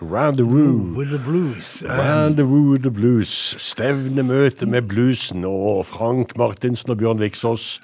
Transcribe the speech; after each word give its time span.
but 0.00 0.10
Rendezvous. 0.10 0.94
with 0.96 1.10
the 1.10 1.18
blues. 1.18 1.82
Um, 1.82 1.90
Rendezvous 1.90 2.70
with 2.70 2.82
the 2.82 2.90
blues. 2.90 3.54
Stevnemøte 3.58 4.66
med 4.66 4.82
bluesen 4.82 5.44
og 5.44 5.86
Frank 5.86 6.36
Martinsen 6.36 6.90
og 6.90 6.98
Bjørn 6.98 7.20
Viksås. 7.20 7.80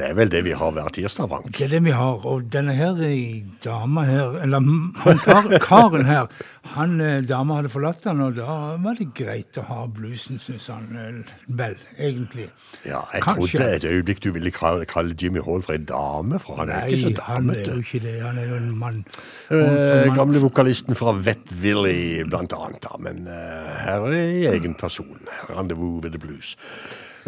Det 0.00 0.06
er 0.08 0.14
vel 0.16 0.30
det 0.32 0.40
vi 0.46 0.52
har 0.56 0.70
hver 0.72 0.88
tirsdag, 0.96 1.28
Frank. 1.28 1.50
Det 1.52 1.66
er 1.66 1.72
det 1.74 1.82
vi 1.84 1.92
har. 1.92 2.22
Og 2.24 2.46
denne 2.52 2.72
her 2.72 2.96
eh, 3.04 3.42
dama 3.64 4.06
her, 4.08 4.38
eller 4.40 4.64
han 5.04 5.20
kar, 5.20 5.50
karen 5.68 6.06
her, 6.08 6.30
han 6.72 6.94
eh, 7.04 7.18
dama 7.28 7.58
hadde 7.58 7.68
forlatt 7.72 8.08
han, 8.08 8.22
og 8.24 8.38
da 8.38 8.78
var 8.80 8.96
det 8.96 9.10
greit 9.18 9.60
å 9.60 9.66
ha 9.68 9.82
bluesen, 9.92 10.40
syns 10.40 10.70
han 10.72 10.88
eh, 10.96 11.34
vel, 11.60 11.76
egentlig. 11.98 12.48
Ja, 12.86 13.02
jeg 13.12 13.26
Kanskje. 13.26 13.58
trodde 13.58 13.68
et 13.76 13.86
øyeblikk 13.90 14.24
du 14.24 14.30
ville 14.38 14.54
kalle, 14.56 14.88
kalle 14.88 15.12
Jimmy 15.20 15.44
Hall 15.44 15.66
for 15.66 15.76
en 15.76 15.84
dame, 15.90 16.40
for 16.40 16.62
han 16.62 16.72
er 16.72 16.88
ikke 16.88 17.02
så 17.04 17.12
Nei, 17.12 17.28
han 17.28 17.52
er 17.52 17.62
jo 17.66 17.78
ikke 17.84 18.02
det. 18.06 18.16
Han 18.24 18.40
er 18.40 18.48
jo 18.48 18.56
en 18.62 18.72
mann. 18.80 19.04
Eh, 19.52 20.08
gamle 20.16 20.40
vokalisten 20.40 20.96
fra 20.96 21.12
Vet 21.28 21.52
Willy, 21.60 22.24
blant 22.24 22.56
annet. 22.56 22.80
Da. 22.86 22.96
Men 23.04 23.26
uh, 23.28 23.76
her 23.84 24.08
er 24.08 24.52
egen 24.54 24.78
person. 24.80 25.28
Rendezvous 25.50 26.00
with 26.00 26.16
the 26.16 26.22
blues. 26.22 26.56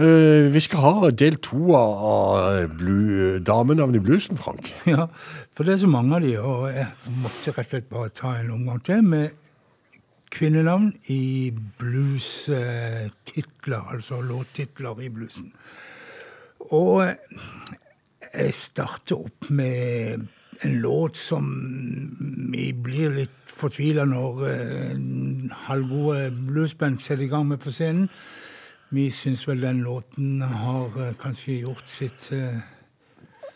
Eh, 0.01 0.49
vi 0.55 0.61
skal 0.65 0.81
ha 0.81 1.11
del 1.11 1.35
to 1.45 1.75
av 1.77 2.71
blu- 2.79 3.39
damenavn 3.45 3.95
i 3.95 3.99
bluesen, 4.01 4.37
Frank. 4.41 4.71
Ja, 4.89 5.05
for 5.53 5.65
det 5.69 5.75
er 5.75 5.83
så 5.85 5.91
mange 5.93 6.15
av 6.17 6.23
de, 6.25 6.31
og 6.41 6.71
jeg 6.73 6.87
måtte 7.21 7.53
rett 7.53 7.67
og 7.67 7.71
slett 7.75 7.91
bare 7.93 8.09
ta 8.17 8.31
en 8.41 8.49
omgang 8.55 8.81
til 8.87 9.03
med 9.05 9.31
kvinnenavn 10.33 10.95
i 11.13 11.53
blues-titler, 11.79 13.83
altså 13.93 14.23
låttitler 14.25 14.97
i 15.05 15.11
bluesen. 15.13 15.53
Og 16.73 17.05
jeg 18.33 18.55
starter 18.57 19.17
opp 19.27 19.51
med 19.53 20.25
en 20.65 20.75
låt 20.81 21.17
som 21.21 21.45
vi 22.53 22.71
blir 22.73 23.11
litt 23.19 23.35
fortvila 23.53 24.05
når 24.09 24.33
eh, 24.49 24.97
halvgode 25.67 26.31
bluesband 26.49 26.97
setter 27.03 27.25
i 27.27 27.29
gang 27.33 27.45
med 27.51 27.59
på 27.61 27.71
scenen. 27.75 28.09
Vi 28.93 29.09
syns 29.15 29.47
vel 29.49 29.63
den 29.65 29.81
låten 29.87 30.43
har 30.45 30.93
eh, 31.01 31.15
kanskje 31.21 31.63
gjort 31.63 31.89
sitt 31.89 32.29
eh, 32.37 32.61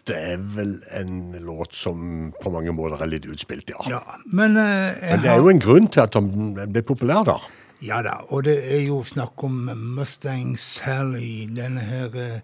Det 0.09 0.17
er 0.17 0.41
vel 0.55 0.79
en 0.97 1.35
låt 1.45 1.75
som 1.77 2.33
på 2.41 2.53
mange 2.55 2.73
måter 2.73 3.03
er 3.05 3.11
litt 3.11 3.27
utspilt, 3.29 3.69
ja. 3.75 3.83
Ja. 3.91 4.01
Men, 4.25 4.57
eh, 4.57 4.97
Men 5.03 5.23
det 5.25 5.33
er 5.35 5.43
jo 5.43 5.51
en 5.53 5.61
grunn 5.61 5.91
til 5.93 6.07
at 6.07 6.17
den 6.17 6.55
ble 6.57 6.83
populær, 6.87 7.27
da. 7.29 7.37
Ja 7.85 8.01
da, 8.01 8.23
og 8.33 8.47
det 8.47 8.57
er 8.73 8.87
jo 8.87 9.03
snakk 9.05 9.43
om 9.45 9.67
Mustang 9.99 10.55
Sally, 10.57 11.45
denne 11.53 11.85
her 11.85 12.17
eh, 12.17 12.41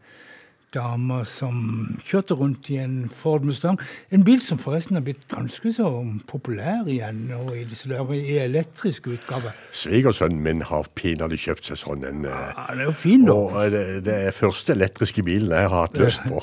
dama 0.74 1.22
som 1.28 1.56
kjørte 2.04 2.36
rundt 2.38 2.68
i 2.72 2.78
en 2.80 3.10
Ford 3.22 3.44
Mustang. 3.46 3.78
En 4.12 4.24
bil 4.24 4.40
som 4.44 4.60
forresten 4.60 4.96
har 4.96 5.04
blitt 5.04 5.22
ganske 5.30 5.72
så 5.76 5.88
populær 6.28 6.88
igjen 6.90 7.26
nå 7.28 7.42
i 7.54 7.64
disse 7.68 7.90
dager, 7.90 8.14
i 8.16 8.38
elektrisk 8.42 9.10
utgave. 9.12 9.52
Svigersønnen 9.76 10.40
min 10.44 10.64
har 10.68 10.88
pinadø 10.98 11.36
kjøpt 11.38 11.68
seg 11.70 11.80
sånn 11.80 12.06
en 12.08 12.26
eh, 12.28 12.40
Ja, 12.56 12.66
det 12.72 12.86
er 12.86 12.90
jo 12.90 12.96
fin, 12.96 13.26
da. 13.28 13.36
Og 13.36 13.74
det, 13.74 13.84
det 14.08 14.18
er 14.28 14.36
første 14.36 14.76
elektriske 14.76 15.24
bilen 15.26 15.52
jeg 15.52 15.70
har 15.72 15.86
hatt 15.86 15.98
lyst 16.00 16.24
på. 16.28 16.42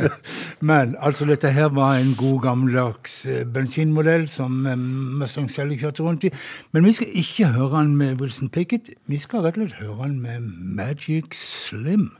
Men 0.70 0.94
altså, 1.00 1.28
dette 1.28 1.52
her 1.54 1.72
var 1.74 1.98
en 1.98 2.14
god 2.18 2.40
gammeldags 2.46 3.20
eh, 3.26 3.44
bensinmodell 3.46 4.28
som 4.30 4.64
eh, 4.70 4.78
Mustang 5.20 5.50
selv 5.52 5.76
kjørte 5.80 6.06
rundt 6.06 6.28
i. 6.28 6.32
Men 6.72 6.86
vi 6.86 6.94
skal 6.96 7.14
ikke 7.24 7.52
høre 7.56 7.82
den 7.82 7.96
med 7.98 8.20
Wilson 8.22 8.52
Pickett. 8.54 8.94
Vi 9.10 9.18
skal 9.22 9.46
rett 9.46 9.58
og 9.58 9.66
slett 9.66 9.80
høre 9.82 10.08
den 10.08 10.20
med 10.22 10.52
Magic 10.78 11.34
Slim. 11.38 12.12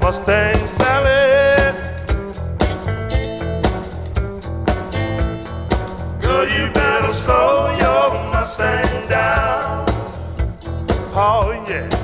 Mustang 0.00 0.66
Sally. 0.66 1.72
Girl, 6.20 6.44
you 6.46 6.70
better 6.72 7.12
slow 7.12 7.74
your 7.78 8.14
Mustang 8.30 9.08
down. 9.08 9.86
Oh, 11.16 11.64
yeah. 11.68 12.03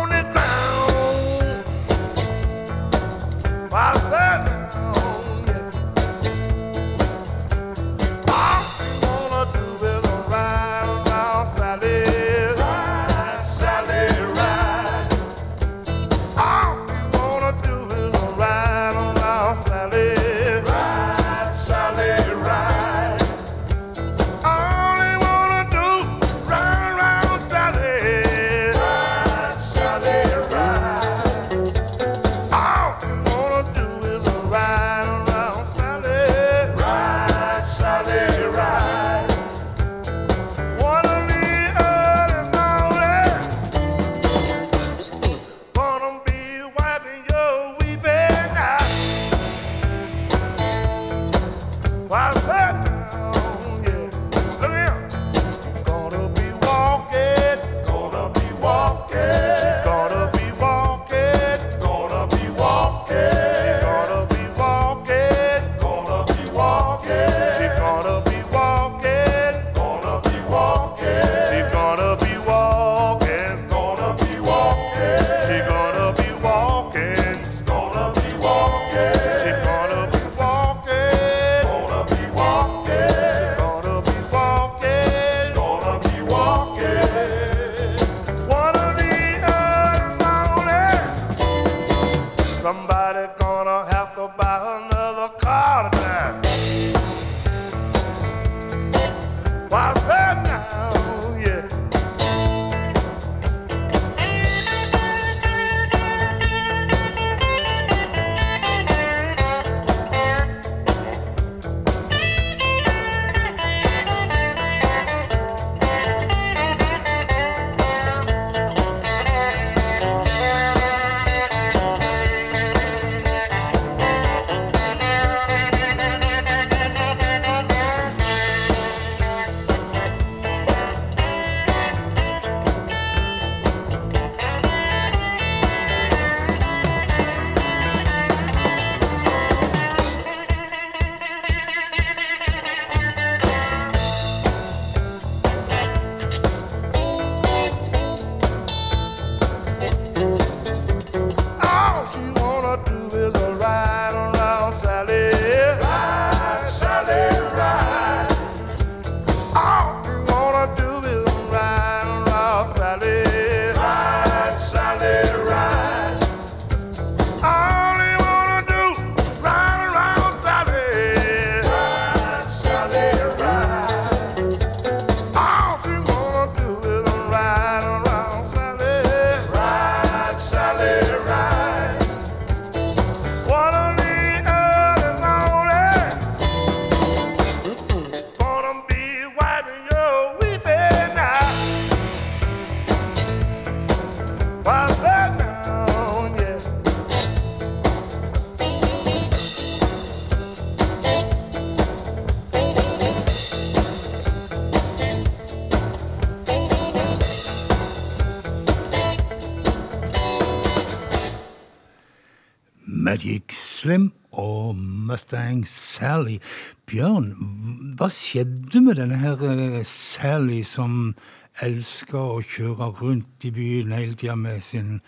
skjedde 218.31 218.81
med 218.85 218.95
denne 218.95 219.17
her 219.19 219.41
eh, 219.43 219.81
Sally 219.87 220.61
som 220.67 221.15
elska 221.61 222.19
å 222.37 222.39
kjøre 222.45 222.91
rundt 223.01 223.43
i 223.47 223.51
byen 223.51 223.91
hele 223.95 224.15
tida 224.15 224.37
med 224.39 224.63
sin 224.63 224.99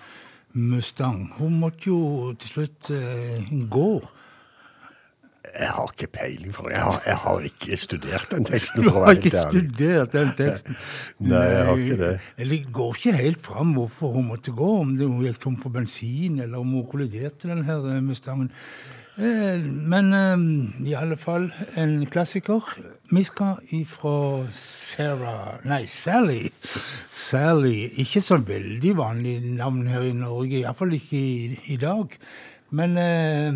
Mustang? 0.54 1.30
Hun 1.40 1.56
måtte 1.62 1.88
jo 1.88 2.34
til 2.42 2.52
slutt 2.52 2.92
eh, 2.94 3.48
gå. 3.72 3.94
Jeg 5.54 5.70
har 5.76 5.92
ikke 5.92 6.10
peiling, 6.18 6.54
for 6.56 6.72
jeg 6.72 6.82
har, 6.82 7.00
jeg 7.06 7.20
har 7.24 7.48
ikke 7.48 7.78
studert 7.78 8.28
den 8.32 8.46
teksten. 8.48 8.84
Du 8.84 8.94
har 8.96 9.16
ikke 9.16 9.32
studert 9.38 10.14
den 10.16 10.32
teksten? 10.38 10.78
Nei, 11.32 11.44
jeg 11.52 11.66
har 11.68 11.84
ikke 11.84 12.00
det. 12.00 12.12
Eller 12.38 12.58
Det 12.58 12.74
går 12.76 13.00
ikke 13.00 13.16
helt 13.22 13.44
fram 13.46 13.74
hvorfor 13.78 14.18
hun 14.18 14.28
måtte 14.34 14.56
gå, 14.56 14.70
om 14.82 14.96
hun 14.98 15.24
gikk 15.24 15.40
tom 15.44 15.58
for 15.62 15.76
bensin, 15.76 16.42
eller 16.44 16.60
om 16.60 16.76
hun 16.76 16.88
kolliderte, 16.92 17.48
den 17.52 17.64
her 17.70 17.88
eh, 17.94 18.04
Mustangen. 18.04 18.52
Eh, 19.18 19.60
Men 19.62 20.14
eh, 20.14 20.88
i 20.90 20.94
alle 20.98 21.18
fall 21.18 21.52
en 21.78 22.06
klassiker. 22.10 22.66
Vi 23.12 23.22
skal 23.24 23.60
ifra 23.70 24.48
Sarah 24.58 25.60
Nei, 25.70 25.86
Sally. 25.86 26.50
Sally. 27.12 27.92
Ikke 28.02 28.24
så 28.26 28.40
veldig 28.42 28.96
vanlig 28.98 29.36
navn 29.60 29.86
her 29.88 30.08
i 30.08 30.16
Norge, 30.18 30.64
iallfall 30.64 30.96
ikke 30.98 31.20
i, 31.20 31.60
i 31.76 31.78
dag. 31.78 32.18
Men 32.74 32.98
eh, 32.98 33.54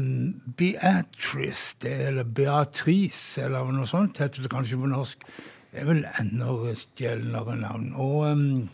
Beatrice, 0.58 1.76
det, 1.82 1.96
eller 2.12 2.24
Beatrice, 2.24 3.42
eller 3.42 3.74
noe 3.74 3.90
sånt, 3.90 4.22
heter 4.22 4.46
det 4.46 4.54
kanskje 4.54 4.78
på 4.78 4.92
norsk. 4.94 5.26
Det 5.72 5.82
er 5.82 5.90
vel 5.90 6.06
enda 6.22 6.76
stjelnere 6.78 7.58
navn. 7.58 7.90
Og 7.98 8.30
um, 8.30 8.70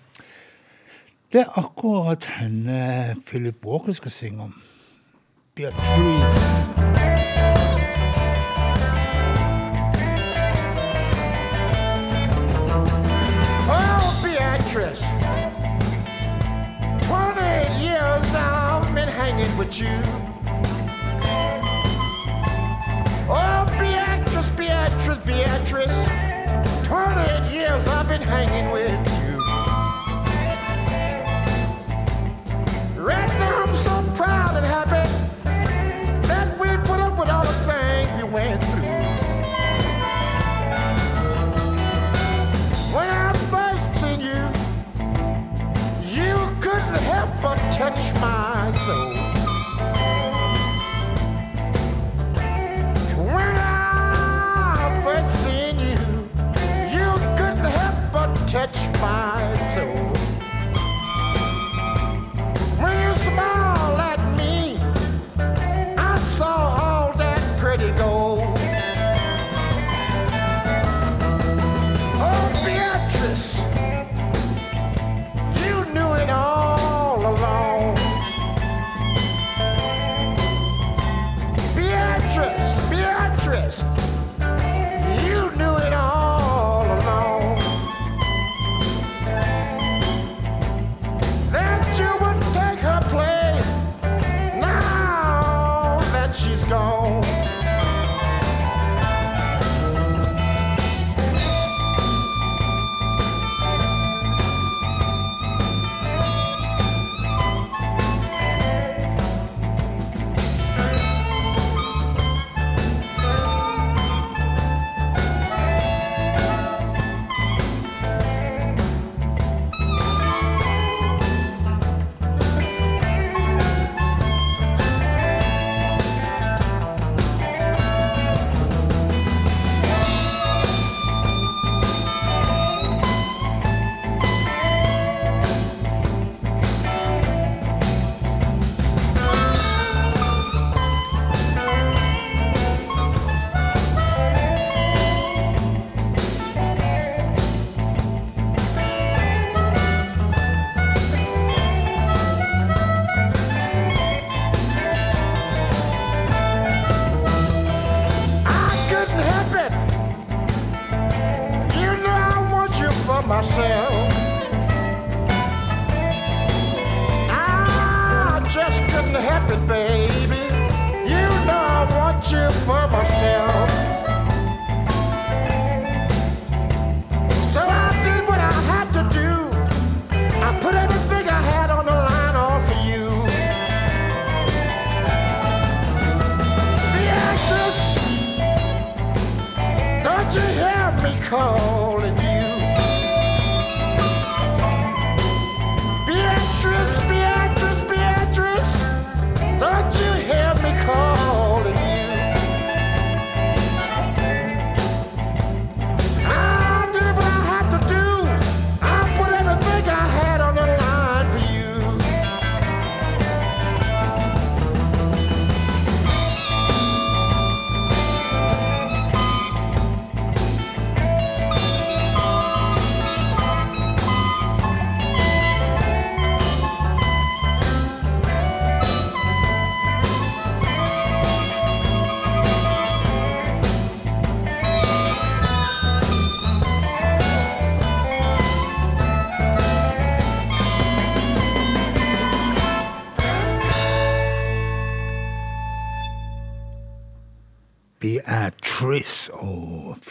det 1.32 1.46
er 1.46 1.58
akkurat 1.64 2.28
henne 2.42 3.16
Philip 3.26 3.64
Walker 3.64 3.96
skal 3.96 4.12
synge 4.12 4.50
om. 4.50 4.54
Beatrice. 5.56 5.76
Oh, 13.70 14.22
Beatrice. 14.24 15.04
28 17.08 17.70
years 17.80 18.34
I've 18.34 18.96
been 18.96 19.08
hanging 19.08 19.56
with 19.60 19.80
you. 19.80 20.33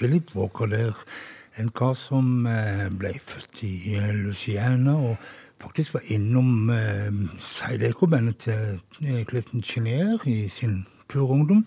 Philip 0.02 0.34
Walker 0.34 0.66
der. 0.66 0.92
En 1.58 1.68
kar 1.68 1.92
som 1.94 2.46
eh, 2.46 2.88
ble 2.90 3.12
født 3.22 3.60
i 3.62 3.94
Luciana 3.94 4.16
Louisiana 4.24 4.94
og 4.96 5.16
faktisk 5.62 5.94
var 5.94 6.08
innom 6.10 6.70
eh, 6.74 7.12
Seideco-bandet 7.38 8.36
til 8.42 8.80
eh, 9.04 9.20
Clifton 9.28 9.62
Chenier 9.62 10.18
i 10.26 10.48
sin 10.48 10.86
pure 11.08 11.28
ungdom, 11.28 11.66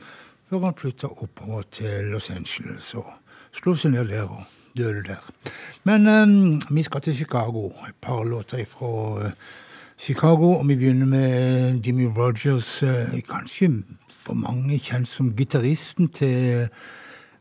før 0.50 0.66
han 0.66 0.76
flytta 0.76 1.08
oppover 1.08 1.64
til 1.72 2.12
Los 2.12 2.28
Angeles 2.30 2.92
og 3.00 3.08
slo 3.56 3.72
seg 3.80 3.96
ned 3.96 4.12
der 4.12 4.28
og 4.28 4.44
døde 4.76 5.06
der. 5.08 5.24
Men 5.88 6.08
eh, 6.12 6.76
vi 6.76 6.84
skal 6.84 7.02
til 7.02 7.16
Chicago. 7.16 7.70
Et 7.88 7.96
par 8.02 8.24
låter 8.24 8.66
fra 8.66 9.32
Chicago, 9.98 10.58
og 10.60 10.68
vi 10.68 10.76
begynner 10.76 11.06
med 11.06 11.80
Jimmy 11.88 12.12
Rogers. 12.18 12.84
eh, 12.84 13.22
Kanskje 13.30 13.72
for 14.26 14.34
mange 14.34 14.80
kjent 14.80 15.08
som 15.08 15.36
gitaristen 15.36 16.08
til 16.10 16.68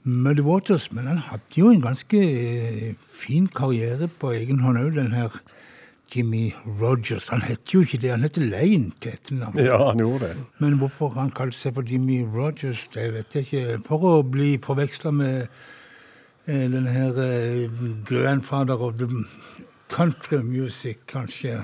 Muddy 0.04 0.42
Waters, 0.44 0.90
men 0.92 1.06
han 1.08 1.18
hadde 1.30 1.56
jo 1.56 1.70
en 1.72 1.80
ganske 1.80 2.18
eh, 2.20 2.94
fin 3.08 3.46
karriere 3.48 4.08
på 4.20 4.34
egen 4.36 4.60
hånd 4.60 4.80
òg, 4.82 4.90
den 4.98 5.14
her 5.16 5.38
Jimmy 6.12 6.52
Rogers. 6.80 7.30
Han 7.32 7.42
het 7.42 7.72
jo 7.72 7.80
ikke 7.80 7.98
det, 8.02 8.10
han 8.12 8.26
het 8.26 8.36
Lane 8.36 8.92
til 9.00 9.14
etternavn. 9.14 9.58
Ja, 9.64 9.78
han 9.88 10.02
gjorde 10.02 10.28
det. 10.28 10.44
Men 10.60 10.76
hvorfor 10.78 11.14
han 11.16 11.32
kalte 11.34 11.56
seg 11.56 11.78
for 11.78 11.88
Jimmy 11.88 12.20
Rogers, 12.20 12.84
det 12.94 13.08
vet 13.16 13.34
jeg 13.34 13.48
ikke. 13.48 13.80
For 13.88 14.04
å 14.04 14.14
bli 14.28 14.54
forveksla 14.62 15.14
med 15.16 15.46
eh, 15.46 16.66
denne 16.68 16.92
her 16.92 17.20
eh, 17.24 17.64
grandfather 18.04 18.84
of 18.84 19.00
the 19.00 19.08
country 19.88 20.42
music, 20.44 21.06
kanskje. 21.08 21.56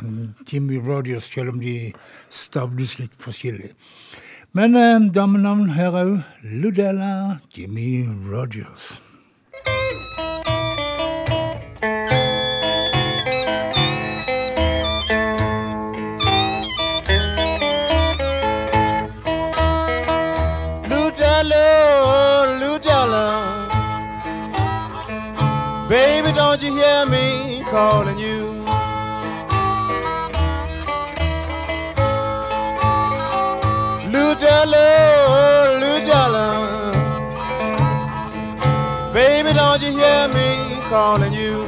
Jimmy 0.49 0.80
Rogers, 0.80 1.28
selv 1.28 1.52
om 1.52 1.61
de 1.61 1.92
stavdes 2.32 2.99
litt 3.02 3.16
forskjellig. 3.20 3.75
Men 4.52 4.75
eh, 4.75 5.14
damenavn 5.14 5.69
her 5.71 5.92
òg. 5.95 6.23
Ludella 6.42 7.38
Jimmy 7.54 8.09
Rogers. 8.30 9.00
Ludella, 20.90 21.64
Ludella. 22.61 23.26
Baby, 25.88 26.33
don't 26.33 26.61
you 26.62 26.75
hear 26.75 27.07
me 27.07 27.62
calling 27.71 28.19
you? 28.19 28.50
Ludella, 34.40 35.78
Ludella. 35.82 36.46
Baby, 39.12 39.52
don't 39.52 39.82
you 39.82 39.90
hear 39.90 40.28
me 40.28 40.80
calling 40.88 41.30
you? 41.34 41.58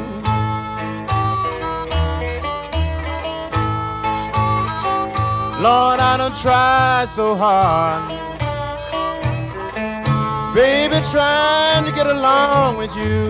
Lord, 5.61 6.01
I 6.01 6.17
done 6.17 6.35
tried 6.41 7.09
so 7.11 7.37
hard. 7.37 8.09
Baby, 10.55 11.05
trying 11.11 11.85
to 11.85 11.93
get 11.93 12.07
along 12.07 12.79
with 12.79 12.97
you. 12.97 13.29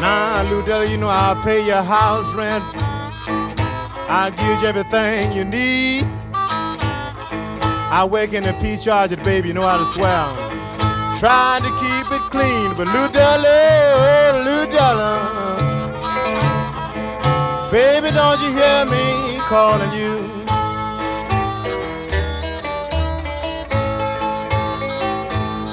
Now, 0.00 0.42
Ludella, 0.48 0.88
you 0.90 0.96
know 0.96 1.10
I'll 1.10 1.36
pay 1.44 1.66
your 1.66 1.82
house 1.82 2.32
rent. 2.32 2.89
I'll 4.12 4.32
give 4.32 4.60
you 4.60 4.66
everything 4.66 5.30
you 5.30 5.44
need. 5.44 6.04
I 6.34 8.08
work 8.10 8.32
in 8.32 8.42
the 8.42 8.52
peach 8.54 8.88
orchard, 8.88 9.22
baby, 9.22 9.48
you 9.48 9.54
know 9.54 9.64
how 9.64 9.78
to 9.78 9.84
swell. 9.92 10.34
Trying 11.20 11.62
to 11.62 11.70
keep 11.78 12.10
it 12.10 12.22
clean, 12.32 12.74
but 12.76 12.88
Ludella, 12.88 14.42
Ludella. 14.44 15.60
Baby, 17.70 18.10
don't 18.10 18.40
you 18.40 18.50
hear 18.50 18.84
me 18.86 19.38
calling 19.46 19.92
you? 19.92 20.18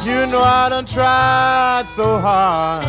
You 0.06 0.28
know 0.28 0.44
I 0.44 0.68
done 0.70 0.86
tried 0.86 1.86
so 1.88 2.20
hard. 2.20 2.86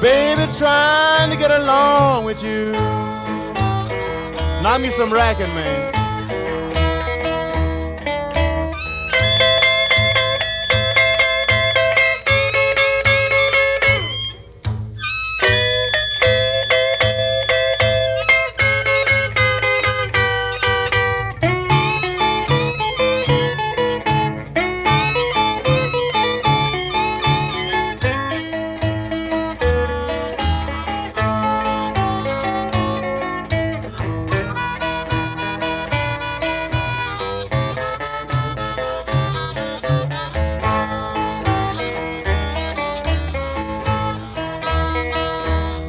Baby, 0.00 0.50
trying 0.56 1.28
to 1.30 1.36
get 1.36 1.50
along 1.50 2.24
with 2.24 2.42
you. 2.42 3.03
Not 4.64 4.80
me 4.80 4.88
some 4.88 5.12
racket, 5.12 5.48
man. 5.48 6.03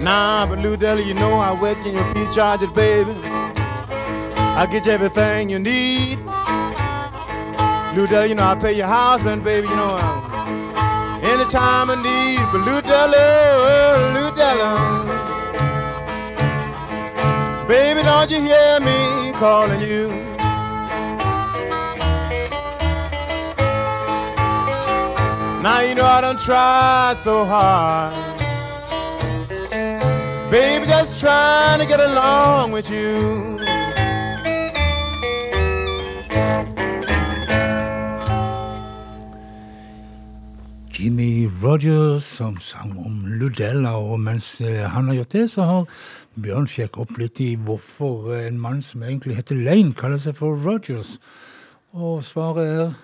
Nah, 0.06 0.46
but 0.46 0.60
Lou 0.60 0.78
Deli, 0.78 1.02
you 1.02 1.16
know 1.16 1.40
I 1.40 1.60
work 1.60 1.84
in 1.84 1.96
your 1.96 2.14
peach 2.14 2.38
orchard, 2.38 2.76
baby. 2.76 3.12
I 3.24 4.68
get 4.70 4.86
you 4.86 4.92
everything 4.92 5.50
you 5.50 5.58
need. 5.58 6.20
Lou 7.96 8.06
Deli, 8.06 8.30
you 8.30 8.36
know 8.36 8.44
I 8.44 8.56
pay 8.62 8.74
your 8.74 8.86
house 8.86 9.24
rent, 9.24 9.44
baby. 9.44 9.68
You 9.68 9.76
know 9.76 9.98
I, 10.00 11.22
anytime 11.24 11.90
I 11.90 11.96
need. 12.06 12.46
But 12.52 12.62
Lou 12.68 12.82
Deli, 12.84 13.18
Lou 14.14 14.30
Deli, 14.38 14.62
baby, 17.68 18.04
don't 18.04 18.30
you 18.30 18.42
hear 18.42 18.80
me 18.82 19.32
calling 19.40 19.82
you? 19.82 20.10
Now 25.64 25.80
you 25.80 25.96
know 25.96 26.06
I 26.06 26.22
done 26.22 26.38
tried 26.38 27.18
so 27.24 27.44
hard. 27.44 28.25
Baby, 30.56 30.86
just 30.86 31.20
trying 31.20 31.80
to 31.80 31.86
get 31.86 32.00
along 32.00 32.72
with 32.72 32.90
you. 32.90 33.60
Jimmy 40.94 41.50
Rogers 41.62 42.24
som 42.24 42.56
sang 42.60 42.96
om 43.06 43.26
Ludella, 43.26 43.98
og 43.98 44.20
mens 44.20 44.62
eh, 44.62 44.90
han 44.90 45.08
har 45.08 45.16
gjort 45.20 45.32
det, 45.36 45.44
så 45.52 45.62
har 45.68 45.90
Bjørn 46.40 46.70
sjekket 46.72 47.02
opp 47.04 47.12
litt 47.20 47.42
i 47.44 47.50
hvorfor 47.60 48.32
eh, 48.38 48.48
en 48.48 48.62
mann 48.64 48.80
som 48.80 49.04
egentlig 49.04 49.36
heter 49.42 49.60
Lane, 49.60 49.92
kaller 49.92 50.24
seg 50.24 50.40
for 50.40 50.56
Rogers. 50.56 51.18
Og 51.92 52.24
svaret 52.24 52.70
er 52.78 52.96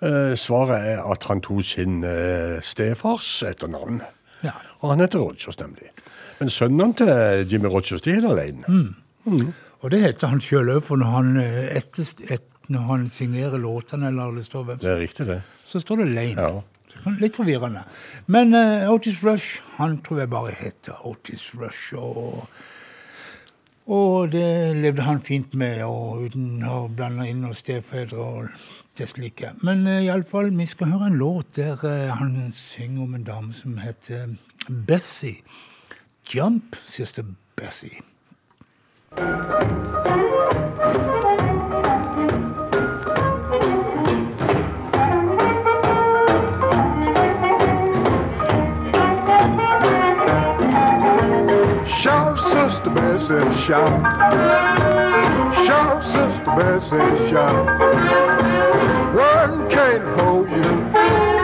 Eh, 0.00 0.36
svaret 0.38 0.94
er 0.94 1.02
at 1.12 1.26
han 1.28 1.42
tok 1.44 1.64
sin 1.66 2.04
eh, 2.06 2.62
stefars 2.64 3.42
etternavn. 3.42 3.98
ja. 4.46 4.54
Og 4.80 4.94
han 4.94 5.00
heter 5.00 5.18
Rogers, 5.18 5.58
nemlig. 5.58 5.89
Men 6.40 6.48
sønnene 6.48 6.96
til 6.96 7.52
Jimmy 7.52 7.68
Rogers, 7.68 8.00
de 8.00 8.14
heter 8.16 8.32
Lane. 8.34 8.86
Og 9.80 9.90
det 9.92 10.00
heter 10.00 10.32
han 10.32 10.40
sjøl 10.44 10.72
òg, 10.74 10.82
for 10.84 11.00
når 11.00 11.14
han, 11.14 11.36
eh, 11.40 11.76
etter, 11.76 12.08
et, 12.32 12.46
når 12.68 12.86
han 12.88 13.06
signerer 13.12 13.60
låtene, 13.60 14.08
eller 14.08 14.34
det 14.36 14.44
står 14.46 14.64
hvem 14.64 14.78
Det 14.80 14.90
er 14.90 15.00
riktig, 15.00 15.26
det. 15.26 15.42
så 15.66 15.80
står 15.80 15.96
det 15.96 16.08
Lane. 16.14 16.40
Ja. 16.40 16.60
Litt 17.20 17.36
forvirrende. 17.36 17.84
Men 18.26 18.54
uh, 18.54 18.90
Otis 18.92 19.22
Rush, 19.24 19.60
han 19.76 20.00
tror 20.04 20.18
jeg 20.18 20.30
bare 20.30 20.52
heter 20.52 21.06
Otis 21.06 21.46
Rush. 21.54 21.94
Og, 21.96 22.44
og 23.86 24.32
det 24.32 24.76
levde 24.76 25.06
han 25.06 25.22
fint 25.24 25.54
med, 25.54 25.80
og 25.84 26.26
uten 26.26 26.60
å 26.66 26.88
blande 26.88 27.28
inn 27.30 27.40
noen 27.44 27.56
stefedre 27.56 28.20
og 28.20 28.68
det 28.98 29.08
slike. 29.08 29.54
Men 29.64 29.86
uh, 29.88 30.00
iallfall, 30.02 30.52
vi 30.56 30.68
skal 30.68 30.92
høre 30.92 31.08
en 31.12 31.20
låt 31.20 31.56
der 31.56 31.80
uh, 31.84 32.12
han 32.20 32.52
synger 32.56 33.02
om 33.06 33.16
en 33.16 33.24
dame 33.28 33.56
som 33.56 33.80
heter 33.80 34.36
Bessie. 34.68 35.40
Jump, 36.30 36.76
sister 36.86 37.24
Bessie. 37.56 38.02
Shout, 51.84 52.38
Sister 52.38 52.90
Bessie. 52.90 53.52
Shout. 53.52 54.12
Shout, 55.66 56.04
Sister 56.04 56.44
Bessie, 56.56 57.28
shout. 57.28 57.66
One 59.16 59.68
can't 59.68 60.04
hold 60.16 60.48
you. 60.48 61.39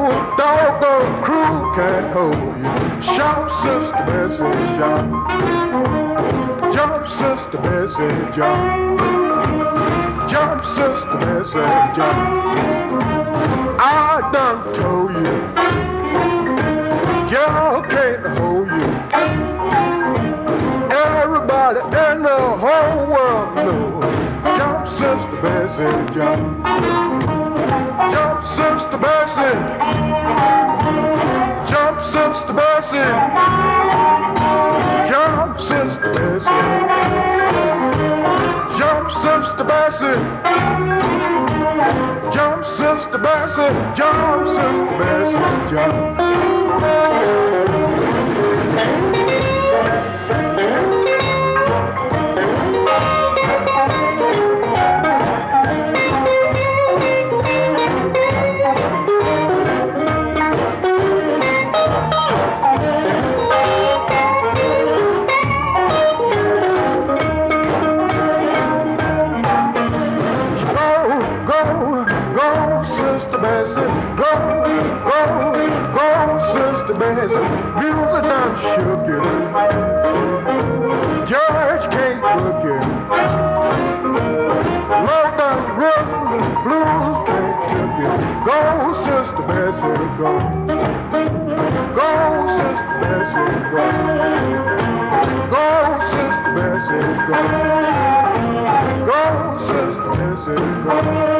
Whole 0.00 0.34
doggone 0.34 1.22
crew 1.22 1.74
can't 1.74 2.10
hold 2.14 2.56
you. 2.56 3.02
Shout, 3.02 3.50
Sister 3.50 4.02
Bessie, 4.06 4.44
shout. 4.74 5.04
Jump, 6.72 7.06
Sister 7.06 7.58
Bessie, 7.58 8.08
jump. 8.32 8.98
Jump, 10.26 10.64
Sister 10.64 11.18
Bessie, 11.18 11.60
jump. 11.92 12.18
I 13.78 14.30
done 14.32 14.72
told 14.72 15.12
you, 15.12 15.36
y'all 17.30 17.82
can't 17.82 18.26
hold 18.38 18.68
you. 18.68 18.88
Everybody 20.96 21.80
in 21.80 22.22
the 22.22 22.40
whole 22.62 23.06
world 23.12 23.54
knows. 23.66 24.56
Jump, 24.56 24.88
Sister 24.88 25.42
Bessie, 25.42 26.14
jump. 26.14 27.49
Jump, 28.10 28.42
Sister 28.44 28.98
Bessie. 28.98 29.56
Jump, 31.70 32.00
Sister 32.00 32.52
Bessie. 32.52 33.10
Jump, 35.08 35.60
Sister 35.60 36.12
Bessie. 36.12 36.50
Jump, 38.78 39.10
Sister 39.10 39.64
Bessie. 39.64 40.18
Jump, 42.32 42.64
Sister 42.66 43.18
Bessie. 43.18 43.72
Jump, 43.94 44.48
Sister 44.48 44.98
Bessie. 44.98 45.70
Jump. 45.70 46.20
Bessie. 73.60 73.80
Go, 74.16 74.32
go, 75.04 75.20
go, 75.92 76.08
Sister 76.38 76.94
Bessie. 76.94 77.44
Music 77.76 78.22
done 78.24 78.56
shook 78.56 79.04
you. 79.04 79.20
George 81.28 81.84
can't 81.92 82.22
book 82.24 82.64
you. 82.64 82.80
Love 85.04 85.36
done 85.36 85.60
rhythm 85.76 86.40
and 86.40 86.48
blues 86.64 87.16
can't 87.28 87.68
took 87.68 87.92
you. 88.00 88.12
Go, 88.48 88.92
Sister 88.94 89.44
Bessie, 89.44 90.08
go. 90.16 90.32
Go, 91.92 92.08
Sister 92.56 92.96
Bessie, 93.02 93.52
go. 93.72 93.84
Go, 95.52 95.66
Sister 96.08 96.52
Bessie, 96.56 97.08
go. 97.28 97.38
Go, 99.04 99.28
Sister 99.60 100.00
Bessie, 100.08 100.08
go. 100.08 100.08
Go, 100.08 100.08
Sister 100.08 100.10
Bessie, 100.16 100.64
go. 100.84 101.39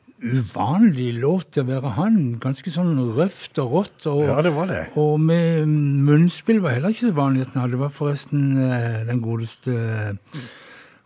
uvanlig 0.21 1.09
låt 1.17 1.51
til 1.55 1.63
å 1.63 1.69
være 1.71 1.91
han. 1.97 2.17
Ganske 2.41 2.71
sånn 2.73 2.93
røft 3.17 3.57
og 3.61 3.71
rått. 3.75 4.05
Og, 4.11 4.23
Ja, 4.27 4.41
det 4.45 4.53
var 4.55 4.69
det. 4.69 4.83
Og 4.99 5.19
med 5.19 5.65
munnspill 5.67 6.61
var 6.61 6.75
heller 6.77 6.93
ikke 6.93 7.09
så 7.09 7.15
vanlig 7.17 7.47
at 7.47 7.53
han 7.55 7.63
hadde. 7.63 7.75
Det 7.77 7.81
var 7.81 7.95
forresten 7.95 8.43
eh, 8.61 9.01
den 9.09 9.21
godeste 9.25 9.73
eh, 9.73 10.43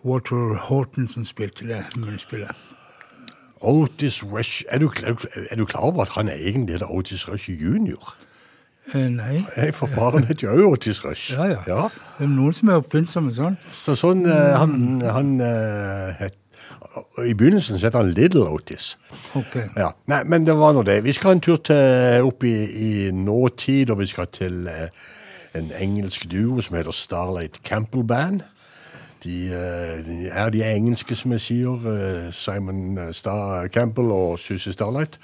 Walter 0.06 0.58
Horton 0.68 1.08
som 1.08 1.26
spilte 1.26 1.68
det 1.70 1.82
munnspillet. 1.98 2.52
Otis 3.66 4.20
Rush 4.24 4.64
er 4.70 4.84
du, 4.84 4.90
er 5.50 5.56
du 5.58 5.66
klar 5.66 5.88
over 5.88 6.04
at 6.04 6.14
han 6.20 6.28
er 6.30 6.38
egentlig 6.38 6.76
er 6.82 6.92
Otis 6.92 7.24
Rush 7.30 7.50
junior? 7.50 8.14
Eh, 8.94 9.08
nei. 9.10 9.40
Nei, 9.56 9.72
for 9.74 9.90
faren 9.90 10.28
heter 10.28 10.52
jo 10.52 10.52
også 10.54 10.72
Otis 10.76 11.00
Rush. 11.06 11.32
Ja, 11.34 11.48
ja. 11.66 11.88
Det 12.20 12.28
er 12.28 12.30
noen 12.30 12.54
som 12.54 12.70
er 12.70 12.84
oppfinnsomme 12.84 13.34
sånn. 13.34 13.56
Så 13.82 13.96
sånn, 13.98 14.26
eh, 14.30 14.54
han, 14.60 15.02
han 15.02 15.32
het, 16.20 16.36
I 17.28 17.34
begynnelsen 17.34 17.80
så 17.80 17.88
het 17.90 17.96
han 17.98 18.12
Little 18.12 18.48
Otis. 18.50 18.98
Ok. 19.36 19.56
Ja, 19.78 19.90
Nei, 20.08 20.24
men 20.24 20.46
det 20.48 20.56
var 20.58 20.74
nå 20.74 20.84
det. 20.88 21.04
Vi 21.04 21.12
skal 21.16 21.32
en 21.38 21.42
tur 21.44 21.58
til, 21.58 22.24
opp 22.26 22.44
i, 22.44 22.56
i 22.88 23.12
nåtid, 23.12 23.90
og 23.90 24.00
vi 24.00 24.08
skal 24.12 24.28
til 24.34 24.68
eh, 24.72 24.90
en 25.56 25.72
engelsk 25.80 26.28
duo 26.32 26.62
som 26.62 26.76
heter 26.78 26.92
Starlight 26.96 27.62
Campbell 27.64 28.04
Band. 28.04 28.42
De, 29.24 29.36
eh, 29.50 30.00
de 30.06 30.30
er 30.30 30.50
de 30.54 30.64
engelske, 30.64 31.16
som 31.16 31.32
jeg 31.36 31.42
sier. 31.42 31.88
eh, 31.92 32.32
Simon 32.34 32.98
eh, 32.98 33.12
Star 33.14 33.68
Campbell 33.68 34.12
og 34.14 34.40
Susie 34.40 34.74
Starlight. 34.74 35.20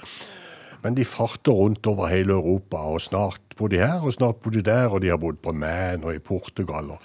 Men 0.84 0.96
de 0.98 1.06
farter 1.06 1.52
rundt 1.54 1.86
over 1.88 2.08
hele 2.10 2.34
Europa, 2.34 2.78
og 2.78 3.02
snart 3.02 3.42
bor 3.58 3.68
de 3.70 3.78
her, 3.78 4.02
og 4.02 4.14
snart 4.14 4.36
bor 4.42 4.50
de 4.52 4.64
der, 4.66 4.88
og 4.90 5.02
de 5.02 5.12
har 5.14 5.18
bodd 5.22 5.38
på 5.44 5.52
Man 5.54 6.04
og 6.04 6.16
i 6.16 6.20
Portugal, 6.20 6.90
og 6.96 7.00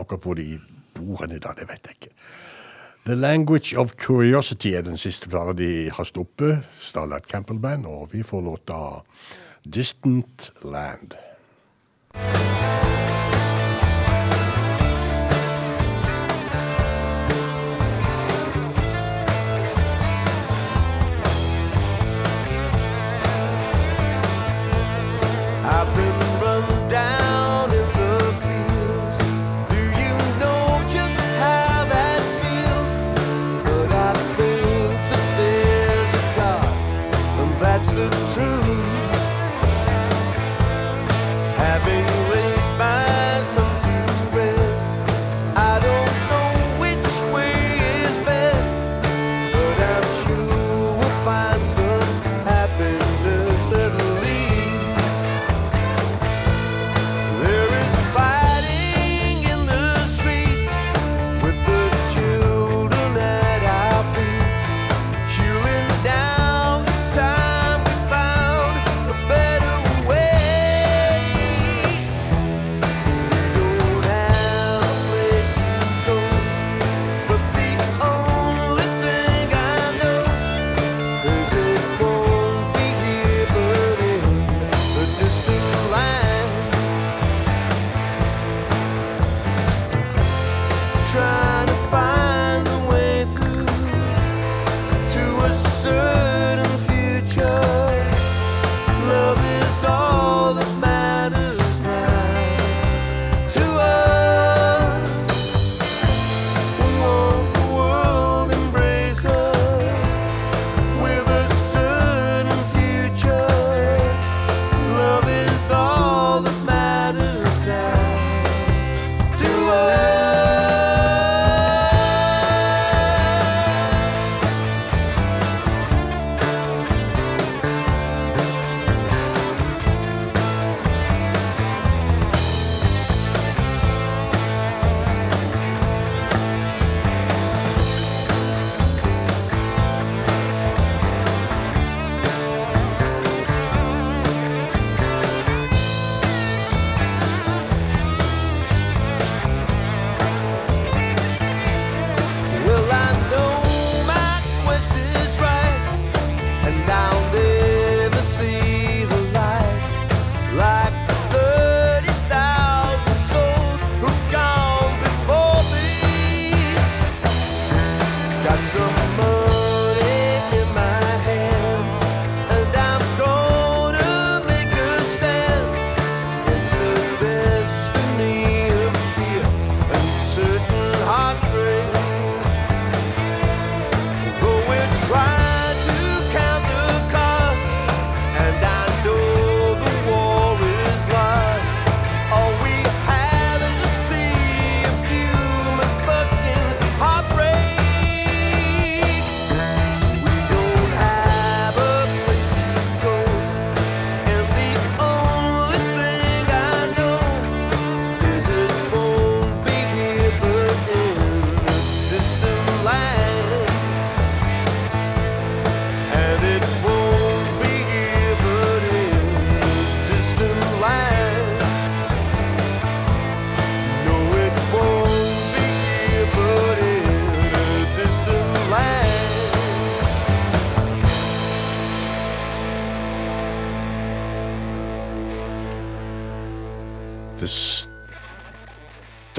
akkurat 0.00 0.20
hvor 0.26 0.34
de 0.36 0.60
bor 0.94 1.22
hen 1.22 1.32
i 1.32 1.40
dag, 1.40 1.56
det 1.56 1.68
vet 1.70 1.88
jeg 1.88 1.96
ikke. 2.00 2.14
The 3.04 3.16
Language 3.16 3.74
of 3.74 3.96
Curiosity 3.96 4.66
er 4.66 4.82
den 4.82 4.96
siste 4.96 5.26
plata 5.28 5.52
de 5.58 5.90
har 5.90 6.04
stoppet, 6.04 6.62
Starlight 6.78 7.26
Campbell 7.26 7.58
Band, 7.58 7.86
og 7.86 8.08
vi 8.12 8.22
får 8.22 8.40
låta 8.40 9.02
Distant 9.64 10.52
Land. 10.62 11.18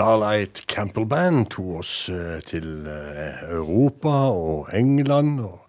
Starlight 0.03 0.67
Campbell 0.67 1.05
Band 1.07 1.45
tok 1.53 1.77
oss 1.79 1.91
eh, 2.11 2.41
til 2.43 2.65
eh, 2.91 3.37
Europa 3.55 4.11
og 4.35 4.67
England. 4.75 5.37
og 5.39 5.61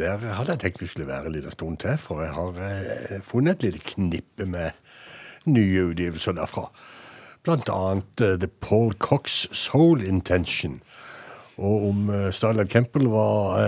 Der 0.00 0.16
hadde 0.16 0.54
jeg 0.54 0.60
tenkt 0.62 0.80
vi 0.80 0.86
skulle 0.88 1.08
være 1.10 1.28
en 1.28 1.34
liten 1.34 1.52
stund 1.52 1.76
til, 1.82 1.98
for 2.00 2.22
jeg 2.24 2.32
har 2.32 2.56
eh, 2.64 3.18
funnet 3.20 3.58
et 3.58 3.66
lite 3.66 3.82
knippe 3.90 4.46
med 4.48 4.70
nye 5.44 5.90
utgivelser 5.90 6.38
derfra. 6.38 6.70
Blant 7.44 7.68
annet 7.74 8.24
The 8.40 8.48
Paul 8.48 8.94
Cox 8.96 9.44
Soul 9.52 10.06
Intention. 10.08 10.80
Og 11.60 11.90
om 11.90 12.08
Starlight 12.32 12.72
Campbell 12.72 13.10
var 13.12 13.60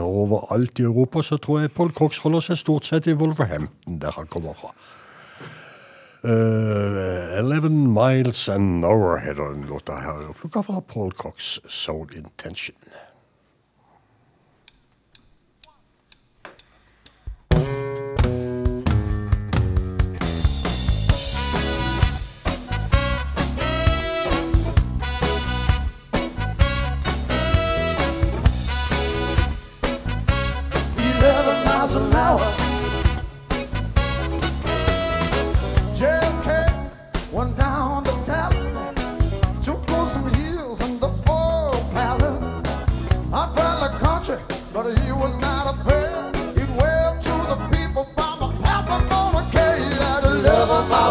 overalt 0.00 0.80
i 0.80 0.88
Europa, 0.88 1.20
så 1.20 1.36
tror 1.36 1.60
jeg 1.60 1.76
Paul 1.76 1.92
Cox 1.92 2.24
holder 2.24 2.48
seg 2.48 2.62
stort 2.62 2.88
sett 2.88 3.12
i 3.12 3.12
Wolverhampton, 3.12 4.00
der 4.00 4.16
han 4.16 4.32
kommer 4.32 4.56
fra. 4.56 4.72
Uh, 6.22 7.38
11 7.38 7.94
Miles 7.94 8.48
an 8.48 8.84
Hour 8.84 9.18
heter 9.18 9.52
den 9.52 9.66
låta 9.66 9.92
her. 9.92 10.32
Plukka 10.40 10.62
fra 10.62 10.80
Paul 10.80 11.12
Cox 11.12 11.60
Soul 11.68 12.16
Intention. 12.16 12.76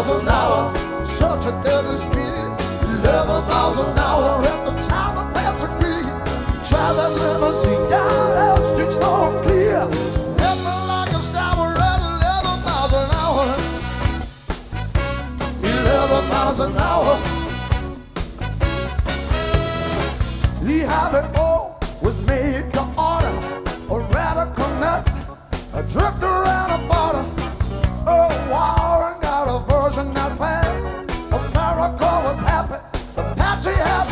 Miles 0.00 0.22
an 0.22 0.28
hour. 0.28 0.74
Such 1.06 1.46
a 1.46 1.50
deadly 1.62 1.96
speed. 1.96 2.16
11 2.16 3.48
miles 3.48 3.78
an 3.80 3.98
hour 3.98 4.42
at 4.42 4.64
the 4.64 4.72
time 4.88 5.18
of 5.18 5.34
Patrick 5.34 5.72
Creed. 5.72 6.06
Try 6.68 6.88
that 6.96 7.12
limousine 7.20 7.90
down 7.90 8.36
Elm 8.36 8.64
Street, 8.64 8.92
so 8.92 9.40
clear. 9.42 9.80
Felt 10.38 10.86
like 10.88 11.10
a 11.10 11.22
shower 11.22 11.76
at 11.76 12.00
11 12.00 12.64
miles 12.64 12.94
an 13.00 13.10
hour. 13.20 13.44
11 15.62 16.28
miles 16.30 16.60
an 16.60 16.76
hour. 16.78 17.12
Lee 20.62 20.84
Harvey 20.84 21.26
O 21.36 21.76
was 22.02 22.26
made 22.26 22.72
to 22.72 22.82
order 22.96 23.34
a 23.90 23.98
radical 24.14 24.70
nut, 24.80 25.06
a 25.74 25.82
drift 25.82 26.22
around 26.22 26.70
a 26.70 26.78
border. 26.88 27.24
Oh, 28.06 28.30
Warren 28.50 28.79
version 29.90 30.14
that 30.14 30.38
was. 30.38 30.70
The 32.40 33.22
Patsy 33.36 33.74
at 33.74 34.06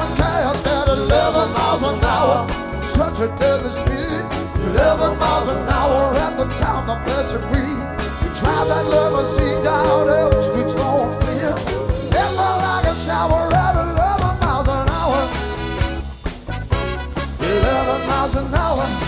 11 0.91 1.55
miles 1.55 1.83
an 1.87 2.05
hour. 2.05 2.49
Such 2.83 3.21
a 3.21 3.29
deadly 3.39 3.71
speed. 3.71 4.23
11 4.75 5.19
miles 5.19 5.49
an 5.49 5.69
hour 5.69 6.15
at 6.19 6.37
the 6.37 6.47
time 6.59 6.91
of 6.91 6.99
Blessed 7.05 7.43
Weed. 7.51 7.79
We 7.79 8.29
drive 8.41 8.67
that 8.69 8.85
limousine 8.91 9.63
down 9.63 10.09
Elm 10.09 10.43
Street, 10.43 10.69
so 10.69 11.07
clear. 11.21 11.55
It 11.55 12.29
felt 12.35 12.59
like 12.67 12.87
a 12.87 12.95
shower 12.95 13.47
at 13.55 13.75
11 13.79 14.41
miles 14.43 14.69
an 14.69 14.89
hour. 14.99 15.21
11 17.39 18.09
miles 18.09 18.35
an 18.35 18.55
hour. 18.55 19.08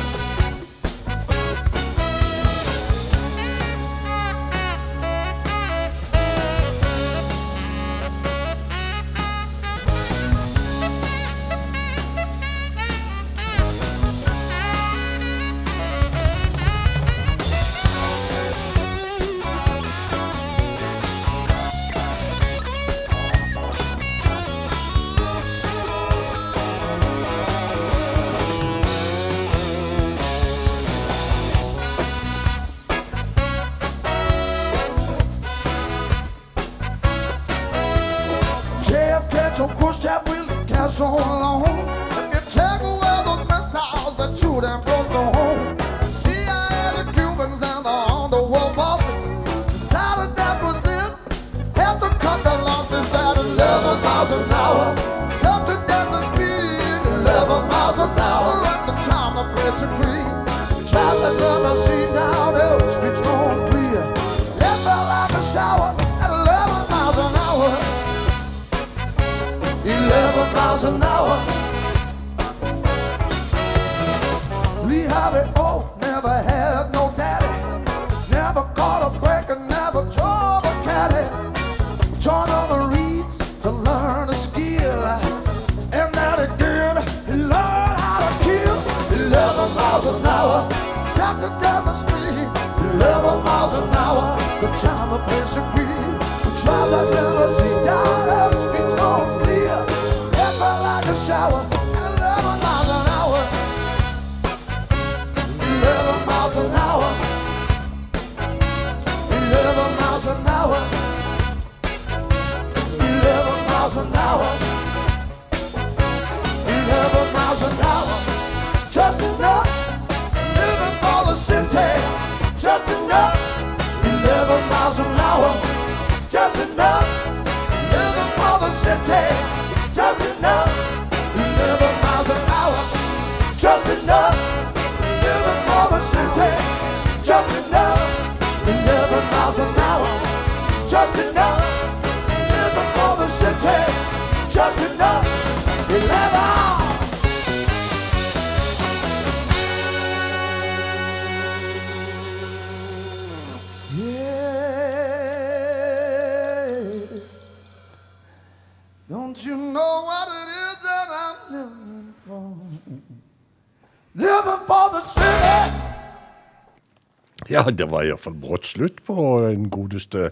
Var 168.00 168.08
iallfall 168.08 168.38
brått 168.40 168.70
slutt 168.72 169.02
på 169.04 169.14
den 169.44 169.68
godeste 169.72 170.30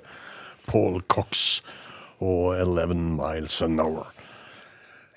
Paul 0.69 1.03
Cox. 1.09 1.61
og 2.19 2.57
11 2.59 2.97
Miles 3.15 3.61
an 3.63 3.79
Hour. 3.79 4.09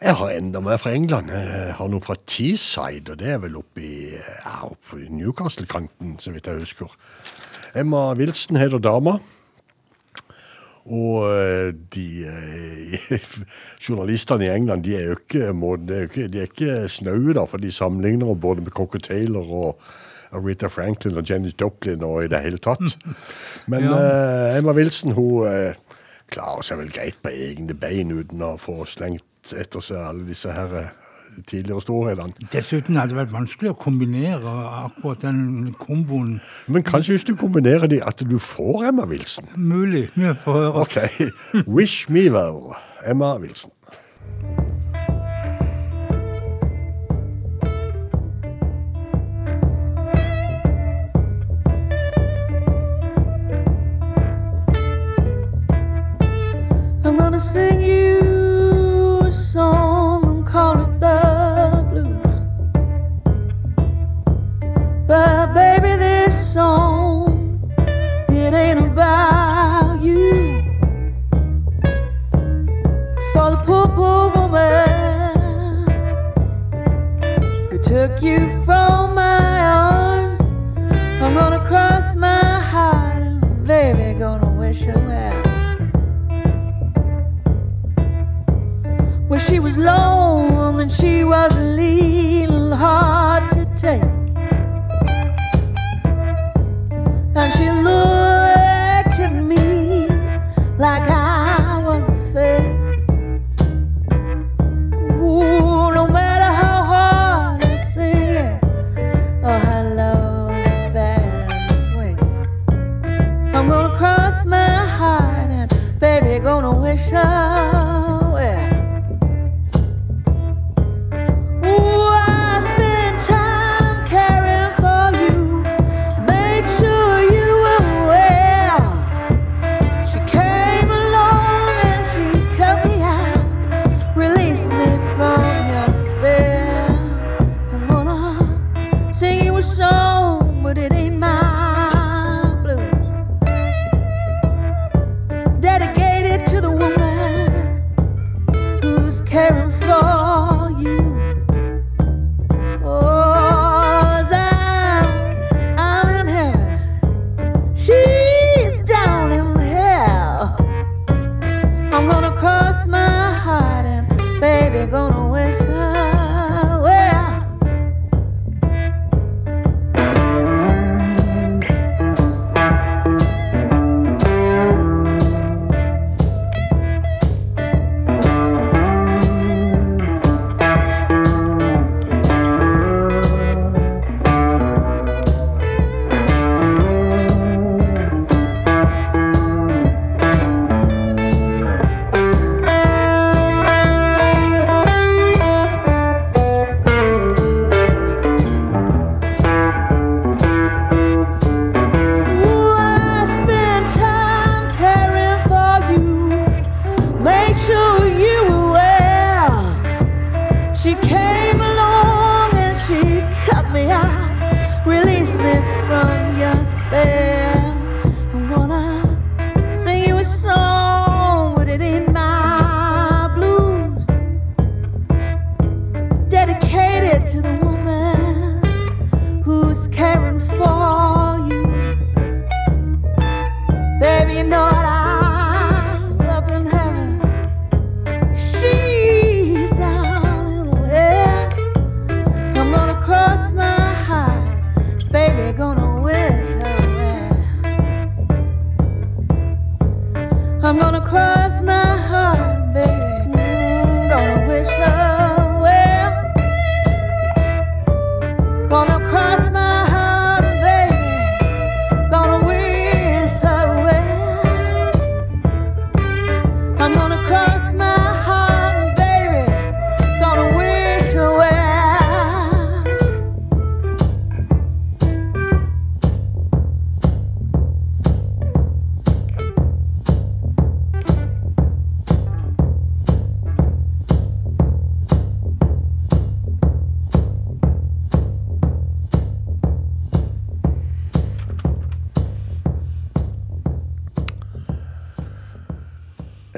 Jeg 0.02 0.14
har 0.20 0.34
enda 0.36 0.60
mer 0.62 0.78
fra 0.78 0.92
England. 0.94 1.32
Jeg 1.34 1.74
har 1.78 1.88
noe 1.90 2.02
fra 2.02 2.14
Teesside, 2.30 3.14
og 3.14 3.18
det 3.18 3.32
er 3.34 3.40
vel 3.42 3.58
oppe 3.58 3.82
i, 3.82 3.96
ja, 4.14 4.70
Newcastle-kanten, 5.10 6.20
så 6.22 6.34
vidt 6.34 6.46
jeg 6.46 6.62
husker. 6.62 6.94
Emma 7.74 8.12
Wilson 8.14 8.60
heter 8.62 8.78
dama. 8.78 9.16
Og 10.86 11.26
eh, 11.26 11.74
de 11.94 12.06
eh, 12.30 13.26
journalistene 13.88 14.46
i 14.46 14.54
England 14.54 14.86
de 14.86 14.96
er 14.98 15.10
jo 15.10 15.18
ikke, 15.18 16.28
de 16.30 16.42
er 16.42 16.50
ikke 16.50 16.86
snaue, 16.90 17.34
da, 17.38 17.46
for 17.50 17.58
de 17.62 17.74
sammenligner 17.74 18.34
både 18.34 18.62
med 18.62 18.78
Cocker 18.78 19.02
Taylor 19.02 19.54
og 19.66 19.92
Rita 20.40 20.70
Franklin 20.72 21.18
og 21.20 21.28
Janis 21.30 21.54
Joplin 21.60 22.04
og 22.08 22.24
i 22.24 22.30
det 22.32 22.40
hele 22.46 22.58
tatt. 22.62 22.98
Men 23.72 23.84
Ja. 23.84 23.98
uh, 23.98 24.58
Emma 24.58 24.72
Wilson 24.78 25.12
hun 25.18 25.48
uh, 25.48 25.74
klarer 26.32 26.64
seg 26.64 26.80
vel 26.80 26.92
greit 26.96 27.18
på 27.24 27.30
egne 27.34 27.74
bein 27.76 28.12
uten 28.16 28.42
å 28.46 28.54
få 28.62 28.86
slengt 28.88 29.26
etter 29.58 29.82
seg 29.84 29.98
alle 29.98 30.24
disse 30.28 30.52
her 30.54 30.72
eh, 30.78 30.92
tidligere 31.50 31.82
storhetene. 31.84 32.48
Dessuten 32.54 32.96
hadde 33.00 33.12
det 33.16 33.18
vært 33.18 33.34
vanskelig 33.34 33.72
å 33.74 33.78
kombinere 33.82 34.54
akkurat 34.86 35.24
den 35.26 35.74
komboen. 35.82 36.38
Men 36.72 36.84
kanskje 36.88 37.16
hvis 37.18 37.26
du 37.28 37.34
kombinerer 37.40 37.90
de, 37.92 38.00
at 38.06 38.22
du 38.24 38.38
får 38.40 38.86
Emma 38.92 39.08
Wilson. 39.10 39.50
Mulig. 39.58 40.06
Vi 40.16 40.32
får 40.46 40.60
høre. 40.60 40.86
Ok. 40.86 41.66
Wish 41.68 42.06
me 42.10 42.30
well, 42.32 42.76
Emma 43.04 43.34
Wilson. 43.42 43.72
Gonna 57.32 57.40
sing 57.40 57.80
you 57.80 59.22
a 59.24 59.32
song 59.32 60.26
and 60.26 60.46
call 60.46 60.82
it 60.82 61.00
the 61.00 61.86
blues. 61.90 62.36
But 65.08 65.54
baby, 65.54 65.96
this 65.96 66.54
song, 66.54 67.72
it 68.28 68.54
ain't 68.54 68.80
about 68.80 70.02
you. 70.02 70.62
It's 73.16 73.32
for 73.32 73.52
the 73.52 73.62
poor, 73.64 73.88
poor 73.88 74.30
woman 74.36 75.88
who 77.70 77.78
took 77.78 78.22
you 78.22 78.50
from 78.66 79.16
my 79.16 79.70
arms. 79.72 80.52
I'm 81.22 81.34
gonna 81.34 81.66
cross 81.66 82.18
my 82.18 82.60
heart 82.60 83.24
and 83.24 83.66
baby, 83.66 84.20
gonna 84.20 84.52
wish 84.52 84.84
her 84.84 85.00
well. 85.00 85.41
She 89.48 89.60
was 89.60 89.78
long 89.78 90.80
and 90.80 90.92
she 90.92 91.24
was 91.24 91.56
a 91.58 91.64
little 91.64 92.76
hard 92.76 93.50
to 93.50 93.66
take. 93.76 94.02
And 97.34 97.52
she 97.52 97.70
looked 97.70 99.20
at 99.20 99.34
me 99.34 100.08
like 100.78 101.08
I 101.08 101.82
was 101.84 102.08
a 102.08 102.34
fake. 102.34 103.00
Ooh, 105.20 105.92
no 105.94 106.08
matter 106.08 106.52
how 106.62 106.84
hard 106.94 107.66
I 107.66 107.76
sing 107.78 108.30
it, 108.30 108.60
oh, 108.64 109.48
or 109.48 109.60
how 109.60 109.84
low 109.84 110.48
the 110.48 110.92
band 110.94 111.72
swinging, 111.72 113.56
I'm 113.56 113.68
gonna 113.68 113.96
cross 113.98 114.46
my 114.46 114.86
heart 114.86 115.50
and 115.50 116.00
baby 116.00 116.40
gonna 116.44 116.76
wish 116.80 117.10
her 117.10 117.91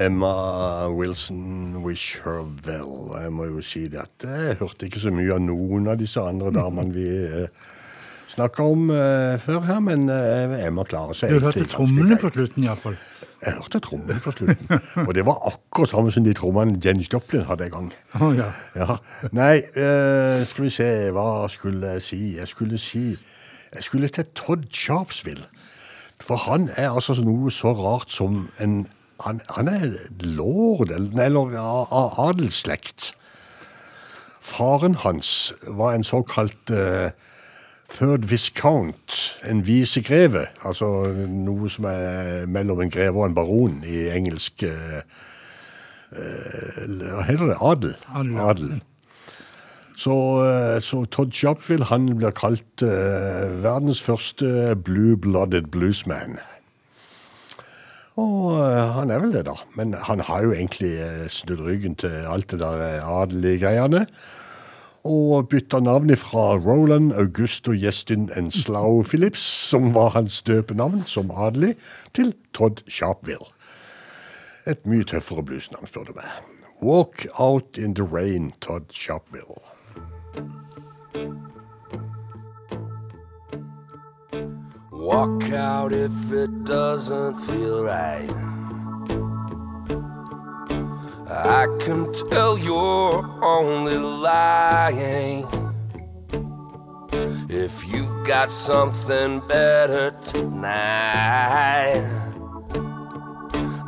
Emma 0.04 0.88
Wilson, 0.88 1.82
wish 1.82 2.20
her 2.24 2.42
well. 2.66 3.14
Jeg 3.22 3.32
må 3.32 3.46
jo 3.48 3.62
si 3.64 3.86
det 3.88 4.02
at 4.02 4.26
jeg 4.28 4.58
hørte 4.60 4.84
ikke 4.88 5.00
så 5.00 5.12
mye 5.14 5.32
av 5.32 5.40
noen 5.40 5.88
av 5.88 5.96
disse 5.96 6.20
andre 6.20 6.50
damene 6.52 6.92
vi 6.92 7.06
eh, 7.24 7.68
snakka 8.34 8.66
om 8.68 8.90
eh, 8.92 9.36
før 9.40 9.62
her, 9.64 9.78
men 9.84 10.04
eh, 10.12 10.66
Emma 10.66 10.84
klarer 10.84 11.16
seg 11.16 11.32
Du 11.32 11.40
hørte 11.46 11.64
trommene 11.72 12.18
på 12.20 12.28
slutten 12.34 12.66
iallfall. 12.66 12.98
Jeg 13.44 13.56
hørte 13.56 13.80
trommene 13.84 14.20
på 14.24 14.32
slutten. 14.34 14.82
Og 15.06 15.14
det 15.16 15.24
var 15.24 15.40
akkurat 15.48 15.92
samme 15.94 16.12
som 16.12 16.26
de 16.26 16.34
trommene 16.36 16.76
Jenny 16.84 17.06
Joplin 17.08 17.46
hadde 17.48 17.70
en 17.70 17.74
gang. 17.74 17.88
Oh, 18.20 18.32
ja. 18.36 18.50
Ja. 18.76 18.98
Nei, 19.32 19.62
eh, 19.72 20.44
skal 20.48 20.66
vi 20.66 20.74
se, 20.74 20.90
hva 21.16 21.46
skulle 21.52 21.96
jeg 21.96 22.04
si? 22.10 22.20
Jeg 22.40 22.50
skulle 22.50 22.80
si 22.80 23.14
Jeg 23.74 23.82
skulle 23.82 24.08
til 24.08 24.28
Todd 24.36 24.68
Sharpsville. 24.70 25.48
For 26.22 26.36
han 26.44 26.68
er 26.76 26.92
altså 26.92 27.16
noe 27.24 27.50
så 27.50 27.72
rart 27.74 28.12
som 28.12 28.44
en 28.62 28.84
Han, 29.22 29.40
han 29.54 29.68
er 29.68 29.92
lord, 30.20 30.90
eller, 30.90 31.22
eller 31.24 31.54
a- 31.60 31.86
a- 31.86 32.28
adelsslekt. 32.28 33.12
Faren 34.44 34.94
hans 34.94 35.52
var 35.68 35.94
en 35.94 36.04
såkalt 36.04 36.70
uh, 36.70 37.08
third 37.94 38.26
viscount, 38.28 39.38
en 39.46 39.62
visegreve. 39.66 40.46
Altså 40.64 40.88
noe 41.30 41.70
som 41.70 41.86
er 41.88 42.44
mellom 42.50 42.82
en 42.84 42.90
greve 42.90 43.22
og 43.22 43.26
en 43.30 43.34
baron 43.38 43.78
i 43.86 44.08
engelsk 44.12 44.66
uh, 44.68 45.00
Hva 46.14 47.22
heter 47.26 47.48
det? 47.54 47.56
Adel. 47.60 47.94
Adel. 48.38 48.74
Så, 49.96 50.14
uh, 50.42 50.76
så 50.82 51.04
Todd 51.14 51.32
Shopville 51.34 51.86
han 51.88 52.10
blir 52.18 52.34
kalt 52.34 52.82
verdens 53.64 54.02
første 54.02 54.74
blue-blooded 54.84 55.70
bluesman. 55.72 56.36
Og 58.20 58.54
eh, 58.60 58.92
han 58.94 59.10
er 59.10 59.22
vel 59.22 59.34
det, 59.34 59.44
da. 59.48 59.56
Men 59.74 59.94
han 60.06 60.22
har 60.22 60.44
jo 60.44 60.54
egentlig 60.54 60.92
eh, 61.02 61.26
snudd 61.32 61.64
ryggen 61.66 61.96
til 61.98 62.14
alt 62.30 62.50
det 62.52 62.60
der 62.62 62.82
eh, 62.86 63.08
adelige 63.22 63.64
greiene. 63.64 64.04
Og 65.04 65.50
bytta 65.52 65.82
navn 65.84 66.14
fra 66.16 66.54
Roland 66.56 67.12
Augusto 67.12 67.74
Gjestin 67.76 68.30
Enslau 68.38 69.02
Phillips, 69.02 69.42
som 69.42 69.92
var 69.94 70.14
hans 70.14 70.40
døpenavn 70.42 71.02
som 71.06 71.30
adelig, 71.34 71.74
til 72.14 72.32
Todd 72.54 72.80
Sharpville. 72.88 73.50
Et 74.66 74.80
mye 74.88 75.04
tøffere 75.04 75.44
bluesnavn, 75.44 75.90
spør 75.90 76.08
du 76.08 76.16
meg. 76.16 76.30
Walk 76.80 77.26
Out 77.38 77.76
in 77.76 77.94
the 77.94 78.04
Rain, 78.04 78.52
Todd 78.60 78.88
Sharpville. 78.92 79.60
Walk 85.04 85.52
out 85.52 85.92
if 85.92 86.32
it 86.32 86.64
doesn't 86.64 87.34
feel 87.34 87.84
right. 87.84 88.30
I 91.28 91.66
can 91.78 92.10
tell 92.10 92.56
you're 92.58 93.44
only 93.44 93.98
lying. 93.98 95.44
If 97.50 97.86
you've 97.86 98.26
got 98.26 98.48
something 98.48 99.46
better 99.46 100.12
tonight, 100.22 102.00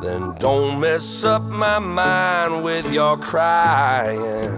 then 0.03 0.35
don't 0.39 0.79
mess 0.79 1.25
up 1.25 1.41
my 1.45 1.79
mind 1.79 2.63
with 2.63 2.93
your 2.93 3.17
crying. 3.17 4.53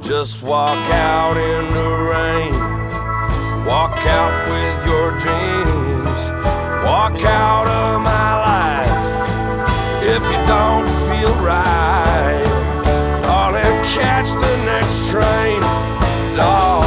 Just 0.00 0.42
walk 0.42 0.84
out 0.90 1.36
in 1.36 1.72
the 1.74 1.90
rain. 2.10 2.81
Walk 3.66 3.96
out 4.06 4.48
with 4.50 4.86
your 4.86 5.12
dreams. 5.12 6.32
Walk 6.84 7.22
out 7.22 7.68
of 7.68 8.02
my 8.02 8.30
life 8.50 9.02
if 10.02 10.22
you 10.30 10.38
don't 10.46 10.88
feel 11.06 11.32
right. 11.40 12.44
Darling, 13.22 13.78
catch 13.94 14.32
the 14.32 14.56
next 14.64 15.10
train. 15.10 15.60
Darling, 16.34 16.81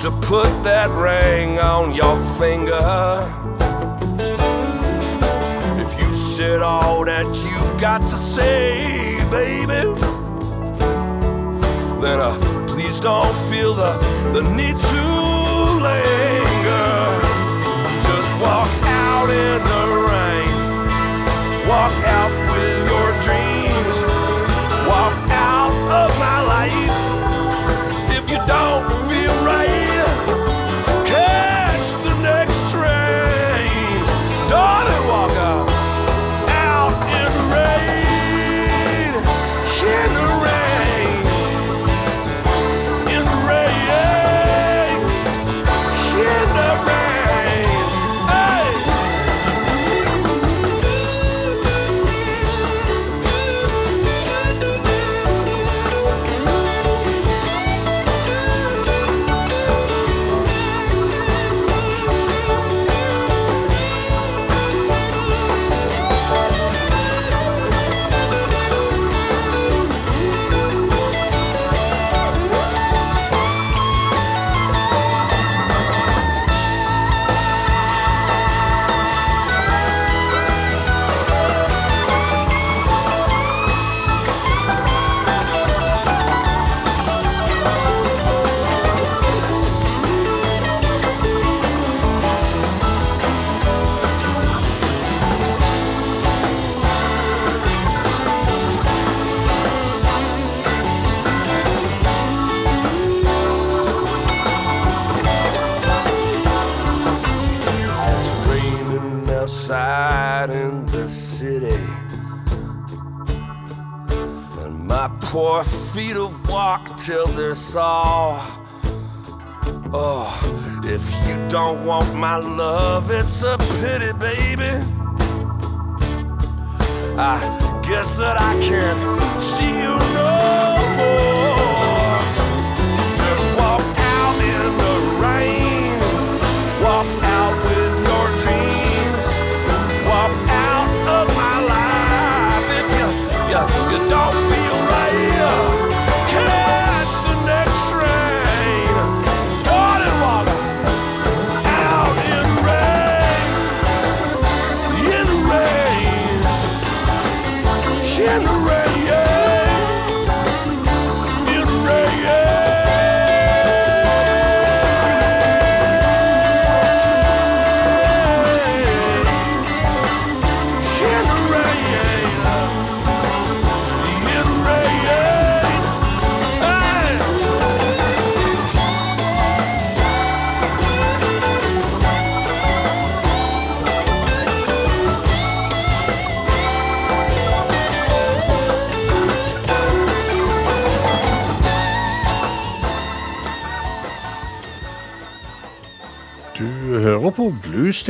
to 0.00 0.10
put 0.22 0.48
that 0.64 0.88
ring 0.96 1.58
on 1.58 1.92
your 1.92 2.16
finger. 2.40 3.20
If 5.78 6.00
you 6.00 6.14
said 6.14 6.62
all 6.62 7.04
that 7.04 7.26
you've 7.26 7.78
got 7.78 8.00
to 8.00 8.16
say, 8.16 9.20
baby, 9.30 9.92
then 12.00 12.18
uh, 12.18 12.32
please 12.66 12.98
don't 12.98 13.36
feel 13.50 13.74
the, 13.74 13.92
the 14.32 14.40
need 14.56 14.78
to 14.80 15.04
linger. 15.84 16.96
Just 18.00 18.32
walk 18.40 18.72
out 18.84 19.28
in 19.28 19.60
the 19.68 19.84
rain. 20.08 21.68
Walk 21.68 21.92
out 22.08 22.32
with 22.52 22.78
your 22.88 23.08
dreams. 23.20 23.96
Walk 24.88 25.12
out 25.28 25.76
of 25.92 26.18
my 26.18 26.40
life. 26.40 27.00
If 28.16 28.30
you 28.30 28.38
don't 28.46 29.09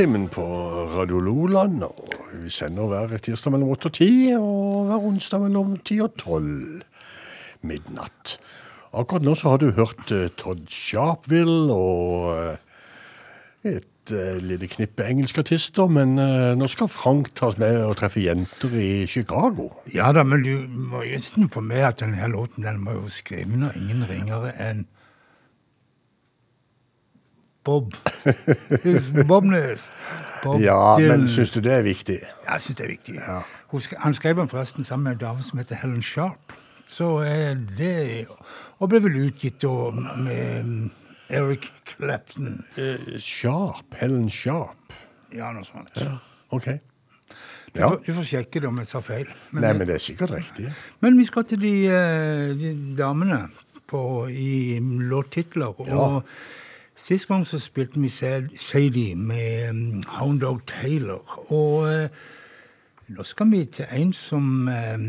Bluestimen 0.01 0.29
på 0.33 0.41
Radio 0.97 1.19
Loland. 1.19 1.83
Vi 2.43 2.49
sender 2.49 2.87
hver 2.89 3.19
tirsdag 3.21 3.51
mellom 3.53 3.69
8 3.69 3.85
og 3.85 3.93
10, 3.93 4.05
og 4.33 4.85
hver 4.87 5.03
onsdag 5.05 5.41
mellom 5.43 5.75
10 5.77 5.99
og 6.01 6.15
12 6.17 6.81
midnatt. 7.61 8.31
Akkurat 8.97 9.21
nå 9.21 9.35
så 9.37 9.51
har 9.51 9.61
du 9.61 9.67
hørt 9.77 10.09
eh, 10.09 10.31
Todd 10.41 10.63
Sharpville 10.73 11.75
og 11.75 12.33
eh, 12.33 13.75
et 13.75 14.15
eh, 14.15 14.41
lite 14.41 14.71
knippe 14.73 15.05
engelske 15.05 15.45
artister, 15.45 15.85
men 15.85 16.17
nå 16.57 16.71
skal 16.73 16.89
Frank 16.89 17.29
tas 17.37 17.59
med 17.61 17.83
og 17.85 17.99
treffe 18.01 18.25
jenter 18.25 18.73
i 18.73 19.05
Chicago. 19.05 19.69
Ja 19.93 20.09
da, 20.17 20.25
men 20.25 20.41
du 20.41 20.65
må 20.65 21.03
nesten 21.05 21.45
få 21.53 21.61
med 21.61 21.85
at 21.91 22.01
denne 22.01 22.31
låten 22.33 22.65
den 22.65 22.81
var 22.89 22.97
jo 22.97 23.13
skrevet 23.21 23.69
av 23.69 23.77
ingen 23.77 24.01
ringere 24.09 24.55
enn 24.57 24.87
Bob. 27.63 27.93
Bobnes. 29.27 29.91
Bob 30.43 30.61
Ja, 30.61 30.97
men 30.97 31.03
Dylan. 31.21 31.27
syns 31.27 31.51
du 31.53 31.59
det 31.61 31.71
er 31.75 31.83
viktig? 31.85 32.19
Ja, 32.45 32.53
jeg 32.55 32.61
syns 32.65 32.77
det 32.79 32.85
er 32.85 32.89
viktig. 32.95 33.15
Ja. 33.21 33.41
Han 34.03 34.13
skrev 34.17 34.35
den 34.41 34.49
forresten 34.51 34.83
sammen 34.83 35.03
med 35.03 35.11
en 35.11 35.21
dame 35.27 35.43
som 35.45 35.59
heter 35.61 35.75
Helen 35.81 36.01
Sharp. 36.03 36.55
Så 36.91 37.19
er 37.23 37.53
det 37.77 38.27
Og 38.81 38.89
ble 38.89 38.99
vel 39.03 39.15
utgitt 39.27 39.61
da 39.61 39.91
med 40.17 40.63
mm, 40.65 40.91
Eric 41.29 41.67
Clapton. 41.85 42.63
Eh, 42.77 43.19
Sharp. 43.21 43.93
Helen 44.01 44.25
Sharp. 44.33 44.95
Ja, 45.31 45.51
noe 45.53 45.63
sånt. 45.63 45.93
OK. 46.51 46.65
Du, 47.71 47.79
Ja. 47.79 47.87
får, 47.87 48.01
du 48.03 48.11
får 48.17 48.25
sjekke 48.27 48.59
det 48.59 48.67
om 48.67 48.79
jeg 48.81 48.89
tar 48.91 49.01
feil. 49.05 49.29
Men, 49.51 49.61
Nei, 49.63 49.73
men 49.77 49.87
det 49.87 49.95
er 49.95 50.03
sikkert 50.03 50.33
riktig. 50.35 50.73
men 50.99 51.15
vi 51.21 51.23
skal 51.29 51.45
til 51.47 51.61
de, 51.61 51.75
eh, 51.87 52.49
de 52.59 52.73
damene 52.97 53.45
på, 53.87 54.01
i 54.27 54.79
låttitler. 54.81 55.77
Og 55.79 56.23
sist 57.01 57.27
gang 57.27 57.43
så 57.47 57.59
spilte 57.59 57.99
vi 58.01 58.09
Sadie 58.09 59.15
med 59.15 59.69
um, 59.69 60.03
Hound 60.19 60.41
Dog 60.43 60.61
Taylor. 60.69 61.21
Og 61.51 61.87
eh, 61.89 62.09
nå 63.11 63.23
skal 63.27 63.49
vi 63.51 63.63
til 63.65 63.85
en 63.91 64.13
som 64.15 64.67
eh, 64.71 65.05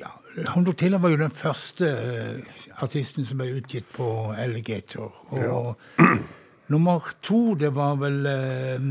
ja, 0.00 0.10
Hound 0.52 0.66
Dog 0.66 0.76
Taylor 0.80 0.98
var 0.98 1.14
jo 1.14 1.20
den 1.22 1.30
første 1.36 1.88
eh, 1.88 2.60
artisten 2.82 3.24
som 3.28 3.38
ble 3.40 3.52
utgitt 3.60 3.88
på 3.96 4.10
Alligator. 4.36 5.14
Og 5.30 5.76
nummer 6.74 7.10
to, 7.22 7.54
det 7.54 7.72
var 7.78 7.96
vel 8.02 8.26
eh, 8.26 8.90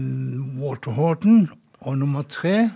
Walter 0.61 0.91
Horton. 0.97 1.49
Og 1.81 1.97
nummer 1.97 2.25
tre, 2.27 2.69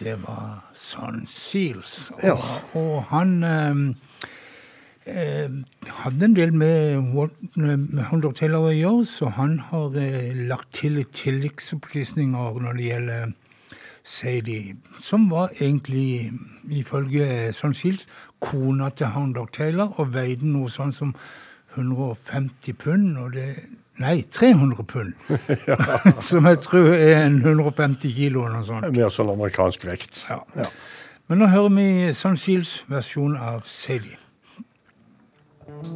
det 0.00 0.16
var 0.24 0.64
Son 0.74 1.24
Seals. 1.30 2.10
Og, 2.16 2.24
Ja. 2.26 2.36
og 2.74 3.04
han 3.12 3.36
hadde 5.06 6.24
en 6.26 6.34
del 6.34 6.52
med, 6.52 7.14
Walt- 7.14 8.34
Taylor 8.34 8.66
å 8.66 8.74
gjøre, 8.74 9.06
så 9.06 9.30
han 9.36 9.58
har 9.70 9.94
eh, 10.02 10.32
lagt 10.48 10.72
til 10.80 10.98
litt 10.98 11.12
tilleggsopplysninger 11.14 12.60
når 12.62 12.78
det 12.80 12.88
gjelder 12.90 13.34
Sadie, 14.06 14.76
som 15.02 15.28
var 15.30 15.54
egentlig, 15.58 16.32
ifølge 16.70 17.52
Son 17.54 17.74
Shields, 17.74 18.06
kona 18.40 18.90
til 18.94 19.10
Hound 19.14 19.38
Taylor, 19.52 19.94
og 19.98 20.12
veide 20.14 20.46
noe 20.46 20.70
sånn 20.70 20.94
som 20.94 21.14
150 21.76 22.78
pund, 22.78 23.16
og 23.18 23.34
det 23.38 23.50
Nei, 23.96 24.26
300 24.28 24.84
pund. 24.84 25.14
som 26.28 26.44
jeg 26.44 26.58
tror 26.66 26.90
er 26.92 27.22
en 27.22 27.38
150 27.40 28.12
kilo 28.12 28.42
eller 28.44 28.58
noe 28.58 28.66
sånt. 28.68 28.90
Mer 28.92 29.08
sånn 29.08 29.30
amerikansk 29.32 29.86
vekt. 29.88 30.26
Ja. 30.28 30.42
Ja. 30.58 30.66
Men 31.30 31.40
nå 31.40 31.48
hører 31.48 31.72
vi 31.72 31.86
Son 32.14 32.36
Shields 32.36 32.82
versjon 32.92 33.38
av 33.40 33.64
Sadie. 33.64 34.18
Thank 35.66 35.86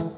you. 0.00 0.11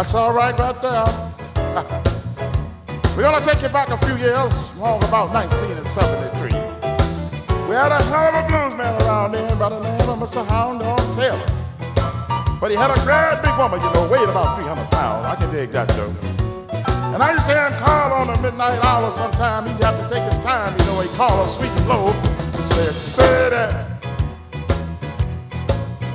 That's 0.00 0.14
all 0.14 0.32
right 0.32 0.56
right 0.58 0.80
there. 0.80 1.04
We're 3.14 3.22
gonna 3.22 3.44
take 3.44 3.60
you 3.60 3.68
back 3.68 3.90
a 3.90 3.98
few 3.98 4.16
years, 4.16 4.72
long 4.80 4.96
about 5.04 5.28
1973. 5.28 6.56
We 7.68 7.76
had 7.76 7.92
a 7.92 8.00
hell 8.08 8.32
of 8.32 8.40
a 8.40 8.48
blues 8.48 8.72
man 8.80 8.96
around 9.02 9.32
then 9.32 9.58
by 9.58 9.68
the 9.68 9.76
name 9.76 10.08
of 10.08 10.16
Mr. 10.16 10.40
Hound 10.48 10.80
Dog 10.80 11.04
Taylor. 11.12 11.36
But 12.64 12.72
he 12.72 12.80
had 12.80 12.88
a 12.88 12.96
great 13.04 13.44
big 13.44 13.52
woman, 13.60 13.76
you 13.84 13.92
know, 13.92 14.08
weighed 14.08 14.24
about 14.24 14.56
300 14.56 14.88
pounds. 14.88 15.28
I 15.28 15.36
can 15.36 15.52
dig 15.52 15.68
that 15.76 15.92
joke. 15.92 16.16
And 17.12 17.20
I 17.22 17.36
used 17.36 17.44
to 17.44 17.52
hear 17.52 17.68
him 17.68 17.76
call 17.76 18.24
on 18.24 18.32
the 18.32 18.40
midnight 18.40 18.80
hour 18.82 19.10
sometime. 19.10 19.66
He'd 19.68 19.84
have 19.84 20.00
to 20.00 20.08
take 20.08 20.24
his 20.24 20.40
time, 20.40 20.72
you 20.80 20.84
know, 20.88 21.04
he'd 21.04 21.12
call 21.12 21.44
her 21.44 21.46
sweet 21.46 21.76
and 21.76 21.88
low. 21.92 22.16
He 22.56 22.64
said, 22.64 22.88
say 22.88 23.52
that. 23.52 24.00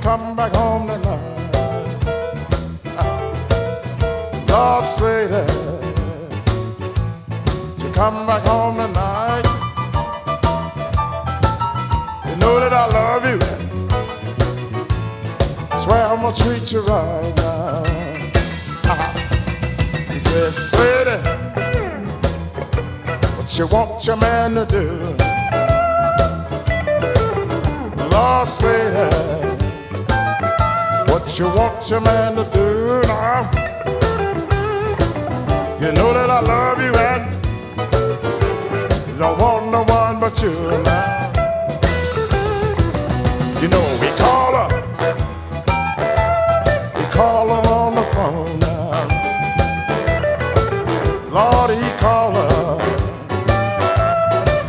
Come 0.02 0.34
back 0.34 0.50
home 0.50 0.88
tonight. 0.88 1.15
Lord 4.56 4.86
say 4.86 5.26
that 5.26 5.50
you 7.76 7.90
come 7.92 8.26
back 8.26 8.42
home 8.46 8.76
tonight. 8.76 9.44
You 12.26 12.36
know 12.40 12.54
that 12.62 12.72
I 12.72 12.86
love 12.98 13.24
you. 13.30 13.38
Swear 15.76 16.06
I'm 16.06 16.22
gonna 16.22 16.34
treat 16.34 16.72
you 16.72 16.80
right 16.86 17.32
now. 17.36 17.82
Ah. 18.92 19.12
He 20.10 20.18
said, 20.18 20.50
Sweetie, 20.70 21.20
what 23.36 23.58
you 23.58 23.66
want 23.66 24.06
your 24.06 24.16
man 24.16 24.54
to 24.54 24.64
do? 24.64 24.86
Lord 28.10 28.48
say 28.48 28.90
that. 28.96 29.56
What 31.10 31.38
you 31.38 31.44
want 31.44 31.90
your 31.90 32.00
man 32.00 32.36
to 32.36 32.44
do 32.50 33.02
now? 33.06 33.65
You 35.86 35.92
know 35.92 36.12
that 36.14 36.28
I 36.28 36.40
love 36.40 36.82
you 36.82 36.92
and 36.92 37.22
don't 39.20 39.38
want 39.38 39.70
no 39.70 39.84
one 39.84 40.18
but 40.18 40.42
you 40.42 40.50
now. 40.82 41.30
You 43.62 43.68
know 43.68 43.86
we 44.02 44.08
call 44.18 44.56
her, 44.58 44.68
we 46.98 47.04
call 47.14 47.46
her 47.54 47.62
on 47.70 47.94
the 47.94 48.02
phone 48.16 48.58
now. 48.58 49.06
Lord, 51.30 51.70
he 51.70 51.88
call 52.00 52.32
her, 52.34 52.78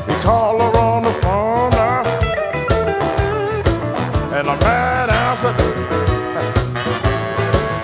he 0.06 0.14
call 0.22 0.60
her 0.60 0.72
on 0.78 1.02
the 1.02 1.14
phone 1.24 1.72
now, 1.72 2.04
and 4.38 4.48
a 4.48 4.56
man 4.56 5.10
answered 5.10 5.58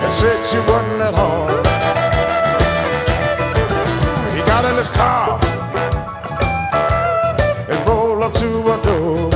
and 0.04 0.12
said 0.12 0.46
she 0.46 0.58
wasn't 0.70 1.02
at 1.02 1.14
home. 1.14 1.63
His 4.84 4.96
car 4.96 5.40
and 7.70 7.88
rolled 7.88 8.22
up 8.22 8.32
to 8.34 8.48
a 8.74 8.76
door. 8.84 9.30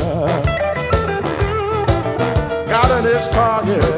Got 2.66 2.90
in 2.98 3.04
his 3.04 3.28
car, 3.28 3.62
yeah, 3.64 3.97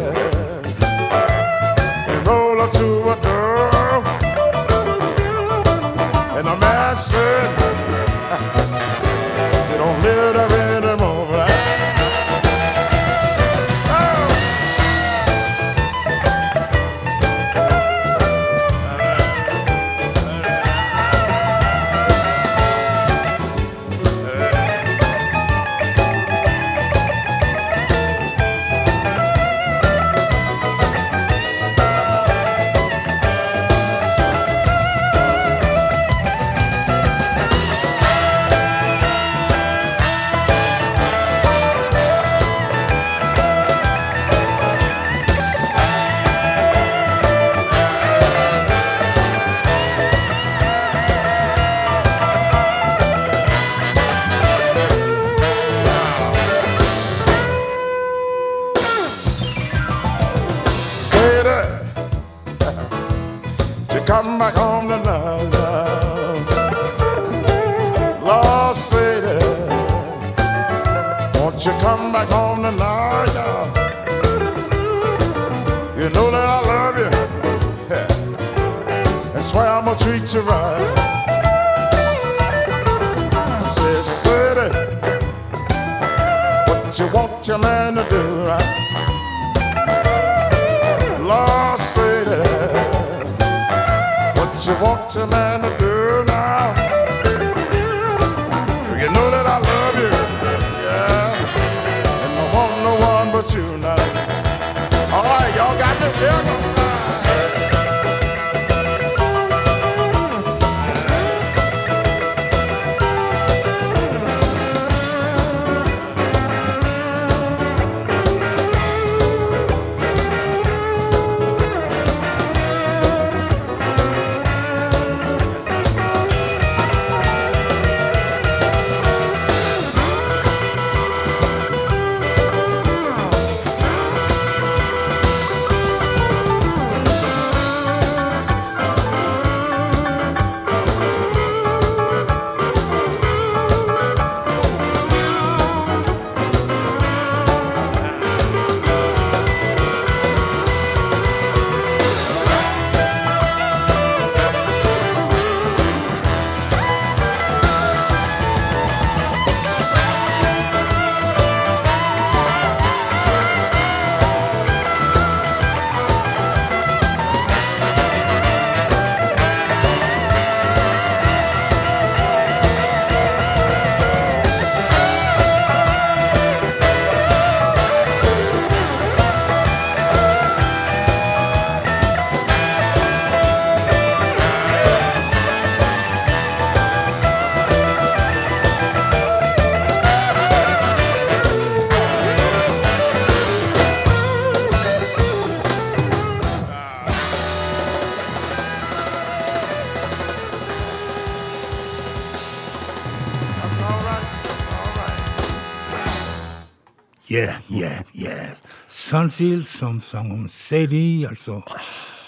Sunsil 209.11 209.65
som 209.67 209.97
sang 210.01 210.29
om 210.31 210.49
Sadie, 210.49 211.27
altså 211.29 211.57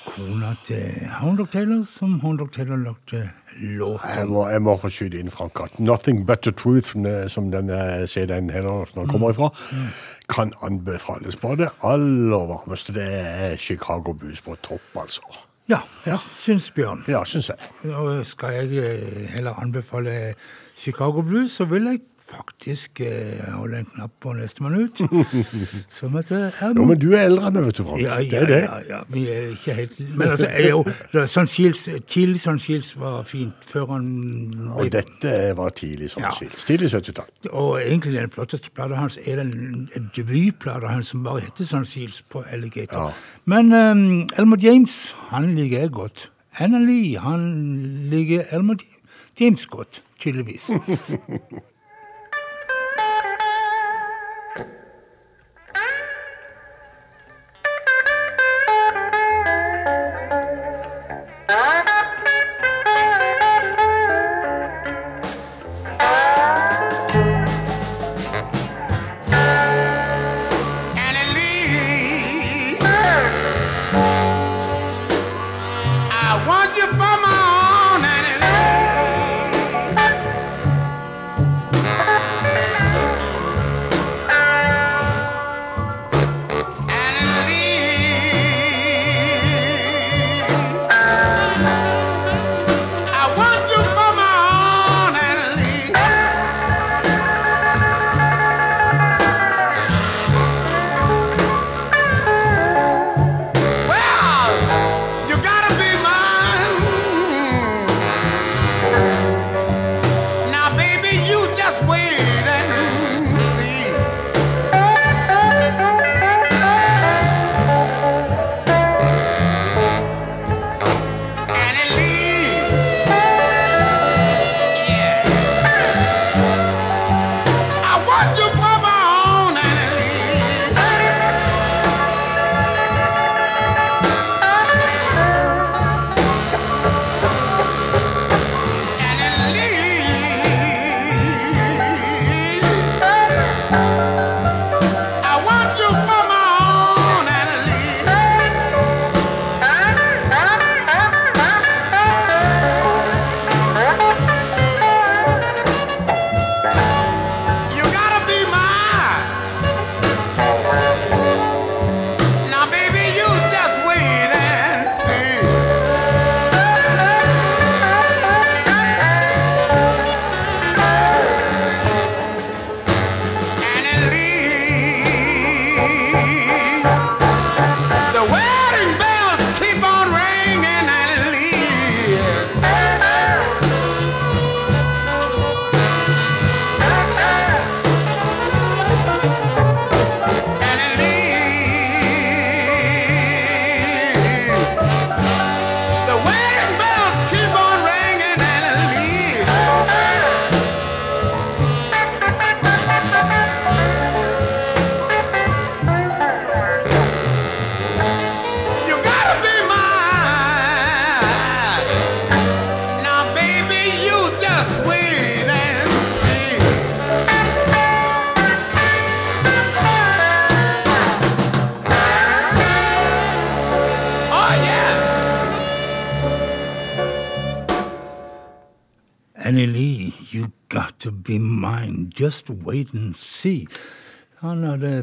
kona 0.07 0.57
til 0.67 1.05
Hound 1.21 1.39
Taylor, 1.53 1.85
som 1.87 2.17
Hound 2.21 2.41
Taylor 2.51 2.77
lagde 2.77 3.21
Jeg 3.61 3.79
låten. 3.79 4.29
må, 4.29 4.49
jeg 4.49 4.63
må 4.63 4.75
få 4.77 4.91
skyte 4.91 5.21
inn, 5.21 5.31
Frank, 5.31 5.61
at 5.63 5.79
'Nothing 5.79 6.27
But 6.27 6.43
The 6.43 6.51
Truth', 6.51 7.29
som 7.29 7.53
denne 7.53 8.07
CD-en 8.07 8.47
når 8.47 8.91
den 8.95 9.09
kommer 9.09 9.31
ifra, 9.31 9.53
kan 10.29 10.53
anbefales 10.63 11.37
på 11.37 11.55
det 11.55 11.69
aller 11.83 12.47
varmeste. 12.51 12.93
Det 12.93 13.07
er 13.13 13.57
Chicago 13.57 14.13
Blues 14.13 14.41
på 14.41 14.57
topp, 14.63 14.83
altså. 14.97 15.23
Ja, 15.69 15.79
syns 16.41 16.71
Bjørn. 16.71 17.05
Ja, 17.09 17.25
syns 17.25 17.49
jeg. 17.49 17.93
Og 17.95 18.27
skal 18.27 18.49
jeg 18.55 18.85
eh, 18.85 19.27
heller 19.31 19.55
anbefale 19.55 20.35
Chicago 20.77 21.23
Blues, 21.23 21.53
så 21.53 21.65
vil 21.65 21.83
jeg 21.83 22.01
faktisk 22.63 23.01
eh, 23.01 23.43
holde 23.55 23.79
en 23.79 23.85
knapp 23.85 24.11
på 24.21 24.33
nestemann 24.33 24.75
ut. 24.85 24.99
Som 25.91 26.15
heter 26.17 26.53
Jo, 26.77 26.85
men 26.87 26.99
du 27.01 27.09
er 27.13 27.25
eldre 27.27 27.49
enn 27.49 27.57
meg, 27.57 27.65
vet 27.67 27.77
du, 27.79 27.83
Frank. 27.85 28.03
Ja, 28.03 28.19
Det 28.23 28.39
er 28.39 28.47
det. 28.47 28.61
ja, 28.63 28.77
ja, 28.89 29.01
vi 29.09 29.25
er 29.31 29.49
ikke 29.51 29.75
helt 29.75 29.99
Men 29.99 30.29
altså, 30.29 30.47
jeg, 30.47 30.65
er 30.65 30.69
jo, 30.71 30.85
er 31.23 31.27
sånn 31.27 31.49
skils, 31.51 31.83
tidlig 32.07 32.41
sånn 32.45 32.61
skils 32.63 32.93
var 33.01 33.25
fint, 33.27 33.55
før 33.67 33.89
han 33.97 34.07
Og 34.77 34.91
dette 34.95 35.35
var 35.59 35.75
tidlig 35.75 36.13
sånn 36.15 36.23
Ja. 36.23 36.31
skils. 36.37 36.65
Tidlig 36.69 36.93
70-tall. 36.95 37.27
Og 37.51 37.81
egentlig 37.83 38.15
den 38.21 38.31
flotteste 38.31 38.71
plata 38.71 38.95
hans 39.01 39.19
er 39.27 39.43
den 39.43 39.89
debutplata 40.15 40.87
hans 40.95 41.11
som 41.11 41.25
bare 41.27 41.43
heter 41.49 41.67
sånn 41.67 41.87
skils 41.89 42.23
på 42.31 42.45
Alligator. 42.53 43.11
Ja. 43.11 43.43
Men 43.45 43.73
um, 43.75 44.07
Elmer 44.39 44.63
James, 44.63 45.15
han 45.33 45.55
liker 45.59 45.81
jeg 45.89 45.91
godt. 45.99 46.29
Anna 46.61 46.79
Lee, 46.79 47.19
han 47.19 48.09
liker 48.13 48.47
Elmer 48.53 48.79
James 49.41 49.67
godt, 49.67 50.03
tydeligvis. 50.21 50.71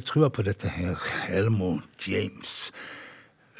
trua 0.10 0.30
på 0.34 0.42
dette 0.42 0.70
her, 0.74 0.98
Elmo 1.30 1.80
James. 2.08 2.72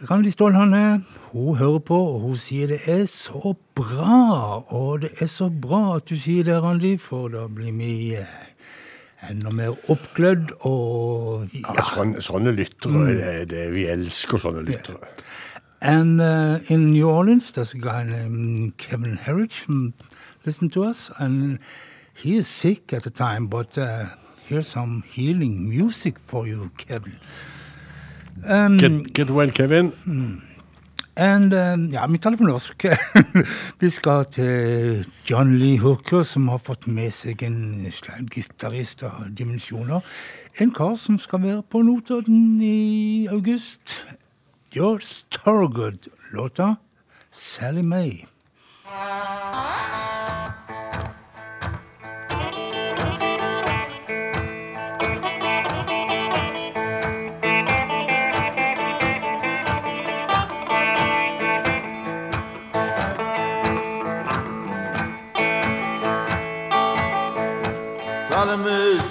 Randi 0.10 0.32
Stålhanne, 0.32 1.04
hun 1.32 1.58
hører 1.60 1.82
på, 1.86 1.98
og 2.14 2.22
hun 2.24 2.38
sier 2.40 2.72
det 2.72 2.80
er 2.90 3.04
så 3.12 3.54
bra. 3.76 4.64
Og 4.74 5.04
det 5.04 5.12
er 5.22 5.28
så 5.30 5.50
bra 5.50 5.98
at 5.98 6.08
du 6.10 6.16
sier 6.18 6.48
det, 6.48 6.56
Randi, 6.64 6.96
for 6.98 7.30
da 7.34 7.44
blir 7.52 7.76
vi 7.76 8.16
eh, 8.18 8.32
enda 9.30 9.52
mer 9.54 9.76
oppglødd 9.92 10.56
og 10.66 11.52
Ja, 11.54 11.84
sånne, 11.92 12.24
sånne 12.24 12.56
lyttere, 12.56 13.12
det, 13.20 13.34
det, 13.52 13.68
vi 13.76 13.86
elsker 13.92 14.42
sånne 14.42 14.64
lyttere. 14.66 15.12
And 15.82 16.20
uh, 16.20 16.60
in 16.68 16.92
New 16.92 17.10
Orleans, 17.10 17.52
there's 17.52 17.74
a 17.74 17.78
guy 17.78 18.04
named 18.04 18.78
Kevin 18.78 19.18
Herridge 19.18 19.64
who 19.68 19.94
listened 20.46 20.74
to 20.74 20.84
us, 20.84 21.12
and 21.18 21.60
he 22.14 22.38
is 22.38 22.48
sick 22.48 22.92
at 22.92 23.04
the 23.04 23.10
time, 23.10 23.48
but 23.48 23.78
uh, 23.78 24.08
here's 24.50 24.68
some 24.68 25.04
healing 25.08 25.70
music 25.70 26.18
for 26.18 26.48
you, 26.48 26.72
Kevin. 26.78 27.20
Um, 28.46 28.78
Get, 28.78 29.14
get 29.14 29.30
well, 29.30 29.52
Kevin. 29.52 29.94
and, 31.16 31.54
um, 31.54 31.94
ja, 31.94 32.08
vi 32.08 32.18
taler 32.18 32.38
på 32.38 32.44
norsk. 32.44 32.86
vi 33.82 33.90
skal 33.90 34.26
til 34.26 35.06
John 35.30 35.58
Lee 35.60 35.78
Hooker, 35.78 36.24
som 36.24 36.48
har 36.48 36.62
fått 36.64 36.88
med 36.88 37.12
seg 37.14 37.44
en 37.44 37.86
gitarist 38.32 39.04
av 39.04 39.28
dimensjoner. 39.36 40.02
En 40.60 40.72
kar 40.74 40.96
som 40.96 41.20
skal 41.20 41.44
være 41.44 41.64
på 41.70 41.84
Notodden 41.84 42.62
i 42.64 43.28
august. 43.28 44.06
George 44.74 45.26
Torgood, 45.30 46.10
låta 46.32 46.76
Sally 47.32 47.82
May. 47.82 48.26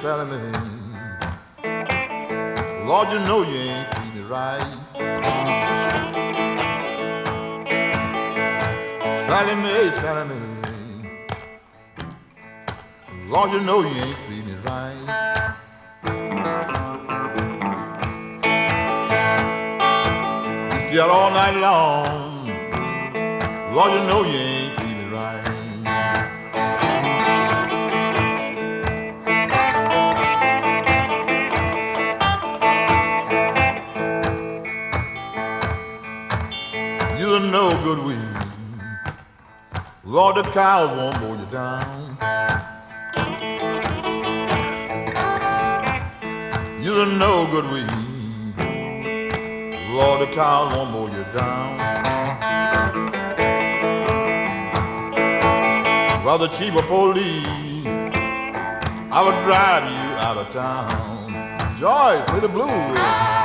Mae. 0.04 0.52
Lord, 2.86 3.08
you 3.10 3.18
know 3.26 3.42
you 3.42 3.56
ain't 3.56 3.90
treating 3.90 4.22
it 4.22 4.28
right. 4.28 4.70
Sally 9.26 9.54
Mae, 9.56 9.90
Sally 10.00 10.24
Mae. 10.28 10.48
Lord, 13.26 13.50
you 13.50 13.60
know 13.62 13.80
you 13.80 13.88
ain't 13.88 14.18
treating 14.24 14.50
it 14.50 14.64
right. 14.64 14.98
Out 21.00 21.10
all 21.10 21.30
night 21.30 21.60
long. 21.60 22.46
Lord, 23.72 23.92
you 23.92 24.00
know 24.08 24.22
you 24.24 24.38
ain't 24.38 24.67
no 37.50 37.70
good 37.82 38.04
weed. 38.06 38.18
Lord, 40.04 40.36
the 40.36 40.42
cows 40.42 40.90
won't 40.96 41.20
mow 41.20 41.34
you 41.34 41.46
down. 41.50 42.16
You're 46.82 47.06
no 47.06 47.46
good 47.50 47.64
weed. 47.72 48.54
Lord, 49.94 50.20
the 50.22 50.30
cows 50.34 50.76
won't 50.76 50.90
mow 50.90 51.06
you 51.06 51.24
down. 51.32 51.78
While 56.24 56.38
the 56.38 56.48
chief 56.48 56.76
of 56.76 56.84
police, 56.86 57.86
I 59.10 59.22
would 59.24 59.42
drive 59.44 59.84
you 59.90 60.08
out 60.26 60.36
of 60.36 60.50
town. 60.50 61.76
Joy, 61.76 62.22
play 62.26 62.40
the 62.40 62.48
blues. 62.48 63.37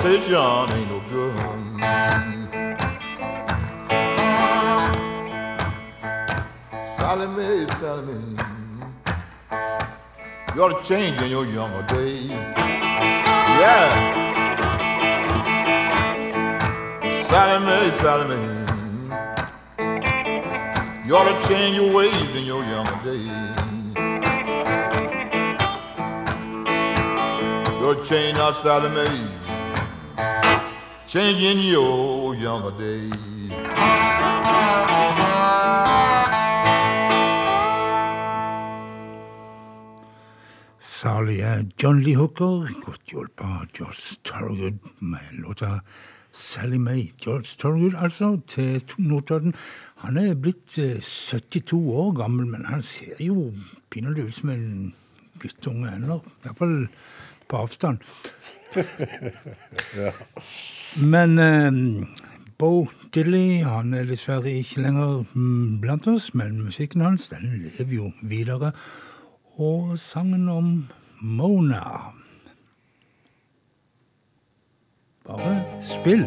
Temptation 0.00 0.36
ain't 0.36 0.88
no 0.90 1.00
good. 1.10 1.34
Salome, 6.96 7.66
Salome, 7.66 8.36
you 10.54 10.62
ought 10.62 10.80
to 10.80 10.88
change 10.88 11.20
in 11.22 11.30
your 11.30 11.46
younger 11.46 11.82
days. 11.88 12.28
Yeah. 13.60 13.88
Salome, 17.24 17.90
Salome. 17.98 18.38
You 21.06 21.16
ought 21.16 21.28
to 21.28 21.48
change 21.48 21.74
your 21.76 21.92
ways 21.92 22.36
in 22.36 22.44
your 22.46 22.62
younger 22.64 22.98
days. 23.02 23.26
Your 27.80 27.94
change 28.04 28.38
outside 28.38 28.84
of 28.84 28.92
me. 28.94 29.37
Change 31.08 31.42
in 31.42 31.58
your 31.60 32.34
younger 32.34 32.70
days. 32.76 33.12
Salige 40.80 41.72
John 41.82 42.00
Lee 42.00 42.14
Hooker, 42.14 42.68
godt 42.84 43.00
hjulpet 43.08 43.40
av 43.40 43.64
George 43.72 44.20
Torgood 44.22 44.78
med 45.00 45.32
låta 45.32 45.80
Sally 46.32 46.76
May. 46.76 47.08
George 47.16 47.56
Torgood, 47.56 47.96
altså, 47.96 48.40
til 48.46 48.84
Notodden. 48.98 49.54
Han 50.04 50.20
er 50.20 50.34
blitt 50.34 50.76
eh, 50.78 51.00
72 51.00 51.88
år 51.88 52.12
gammel, 52.20 52.52
men 52.52 52.68
han 52.68 52.82
ser 52.82 53.16
jo 53.24 53.54
pinadø 53.88 54.28
ut 54.28 54.42
som 54.42 54.52
en 54.52 54.94
guttunge 55.40 55.88
ennå. 55.88 56.20
Iallfall 56.44 56.82
på 57.48 57.64
avstand. 57.64 58.04
Men 61.06 61.38
eh, 61.38 61.70
Bo 62.58 62.88
Diddley 63.14 63.62
han 63.62 63.94
er 63.94 64.08
dessverre 64.08 64.50
ikke 64.50 64.82
lenger 64.82 65.22
mm, 65.32 65.78
blant 65.82 66.08
oss, 66.10 66.32
men 66.34 66.58
musikken 66.64 67.04
hans 67.06 67.28
den 67.30 67.70
lever 67.78 67.94
jo 67.94 68.10
videre. 68.22 68.72
Og 69.56 69.94
sangen 69.98 70.48
om 70.48 70.74
Mona. 71.20 71.84
Bare 75.26 75.56
spill. 75.86 76.26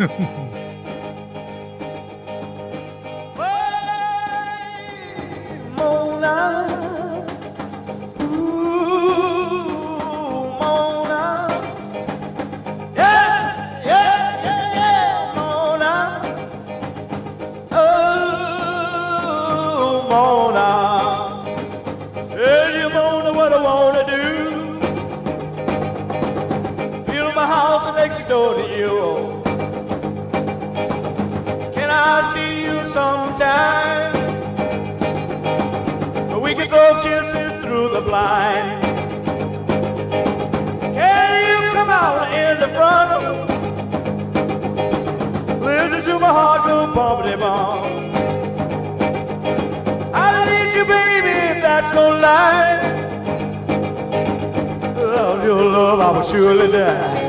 through. 38.20 39.00
Can 40.94 41.32
you 41.48 41.58
come 41.72 41.90
out 41.90 42.26
in 42.42 42.60
the 42.60 42.68
front? 42.76 43.10
Listen 45.60 46.02
to 46.12 46.18
my 46.18 46.32
heart 46.38 46.62
go 46.66 46.76
bumpity 46.94 47.36
bump. 47.38 47.80
I 50.14 50.44
need 50.48 50.74
you, 50.76 50.84
baby, 50.84 51.60
that's 51.60 51.94
no 51.94 52.08
lie. 52.26 52.78
Without 54.96 55.44
your 55.44 55.64
love, 55.76 56.00
I 56.00 56.10
will 56.12 56.22
surely 56.22 56.72
die. 56.72 57.19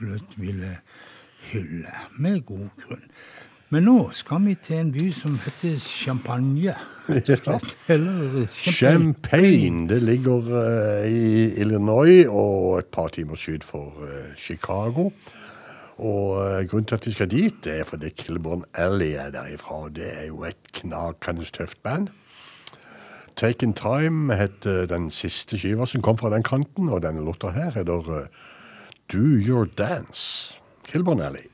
Absolutt 0.00 0.40
ville 0.40 0.76
hylle, 1.52 1.92
med 2.18 2.40
god 2.46 2.68
grunn. 2.80 3.02
Men 3.70 3.84
nå 3.86 4.10
skal 4.16 4.40
vi 4.42 4.56
til 4.58 4.80
en 4.80 4.92
by 4.92 5.10
som 5.14 5.36
heter 5.44 5.76
Champagne. 5.78 6.74
Eller 7.88 8.46
Champagne. 8.50 9.88
Det 9.88 10.02
ligger 10.02 10.48
uh, 10.48 11.04
i 11.06 11.52
Illinois 11.60 12.26
og 12.26 12.78
et 12.78 12.86
par 12.86 13.08
timer 13.08 13.36
syd 13.36 13.62
for 13.62 13.92
uh, 14.00 14.32
Chicago. 14.36 15.10
Og 15.98 16.38
uh, 16.38 16.64
grunnen 16.66 16.88
til 16.88 16.94
at 16.94 17.06
vi 17.06 17.12
skal 17.12 17.30
dit, 17.30 17.64
det 17.64 17.80
er 17.80 17.84
fordi 17.84 18.08
Kilburn 18.08 18.64
Alley 18.74 19.12
er 19.12 19.30
derifra. 19.30 19.84
og 19.84 19.96
Det 19.96 20.08
er 20.22 20.26
jo 20.26 20.44
et 20.44 20.72
knakende 20.72 21.44
tøft 21.44 21.82
band. 21.82 22.08
Taken 23.36 23.74
Time 23.74 24.34
heter 24.34 24.86
den 24.86 25.10
siste 25.10 25.58
skiva 25.58 25.86
som 25.86 26.02
kom 26.02 26.18
fra 26.18 26.32
den 26.34 26.42
kanten, 26.42 26.88
og 26.88 27.02
denne 27.02 27.22
låta 27.24 27.52
her 27.54 27.70
heter 27.70 28.16
eh, 28.18 28.48
Do 29.10 29.36
Your 29.40 29.66
Dance. 29.66 30.56
Kilburn 30.84 31.20
Alley. 31.20 31.50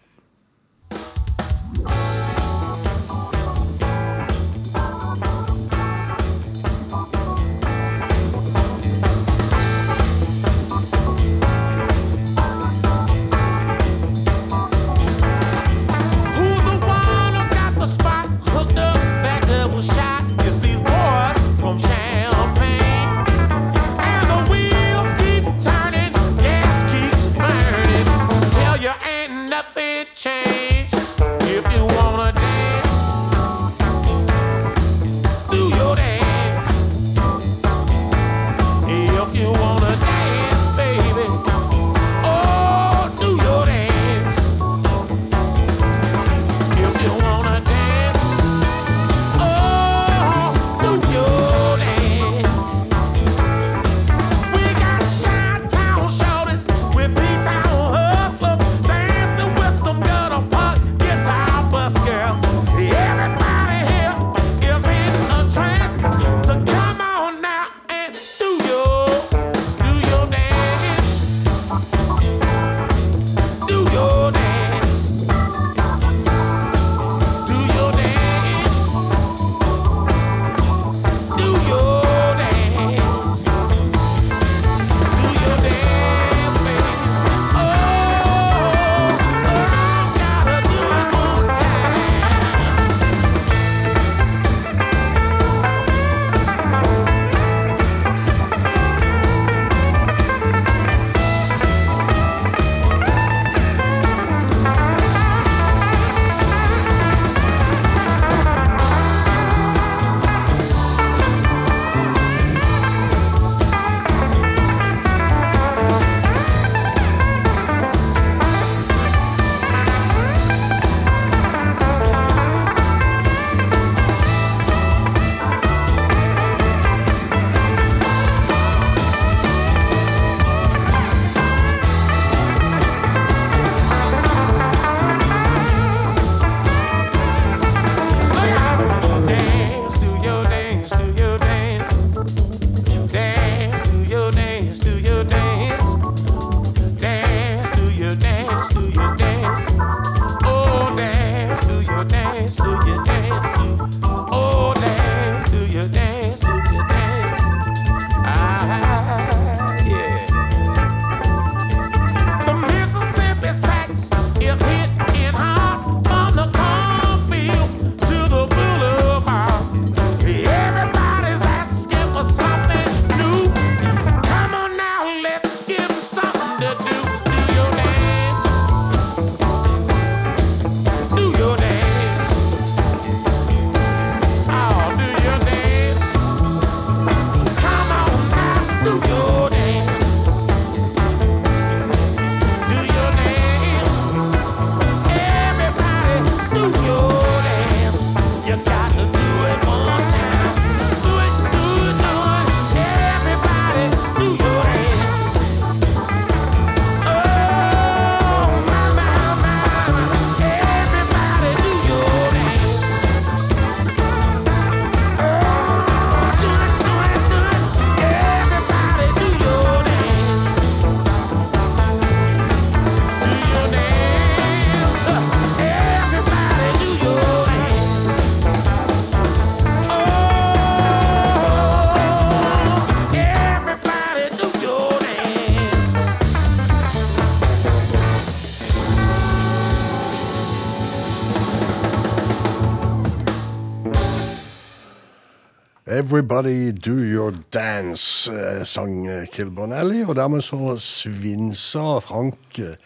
Everybody 246.06 246.70
do 246.70 247.02
your 247.02 247.32
dance, 247.50 248.30
eh, 248.30 248.64
sang 248.64 249.08
Kilburn 249.32 249.72
Alley, 249.72 250.04
og 250.06 250.14
dermed 250.14 250.44
så 250.46 250.76
svinsa 250.78 251.98
Frank 251.98 252.60
eh, 252.62 252.76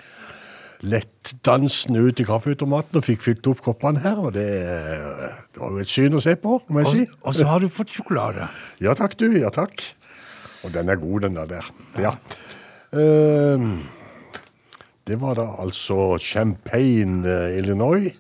lettdansende 0.81 2.01
ut 2.01 2.23
i 2.23 2.25
kaffeautomaten 2.25 2.97
og 2.97 3.05
fikk 3.05 3.21
fylt 3.27 3.51
opp 3.53 3.61
koppene 3.67 4.01
her, 4.01 4.17
og 4.25 4.33
det, 4.39 4.47
det 5.53 5.61
var 5.61 5.75
jo 5.75 5.83
et 5.85 5.93
syn 5.93 6.17
å 6.17 6.23
se 6.25 6.33
på, 6.41 6.63
må 6.73 6.87
jeg 6.87 6.95
si. 6.95 7.05
Og, 7.11 7.21
og 7.29 7.37
så 7.37 7.49
har 7.51 7.61
du 7.61 7.69
fått 7.69 7.93
sjokolade. 7.93 8.49
Ja 8.87 8.97
takk, 8.97 9.19
du. 9.21 9.27
Ja 9.37 9.53
takk. 9.53 9.85
Og 10.65 10.73
den 10.73 10.89
er 10.89 11.05
god, 11.05 11.27
den 11.27 11.37
der. 11.37 11.53
der. 11.59 11.71
Ja. 12.01 12.17
Uh, 12.89 13.85
det 15.05 15.21
var 15.21 15.37
da 15.37 15.51
altså 15.61 16.17
Champagne, 16.25 17.21
eh, 17.29 17.59
Illinois. 17.61 18.17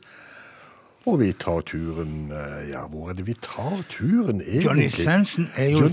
Og 1.11 1.17
vi 1.19 1.33
tar 1.43 1.65
turen 1.67 2.31
eh, 2.31 2.69
Ja, 2.71 2.85
hvor 2.91 3.11
er 3.11 3.17
det 3.19 3.25
vi 3.27 3.35
tar 3.43 3.81
turen, 3.91 4.39
egentlig? 4.45 4.63
Johnny 4.63 4.89
Sansen 4.93 5.49
er 5.59 5.73
jo 5.73 5.89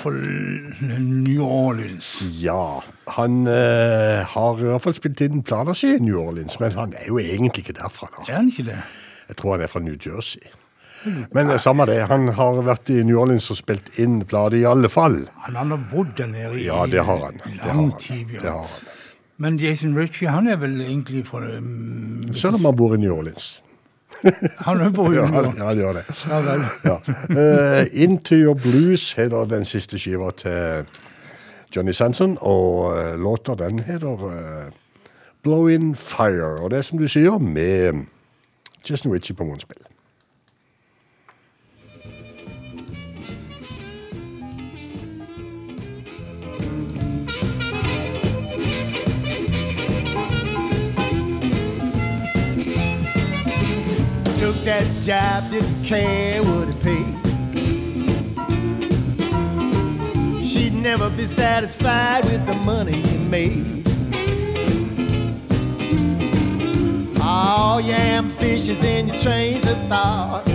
fra 0.00 0.12
New 0.14 1.42
Orleans. 1.44 2.08
Ja, 2.40 2.80
han 3.18 3.42
eh, 3.50 4.22
har 4.32 4.62
i 4.62 4.70
hvert 4.70 4.86
fall 4.86 4.96
spilt 4.96 5.20
inn 5.26 5.44
planer 5.44 5.76
si 5.76 5.92
i 5.96 6.00
New 6.00 6.16
Orleans, 6.22 6.56
men 6.62 6.72
han 6.78 6.96
er 6.96 7.10
jo 7.10 7.20
egentlig 7.20 7.66
ikke 7.66 7.76
derfra. 7.82 8.08
da. 8.16 8.24
Er 8.30 8.40
han 8.40 8.48
ikke 8.48 8.70
det? 8.70 8.80
Jeg 9.28 9.36
tror 9.36 9.58
han 9.58 9.66
er 9.66 9.70
fra 9.70 9.84
New 9.84 9.98
Jersey. 10.00 10.40
Men 11.36 11.50
eh, 11.52 11.60
samme 11.60 11.84
det, 11.90 12.00
han 12.08 12.28
har 12.40 12.62
vært 12.64 12.90
i 12.92 13.02
New 13.04 13.20
Orleans 13.20 13.50
og 13.52 13.60
spilt 13.60 13.92
inn 14.00 14.22
plate 14.28 14.56
i 14.60 14.64
alle 14.68 14.88
fall. 14.92 15.22
Han 15.46 15.60
har 15.60 15.68
nå 15.68 15.80
bodd 15.92 16.16
der 16.16 16.32
nede 16.32 16.56
i 16.60 16.68
Ja, 16.70 16.86
det 16.88 17.04
har 17.04 17.26
han. 17.28 17.40
Det 17.44 17.60
har 17.60 17.74
lang 17.74 17.90
han. 17.90 17.98
tid. 18.00 18.38
Det 18.40 18.48
har 18.48 18.64
han. 18.64 18.86
Men 19.40 19.56
Jason 19.60 19.94
Ritchie, 19.96 20.28
han 20.28 20.48
er 20.52 20.58
vel 20.60 20.80
egentlig 20.84 21.22
fra 21.28 21.40
um, 21.40 22.28
Selv 22.36 22.58
om 22.58 22.66
han 22.68 22.76
bor 22.76 22.92
i 22.96 23.00
New 23.00 23.12
Orleans. 23.14 23.62
Han 24.66 24.80
er 24.80 25.12
Ja, 25.14 25.24
han, 25.24 25.54
ja, 25.56 25.64
han 25.64 25.76
gjør 25.78 25.92
det. 25.92 26.04
Ja 26.28 26.40
vel. 26.44 26.64
Ja. 26.84 26.96
Uh, 27.30 28.02
Into 28.02 28.34
Your 28.34 28.54
Blues 28.54 29.12
heter 29.12 29.44
den 29.44 29.64
siste 29.64 29.98
skiva 29.98 30.30
til 30.36 30.86
Johnny 31.76 31.92
Sanson, 31.92 32.38
og 32.40 32.92
uh, 32.92 33.14
låta 33.22 33.54
den 33.54 33.78
heter 33.78 34.24
uh, 34.24 34.72
Blowin' 35.42 35.94
Fire. 35.94 36.60
Og 36.60 36.70
det 36.70 36.78
er 36.78 36.82
som 36.82 36.98
du 36.98 37.08
sier, 37.08 37.38
med 37.38 38.06
Jason 38.90 39.12
Ritchie 39.12 39.36
på 39.36 39.44
munnspill. 39.44 39.89
Took 54.50 54.64
that 54.64 55.02
job, 55.02 55.48
didn't 55.48 55.84
care 55.84 56.42
what 56.42 56.68
it 56.68 56.80
paid. 56.80 57.14
She'd 60.44 60.74
never 60.74 61.08
be 61.08 61.24
satisfied 61.26 62.24
with 62.24 62.44
the 62.48 62.56
money 62.56 62.98
you 62.98 63.18
made. 63.20 63.86
All 67.22 67.80
your 67.80 67.94
ambitions 67.94 68.82
and 68.82 69.10
your 69.10 69.18
trains 69.18 69.64
of 69.66 69.78
thought. 69.88 70.48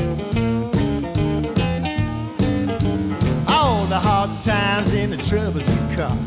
All 3.48 3.86
the 3.86 3.98
hard 3.98 4.42
times 4.42 4.94
and 4.94 5.14
the 5.14 5.24
troubles 5.24 5.66
you 5.70 5.96
caught. 5.96 6.20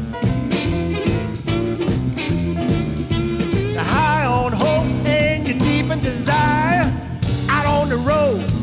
High 3.84 4.24
on 4.24 4.52
hope 4.54 5.06
and 5.06 5.46
you're 5.46 5.58
deep 5.58 5.90
in 5.90 6.00
desire. 6.00 6.67
On 7.88 7.96
the 7.96 8.04
road, 8.04 8.57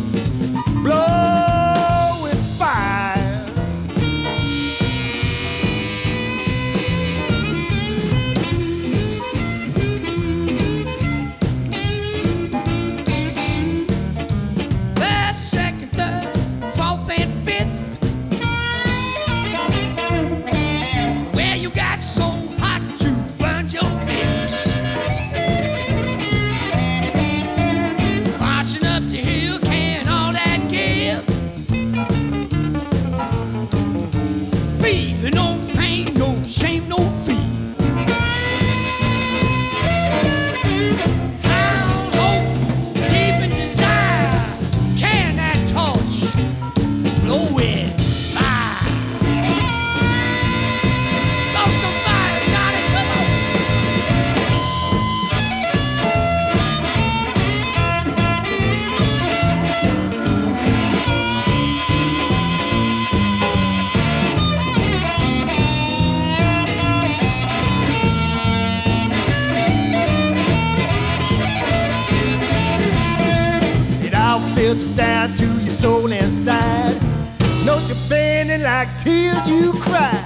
you're 78.49 78.57
like 78.59 78.97
tears 78.97 79.47
you 79.47 79.73
cry. 79.73 80.21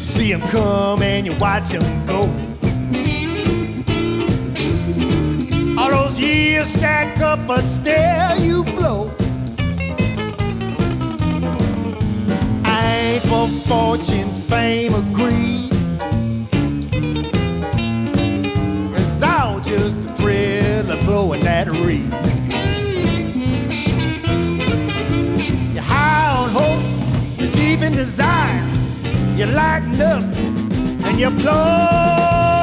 See 0.00 0.30
him 0.30 0.40
come 0.42 1.02
and 1.02 1.26
you 1.26 1.34
watch 1.36 1.70
him 1.70 2.06
go. 2.06 2.22
All 5.78 5.90
those 5.90 6.18
years 6.18 6.68
stack 6.68 7.11
up, 7.22 7.46
but 7.46 7.64
still 7.64 8.36
you 8.38 8.64
blow. 8.64 9.10
I 12.64 12.96
ain't 12.96 13.22
for 13.24 13.48
fortune, 13.66 14.32
fame, 14.48 14.94
or 14.94 15.02
greed. 15.14 15.70
It's 18.96 19.22
all 19.22 19.60
just 19.60 20.02
the 20.02 20.12
thrill 20.16 20.90
of 20.90 21.00
blowing 21.06 21.42
that 21.44 21.70
reed. 21.70 22.12
You're 25.74 25.82
high 25.82 26.36
on 26.36 26.50
hope, 26.50 27.40
you're 27.40 27.52
deep 27.52 27.82
in 27.82 27.94
desire. 27.94 28.68
You 29.36 29.46
lighten 29.46 30.00
up 30.00 30.22
and 31.04 31.20
you're 31.20 31.30
blowing 31.30 32.61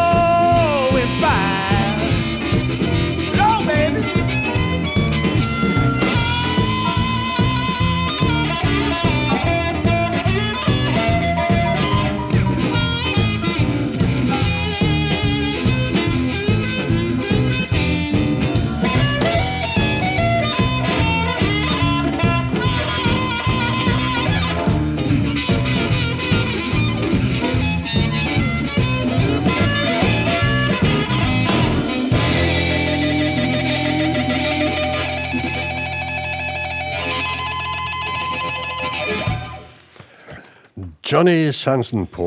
Johnny 41.11 41.51
Sansen 41.51 42.05
på 42.05 42.25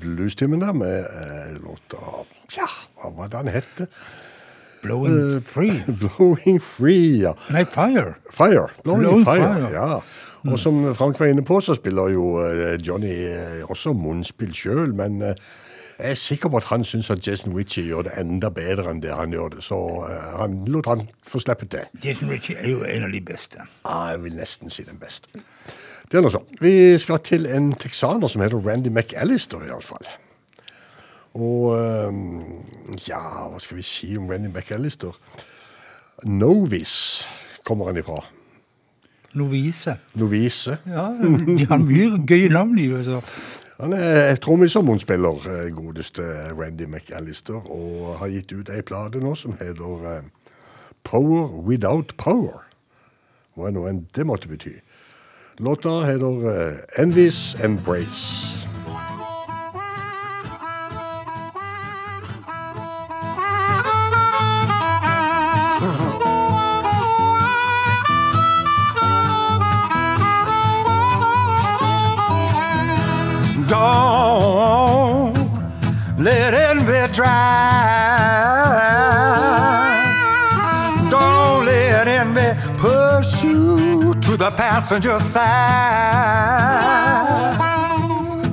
bluestimen 0.00 0.60
der 0.60 0.72
med 0.72 0.98
eh, 0.98 1.52
låta 1.62 2.24
Tja, 2.50 2.66
hva 2.98 3.10
var 3.14 3.28
det 3.30 3.38
han 3.38 3.50
hette? 3.50 3.86
Blowing 4.82 5.42
Free. 5.42 5.82
Blowing 6.00 6.60
Free, 6.62 7.20
ja. 7.22 7.32
Nei, 7.50 7.64
Fire. 7.64 8.14
Fire. 8.30 8.68
Blowing, 8.82 9.02
Blowing 9.02 9.24
Fire, 9.24 9.68
Fire. 9.68 9.70
ja. 9.74 10.00
Og 10.46 10.58
som 10.62 10.94
Frank 10.94 11.18
var 11.20 11.26
inne 11.26 11.42
på, 11.42 11.58
så 11.60 11.74
spiller 11.74 12.12
jo 12.14 12.26
eh, 12.44 12.76
Johnny 12.86 13.14
eh, 13.26 13.64
også 13.70 13.92
munnspill 13.98 14.52
sjøl, 14.54 14.92
men 14.94 15.18
eh, 15.22 15.34
jeg 15.98 16.10
er 16.12 16.20
sikker 16.20 16.52
på 16.52 16.60
at 16.60 16.68
han 16.70 16.84
syns 16.86 17.10
at 17.10 17.26
Jason 17.26 17.54
Ritchie 17.56 17.88
gjør 17.88 18.06
det 18.06 18.14
enda 18.20 18.50
bedre 18.54 18.90
enn 18.92 19.02
det 19.02 19.14
han 19.16 19.34
gjør 19.34 19.56
det, 19.56 19.64
så 19.66 19.78
eh, 20.06 20.28
han 20.38 20.60
lot 20.70 20.86
han 20.90 21.06
få 21.26 21.42
slippe 21.42 21.66
til. 21.72 21.86
Jason 22.04 22.30
Ritchie 22.30 22.58
er 22.62 22.70
jo 22.74 22.82
en 22.86 23.08
av 23.08 23.14
de 23.16 23.22
beste. 23.26 23.66
Ja, 23.86 23.98
jeg 24.12 24.22
vil 24.26 24.38
nesten 24.38 24.70
si 24.70 24.86
den 24.86 25.02
beste. 25.02 25.42
Det 26.06 26.18
er 26.18 26.22
noe 26.22 26.34
sånn. 26.34 26.46
Vi 26.62 26.94
skal 27.02 27.18
til 27.26 27.48
en 27.50 27.72
texaner 27.82 28.30
som 28.30 28.44
heter 28.44 28.62
Randy 28.62 28.92
McAllister, 28.92 29.64
iallfall. 29.66 30.06
Og 31.36 31.74
ehm, 31.76 32.62
ja, 33.08 33.20
hva 33.50 33.58
skal 33.60 33.80
vi 33.80 33.84
si 33.86 34.12
om 34.16 34.30
Randy 34.30 34.48
McAllister? 34.52 35.18
Novice 36.24 37.26
kommer 37.66 37.90
han 37.90 37.98
ifra. 38.00 38.22
Novise. 39.36 39.98
Lovise. 40.14 40.78
Ja, 40.88 41.10
de 41.58 41.66
har 41.68 41.82
mye 41.82 42.22
gøye 42.24 42.48
navn, 42.48 42.76
de. 42.78 42.86
Altså. 42.96 43.20
Han 43.76 43.92
er 43.92 44.38
og 44.46 45.46
eh, 45.52 45.66
godeste 45.76 46.22
Randy 46.56 46.86
McAllister, 46.86 47.60
og 47.68 48.16
har 48.22 48.32
gitt 48.32 48.52
ut 48.52 48.70
ei 48.72 48.80
plate 48.80 49.20
nå 49.20 49.34
som 49.36 49.58
heter 49.60 50.06
eh, 50.08 50.22
Power 51.04 51.50
Without 51.66 52.14
Power. 52.16 52.64
Hva 53.56 53.70
nå 53.72 53.84
enn 53.90 54.06
det 54.16 54.24
måtte 54.28 54.48
bety. 54.48 54.78
Låta 55.58 56.04
heter 56.04 57.00
Envies 57.00 57.56
Embrace. 57.64 58.66
Don't 73.68 75.34
let 76.18 76.54
envy 76.54 77.12
drive. 77.14 77.65
The 84.50 84.56
passenger 84.56 85.18
side. 85.18 85.42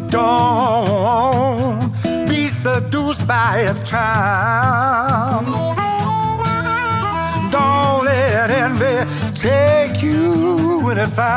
Don't 0.09 1.91
be 2.27 2.47
seduced 2.47 3.27
by 3.27 3.59
his 3.59 3.77
charms. 3.87 5.55
Don't 7.51 8.05
let 8.05 8.49
envy 8.49 9.05
take 9.35 10.01
you 10.01 10.89
in 10.89 10.97
its 10.97 11.19
arms. 11.19 11.33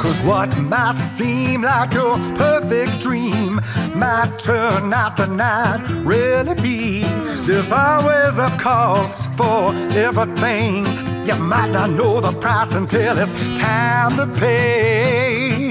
Cause 0.00 0.22
what 0.22 0.56
might 0.58 0.98
seem 0.98 1.62
like 1.62 1.94
your 1.94 2.16
perfect 2.36 3.00
dream 3.00 3.60
might 3.98 4.38
turn 4.38 4.92
out 4.92 5.16
to 5.16 5.26
not 5.26 5.80
really 6.04 6.54
be. 6.62 7.02
There's 7.46 7.72
always 7.72 8.38
a 8.38 8.50
cost 8.58 9.30
for 9.32 9.74
everything. 10.06 10.84
You 11.26 11.34
might 11.36 11.70
not 11.72 11.90
know 11.90 12.20
the 12.20 12.32
price 12.40 12.72
until 12.74 13.18
it's 13.18 13.32
time 13.58 14.16
to 14.16 14.26
pay. 14.40 15.67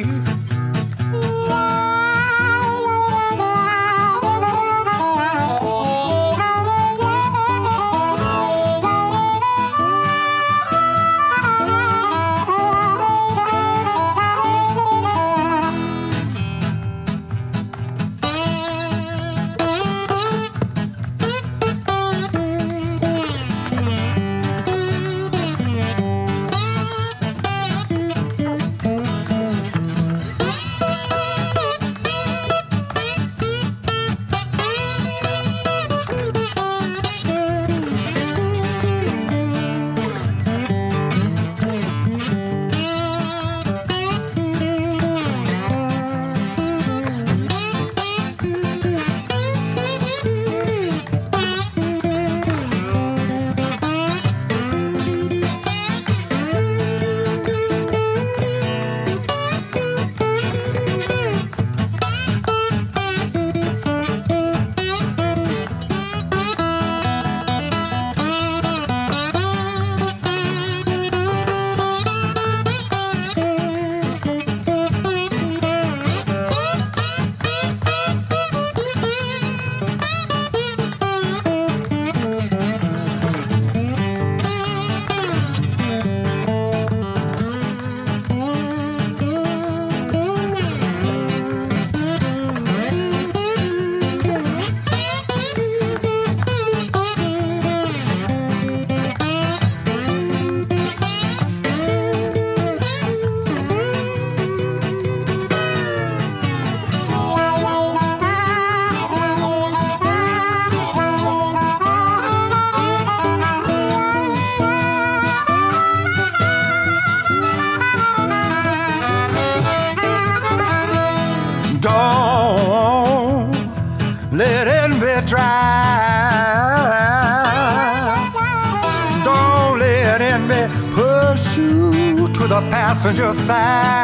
Passenger 132.97 133.31
side. 133.31 133.96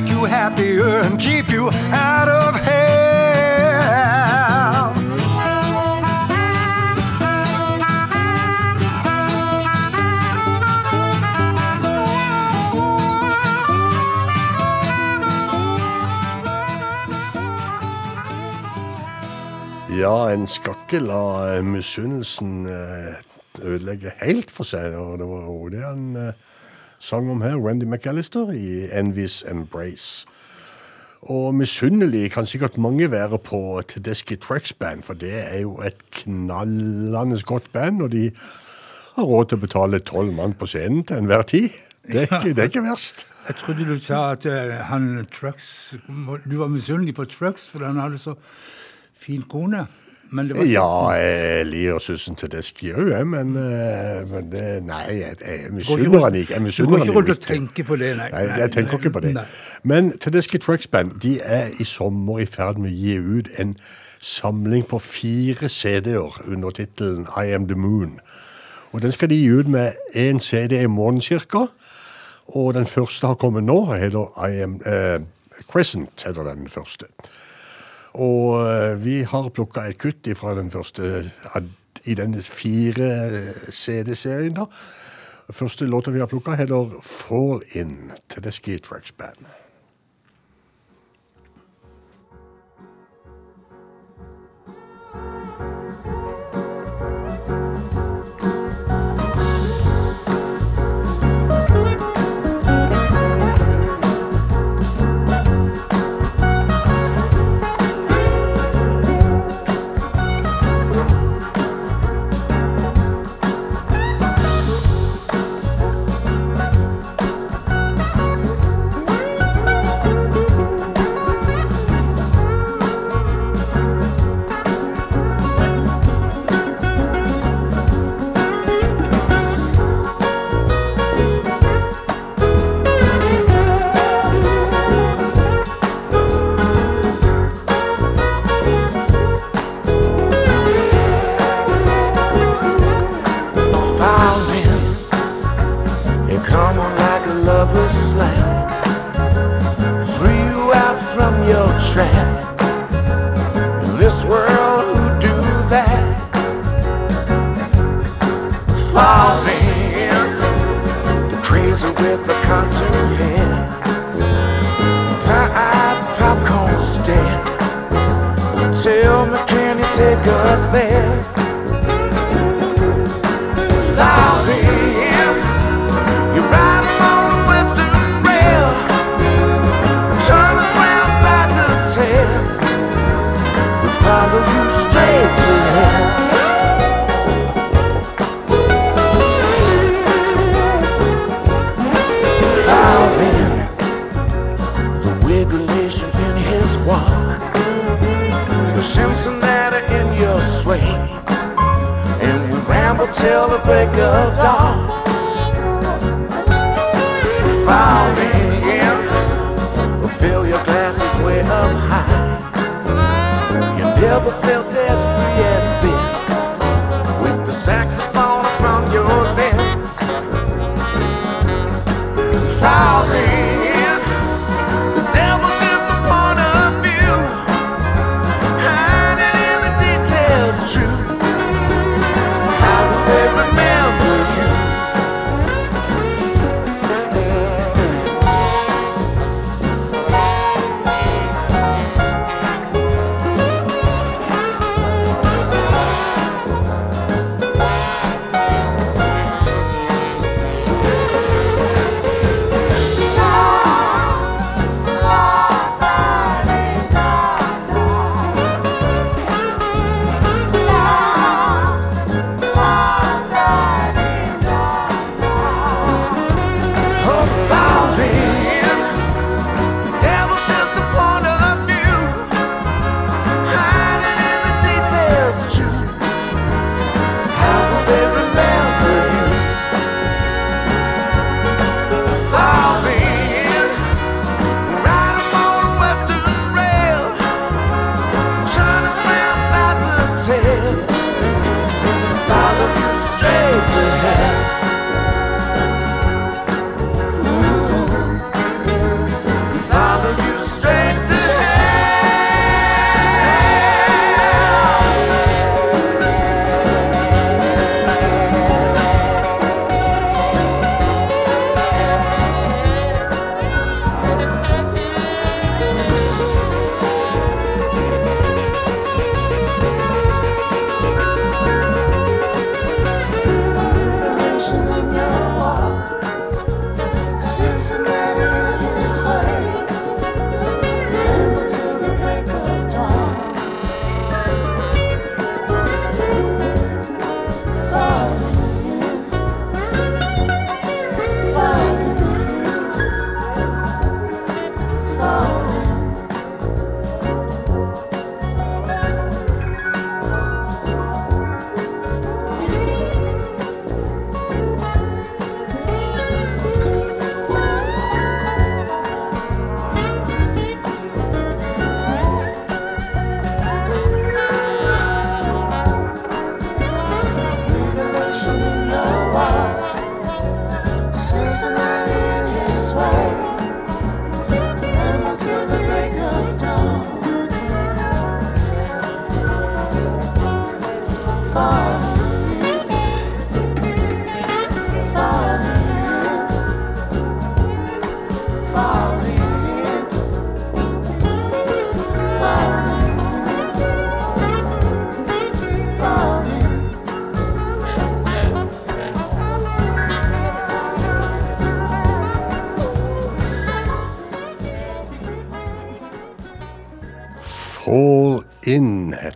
Make 0.00 0.10
you 0.10 0.24
happier 0.24 1.00
and 1.02 1.18
keep 1.18 1.50
you 1.50 1.70
out 1.92 2.28
of 2.28 2.54
hell. 2.54 2.78
Ja, 19.98 20.30
en 20.30 20.46
skal 20.46 20.74
ikke 20.86 21.00
la 21.02 21.62
misunnelsen 21.62 22.66
eh, 22.66 23.16
ødelegge 23.62 24.12
helt 24.22 24.50
for 24.50 24.64
seg. 24.68 24.94
Og 24.94 25.18
det 25.18 25.26
var 25.26 25.48
jo 25.48 25.82
han 25.82 26.07
sang 27.08 27.30
om 27.30 27.40
her, 27.40 27.56
Randy 27.56 27.84
McAllister, 27.88 28.50
i 28.52 28.84
Envies 28.92 29.40
Embrace. 29.50 30.26
Og 31.22 31.54
misunnelig 31.54 32.30
kan 32.30 32.46
sikkert 32.46 32.78
mange 32.78 33.10
være 33.10 33.38
på 33.38 33.82
Tedeschi 33.88 34.36
Trucks 34.36 34.72
Band, 34.72 35.02
for 35.02 35.14
det 35.14 35.32
er 35.34 35.60
jo 35.60 35.78
et 35.82 35.98
knallende 36.20 37.40
godt 37.42 37.72
band, 37.72 38.02
og 38.02 38.12
de 38.12 38.30
har 39.16 39.24
råd 39.24 39.48
til 39.48 39.58
å 39.58 39.64
betale 39.64 40.02
tolv 40.04 40.34
mann 40.36 40.54
på 40.54 40.68
scenen 40.68 41.02
til 41.08 41.22
enhver 41.22 41.42
tid. 41.48 41.70
Det 42.08 42.22
er 42.22 42.28
ikke, 42.28 42.52
det 42.54 42.62
er 42.62 42.70
ikke 42.70 42.84
verst. 42.84 43.26
Jeg 43.48 43.56
trodde 43.62 43.88
du 43.88 43.96
sa 44.04 44.20
at 44.32 44.46
eh, 44.48 44.76
han 44.88 45.26
Trucks 45.32 45.94
Du 46.50 46.58
var 46.60 46.68
misunnelig 46.72 47.14
på 47.16 47.24
Trucks 47.24 47.68
for 47.72 47.84
han 47.84 48.00
hadde 48.00 48.20
så 48.20 48.36
fin 49.16 49.42
kone. 49.48 49.86
Men 50.30 50.48
det 50.48 50.56
var 50.56 50.64
Ja, 50.64 51.10
jeg 51.10 51.66
liker 51.66 51.98
sussen 51.98 52.36
til 52.36 52.50
Deski 52.52 52.90
òg, 52.92 53.10
jeg, 53.10 53.26
men, 53.26 53.54
eh, 53.56 54.24
men 54.28 54.50
det, 54.52 54.64
Nei, 54.84 55.04
jeg, 55.20 55.36
jeg 55.40 55.72
misunner 55.72 56.24
han 56.24 56.34
ikke. 56.34 56.58
Du 56.58 56.86
går 56.86 57.04
ikke 57.04 57.16
rundt 57.16 57.30
og 57.30 57.40
tenker 57.40 57.84
på 57.84 57.96
det, 57.96 58.16
nei. 58.16 58.28
Nei, 58.32 58.42
jeg 58.60 58.72
tenker 58.72 58.98
ikke 58.98 59.10
på 59.10 59.20
det. 59.24 59.34
Nei. 59.34 59.44
Men 59.82 60.12
Tedeschi 60.18 60.58
Trucks 60.58 60.86
Band 60.86 61.20
de 61.22 61.38
er 61.44 61.72
i 61.80 61.84
sommer 61.84 62.42
i 62.44 62.46
ferd 62.46 62.80
med 62.82 62.90
å 62.90 62.94
gi 62.94 63.16
ut 63.18 63.48
en 63.58 63.76
samling 64.20 64.84
på 64.88 64.98
fire 64.98 65.68
CD-er 65.68 66.42
under 66.46 66.70
tittelen 66.70 67.26
I 67.36 67.54
Am 67.54 67.68
The 67.68 67.78
Moon. 67.78 68.18
Og 68.92 69.02
den 69.02 69.12
skal 69.12 69.30
de 69.30 69.36
gi 69.36 69.48
ut 69.52 69.68
med 69.68 69.92
én 70.16 70.38
CD 70.38 70.82
i 70.82 70.86
måneden 70.86 71.22
cirka. 71.22 71.66
Og 72.48 72.74
den 72.74 72.86
første 72.86 73.26
har 73.26 73.34
kommet 73.34 73.64
nå, 73.64 73.92
heter 73.92 74.48
I 74.48 74.62
Am 74.64 74.80
uh, 74.86 75.20
Crescent, 75.68 76.24
heter 76.26 76.42
den 76.42 76.68
første. 76.68 77.06
Og 78.18 78.58
eh, 78.66 78.96
vi 79.04 79.20
har 79.22 79.52
plukka 79.54 79.86
et 79.86 79.98
kutt 79.98 80.26
fra 80.38 80.54
den 80.58 80.72
første 80.74 81.30
i 82.04 82.16
denne 82.18 82.42
fire 82.42 83.12
eh, 83.28 83.70
CD-serien. 83.70 84.58
da. 84.58 84.66
Første 85.48 85.86
låta 85.86 86.10
vi 86.10 86.20
har 86.20 86.28
plukka, 86.28 86.58
heter 86.58 86.98
Fall 87.02 87.62
In 87.78 88.12
til 88.28 88.42
The 88.42 88.52
Ski 88.52 88.78
Tracks 88.78 89.12
Band. 89.12 89.46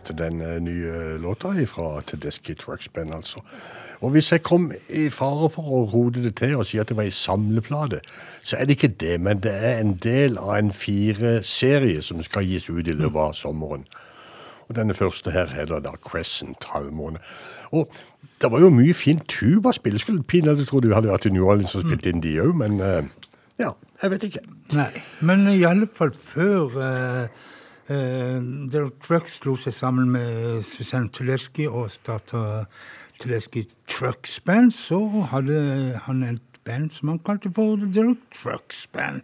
In 0.09 0.17
den 0.17 0.41
eh, 0.41 0.59
nye 0.59 1.17
låta 1.17 1.53
fra 1.65 2.01
Tedeschi 2.01 2.53
Trucks 2.55 2.89
Band, 2.89 3.13
altså. 3.13 3.39
Og 4.01 4.09
hvis 4.11 4.31
jeg 4.31 4.43
kom 4.43 4.71
i 4.89 5.09
fare 5.09 5.49
for 5.49 5.63
å 5.63 5.83
rode 5.93 6.23
det 6.23 6.35
til 6.35 6.55
og 6.55 6.65
si 6.65 6.77
at 6.77 6.89
det 6.89 6.97
var 6.97 7.07
ei 7.07 7.13
samleplate, 7.13 8.01
så 8.43 8.57
er 8.57 8.65
det 8.65 8.77
ikke 8.77 8.95
det, 8.99 9.21
men 9.21 9.39
det 9.43 9.53
er 9.53 9.79
en 9.79 9.95
del 10.03 10.37
av 10.37 10.57
en 10.57 10.71
fire-serie 10.71 12.01
som 12.01 12.23
skal 12.23 12.43
gis 12.43 12.69
ut 12.69 12.87
i 12.87 12.97
løpet 12.97 13.21
av 13.21 13.33
sommeren. 13.33 13.87
Og 14.67 14.75
denne 14.75 14.93
første 14.93 15.31
her 15.31 15.47
heter 15.47 15.79
da 15.83 15.95
Crescent 16.03 16.65
Halvmåne. 16.73 17.19
Og 17.71 17.91
det 18.41 18.51
var 18.51 18.59
jo 18.59 18.69
mye 18.69 18.93
fint 18.93 19.23
tubaspill. 19.27 19.99
Skulle 19.99 20.23
pinadø 20.23 20.65
tro 20.65 20.79
du 20.79 20.93
hadde 20.93 21.11
vært 21.11 21.27
i 21.27 21.33
New 21.33 21.47
Orleans 21.47 21.75
og 21.75 21.87
spilt 21.87 22.07
inn 22.09 22.23
de 22.23 22.37
òg, 22.43 22.55
men 22.59 22.79
eh, 22.83 23.03
ja, 23.61 23.73
jeg 24.01 24.11
vet 24.15 24.23
ikke. 24.27 24.45
Nei, 24.73 24.89
men 25.21 25.45
i 25.51 25.61
alle 25.67 25.87
fall 25.93 26.13
før 26.17 26.73
uh, 26.73 27.43
Derek 28.73 28.99
Trucks 29.03 29.39
slo 29.39 29.55
seg 29.59 29.75
sammen 29.75 30.11
med 30.13 30.61
Susanne 30.67 31.11
Tuleski 31.13 31.67
og 31.69 31.91
starta 31.93 32.63
Tuleski 33.21 33.65
Trucks 33.89 34.39
Band, 34.43 34.71
så 34.75 34.99
hadde 35.31 35.99
han 36.05 36.23
et 36.27 36.61
band 36.65 36.89
som 36.95 37.13
han 37.13 37.21
kalte 37.25 37.51
for 37.53 37.77
The 37.77 37.91
Derek 37.93 38.23
Trucks 38.35 38.87
Band. 38.93 39.21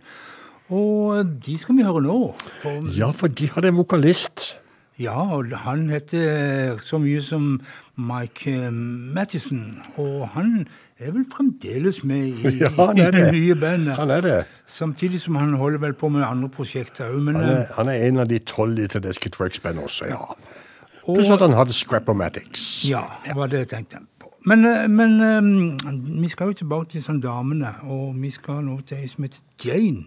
Og 0.69 1.25
de 1.45 1.57
skal 1.57 1.79
vi 1.79 1.85
høre 1.87 2.03
nå. 2.05 2.17
For 2.61 2.89
Ja, 2.93 3.09
for 3.11 3.27
de 3.27 3.49
hadde 3.49 3.71
en 3.71 3.79
vokalist. 3.79 4.51
Ja, 4.99 5.15
og 5.15 5.53
han 5.63 5.87
heter 5.89 6.77
så 6.83 6.99
mye 6.99 7.21
som 7.23 7.61
Mike 7.95 8.51
eh, 8.51 8.73
Mattison. 9.15 9.79
Og 9.95 10.27
han 10.35 10.67
er 10.99 11.11
vel 11.15 11.25
fremdeles 11.31 12.03
med 12.03 12.27
i, 12.27 12.51
Ja, 12.63 12.69
han 12.75 12.97
i 12.97 13.01
det 13.01 13.13
det. 13.13 13.31
nye 13.33 13.55
bandet. 13.55 13.95
Han 13.95 14.11
er 14.11 14.21
det. 14.21 14.37
Samtidig 14.67 15.21
som 15.21 15.35
han 15.39 15.53
holder 15.53 15.79
vel 15.79 15.93
på 15.93 16.09
med 16.11 16.23
andre 16.27 16.49
prosjekter 16.49 17.07
òg. 17.13 17.19
Han 17.31 17.35
er, 17.43 17.61
eh, 17.61 17.73
han 17.77 17.87
er 17.87 18.07
en 18.07 18.19
av 18.19 18.27
de 18.27 18.39
tolv 18.39 18.79
i 18.79 18.87
Tedeschi 18.91 19.29
Trucks 19.31 19.59
Band 19.59 19.79
også, 19.79 20.05
ja. 20.11 20.17
og- 20.19 21.15
Pluss 21.15 21.29
at 21.33 21.39
han 21.41 21.53
hadde 21.57 21.73
Scrapomatics. 21.73 22.85
Ja, 22.89 23.01
det 23.25 23.35
var 23.35 23.47
det 23.47 23.59
jeg 23.63 23.69
tenkte 23.69 23.97
på. 24.19 24.27
Men, 24.45 24.65
eh, 24.65 24.87
men 24.87 25.21
um, 25.21 26.21
vi 26.21 26.27
skal 26.29 26.47
jo 26.51 26.53
tilbake 26.53 26.91
til 26.91 27.01
sånn 27.01 27.21
damene, 27.23 27.71
og 27.89 28.13
vi 28.21 28.29
skal 28.31 28.61
nå 28.63 28.79
til 28.85 28.97
ei 29.01 29.07
som 29.07 29.23
heter 29.25 29.39
Jane. 29.65 30.05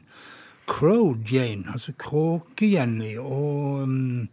Crow 0.67 1.17
Jane, 1.33 1.65
altså 1.73 1.93
Kråke-Jenny. 1.99 3.17
Og 3.19 3.89
mm, 3.89 4.29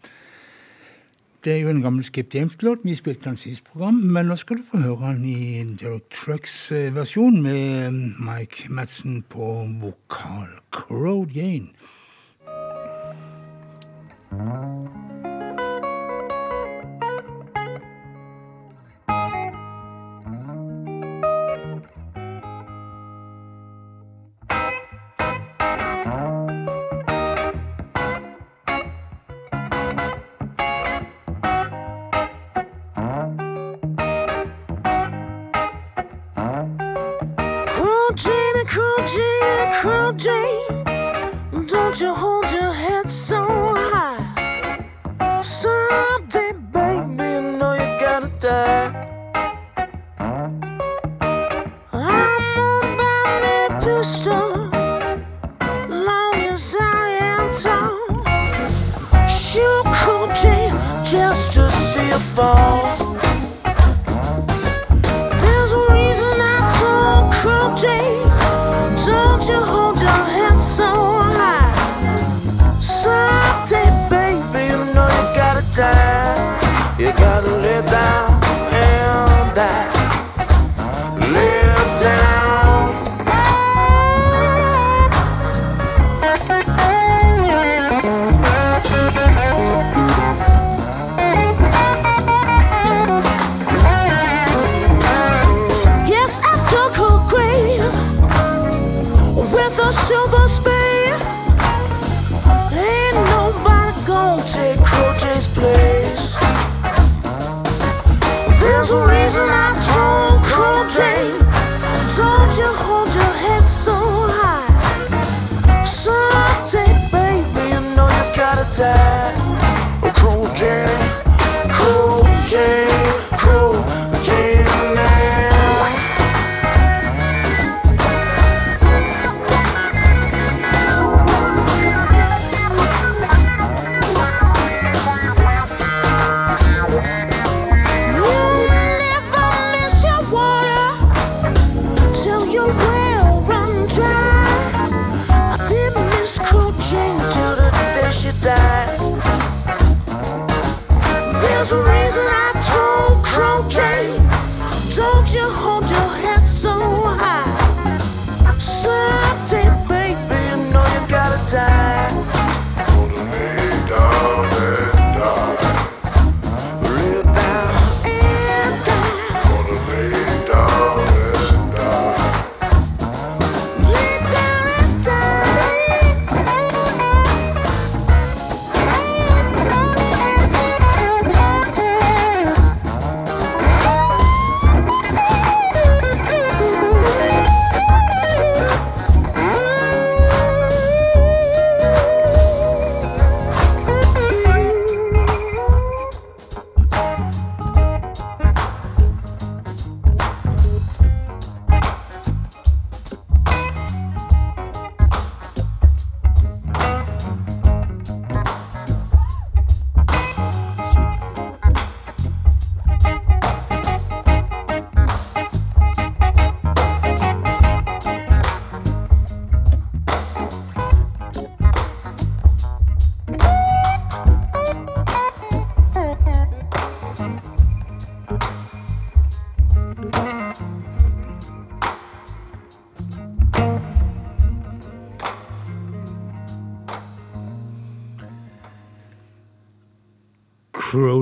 det 1.46 1.54
er 1.54 1.58
jo 1.58 1.70
en 1.70 1.82
gammel 1.82 2.04
Skip 2.04 2.36
James-låt. 2.36 2.78
Vi 2.84 2.96
spilte 2.96 3.30
den 3.30 3.38
sist 3.38 3.64
program, 3.64 3.94
men 3.94 4.26
nå 4.26 4.36
skal 4.36 4.58
du 4.58 4.64
få 4.72 4.78
høre 4.78 5.14
den 5.14 5.26
i 5.26 5.64
Derek 5.80 6.10
Trucks-versjon 6.12 7.42
med 7.42 7.92
mm, 7.92 8.16
Mike 8.20 8.68
Madsen 8.70 9.22
på 9.30 9.68
vokal. 9.82 10.50
Crow 10.72 11.26
Jane. 11.36 11.68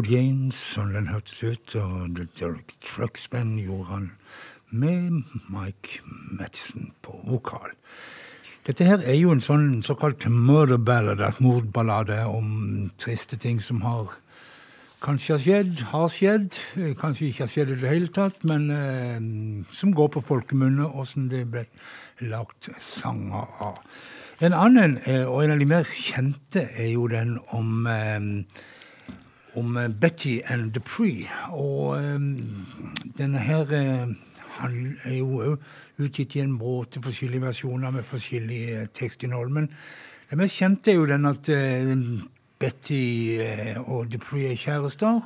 Crodians, 0.07 0.55
sånn 0.55 0.93
den 0.95 1.09
hørtes 1.11 1.41
ut, 1.43 1.73
og 1.75 2.13
The 2.15 2.23
Derek 2.39 2.69
Trucks 2.79 3.25
gjorde 3.27 3.87
han 3.89 4.05
med 4.71 5.25
Mike 5.51 5.99
Madsen 6.31 6.93
på 7.03 7.11
vokal. 7.27 7.73
Dette 8.63 8.87
her 8.87 9.03
er 9.03 9.17
jo 9.19 9.33
en 9.33 9.43
sånn 9.43 9.81
såkalt 9.83 10.23
murder 10.31 10.77
ballad, 10.79 11.19
et 11.19 11.41
mordballade 11.43 12.21
om 12.23 12.87
triste 12.95 13.35
ting 13.35 13.59
som 13.59 13.81
har 13.83 14.13
kanskje 15.03 15.33
har 15.33 15.43
skjedd, 15.43 15.83
har 15.91 16.07
skjedd, 16.07 16.55
eh, 16.77 16.95
kanskje 16.95 17.27
ikke 17.27 17.43
har 17.43 17.51
skjedd 17.51 17.73
i 17.75 17.77
det 17.81 17.91
hele 17.91 18.07
tatt, 18.07 18.39
men 18.47 18.71
eh, 18.71 19.19
som 19.75 19.91
går 19.91 20.07
på 20.15 20.23
folkemunne, 20.23 20.87
og 20.87 21.03
som 21.11 21.27
det 21.27 21.43
ble 21.51 21.65
lagt 22.21 22.71
sanger 22.79 23.43
av. 23.59 23.83
En 24.39 24.55
annen, 24.55 25.01
eh, 25.03 25.27
og 25.27 25.43
en 25.43 25.57
av 25.57 25.59
de 25.59 25.67
mer 25.67 25.83
kjente, 25.83 26.63
er 26.63 26.93
jo 26.93 27.11
den 27.11 27.41
om 27.51 27.83
eh, 27.91 28.47
om 29.57 29.77
eh, 29.77 29.89
Betty 29.89 30.39
and 30.45 30.71
Dupree. 30.75 31.27
Og 31.51 31.97
um, 31.97 32.65
denne 33.17 33.41
her 33.43 33.73
eh, 33.73 34.15
han 34.57 34.97
er 35.05 35.19
jo 35.19 35.57
utgitt 36.01 36.35
i 36.37 36.41
en 36.41 36.57
bråte 36.57 37.01
forskjellige 37.03 37.45
versjoner 37.45 37.93
med 37.93 38.07
forskjellig 38.07 38.89
tekstinnhold. 38.97 39.53
Men 39.53 39.69
det 40.29 40.39
mest 40.39 40.57
kjente 40.57 40.91
er 40.91 40.99
jo 40.99 41.09
den 41.09 41.29
at 41.29 41.49
eh, 41.53 41.93
Betty 42.57 43.03
og 43.85 44.11
Dupree 44.11 44.51
er 44.51 44.57
kjærester. 44.57 45.21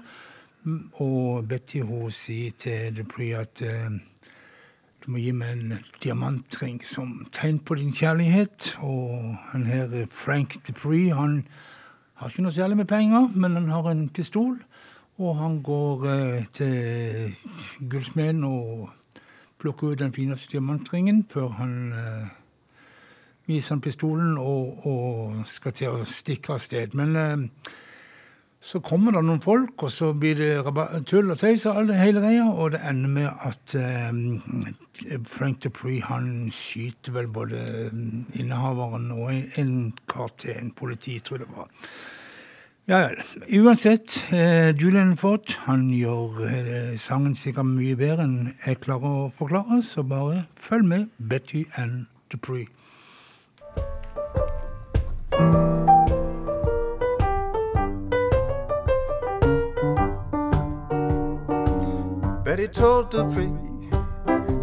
Mm, 0.64 0.92
Og 1.02 1.48
Betty 1.48 1.80
hun 1.82 2.12
sier 2.14 2.52
til 2.60 2.98
Dupree 2.98 3.38
at 3.40 3.62
eh, 3.66 3.90
du 5.02 5.08
må 5.10 5.18
gi 5.18 5.32
meg 5.34 5.56
en 5.56 5.80
diamantring 6.04 6.84
som 6.86 7.24
tegn 7.34 7.58
på 7.66 7.80
din 7.80 7.94
kjærlighet. 7.98 8.76
Og 8.86 9.34
han 9.52 9.66
her 9.66 10.06
Frank 10.14 10.60
Dupree 10.68 11.16
han 11.18 11.42
har 12.22 12.30
ikke 12.30 12.44
noe 12.46 12.54
særlig 12.54 12.78
med 12.78 12.86
penger, 12.86 13.32
men 13.34 13.56
han 13.58 13.70
har 13.74 13.88
en 13.90 14.10
pistol. 14.10 14.60
Og 15.18 15.38
han 15.38 15.62
går 15.64 16.06
eh, 16.10 16.44
til 16.54 17.34
gullsmeden 17.90 18.44
og 18.44 18.90
plukker 19.62 19.88
ut 19.88 20.00
den 20.00 20.14
fineste 20.14 20.52
diamantringen 20.52 21.26
før 21.30 21.48
han 21.58 21.74
eh, 21.94 22.30
viser 23.50 23.76
han 23.76 23.82
pistolen 23.82 24.38
og, 24.38 24.86
og 24.88 25.42
skal 25.50 25.74
til 25.78 25.98
å 25.98 26.06
stikke 26.06 26.56
av 26.56 26.62
sted. 26.62 26.94
Men 26.98 27.18
eh, 27.18 27.74
så 28.62 28.80
kommer 28.86 29.16
det 29.16 29.24
noen 29.26 29.42
folk, 29.42 29.74
og 29.88 29.90
så 29.90 30.12
blir 30.14 30.38
det 30.38 31.02
tull 31.10 31.34
og 31.34 31.40
tøys 31.42 31.66
og 31.66 31.90
hele 31.98 32.22
greia, 32.22 32.46
og 32.46 32.76
det 32.76 32.84
ender 32.86 33.10
med 33.10 33.30
at 33.50 33.74
eh, 33.74 35.18
Frank 35.26 35.64
Dupree 35.64 36.04
han 36.06 36.52
skyter 36.54 37.16
vel 37.16 37.30
både 37.34 37.90
innehaveren 38.38 39.10
og 39.18 39.34
en 39.34 39.76
kar 40.06 40.30
til, 40.38 40.54
en 40.60 40.70
politi, 40.78 41.18
tror 41.20 41.42
jeg 41.42 41.48
det 41.48 41.58
var. 41.58 41.72
Ja 42.90 43.00
vel. 43.08 43.20
Uansett, 43.62 44.20
eh, 44.34 44.70
Julian 44.78 45.16
Ford 45.18 45.56
han 45.66 45.90
gjør 45.96 46.44
eh, 46.46 46.96
sangen 47.02 47.34
sikkert 47.40 47.70
mye 47.70 47.98
bedre 47.98 48.26
enn 48.28 48.54
jeg 48.66 48.82
klarer 48.86 49.26
å 49.26 49.32
forklare, 49.38 49.82
så 49.86 50.06
bare 50.06 50.46
følg 50.54 50.86
med 50.90 51.10
Betty 51.18 51.66
and 51.82 52.06
Dupree. 52.30 52.70
Told 62.74 63.12
Dupree 63.12 63.54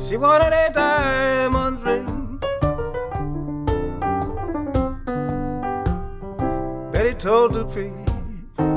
she 0.00 0.16
wanted 0.16 0.52
a 0.52 0.72
diamond 0.72 1.84
ring. 1.84 2.38
Betty 6.90 7.14
told 7.14 7.52
to 7.52 7.64
Dupree 7.64 7.92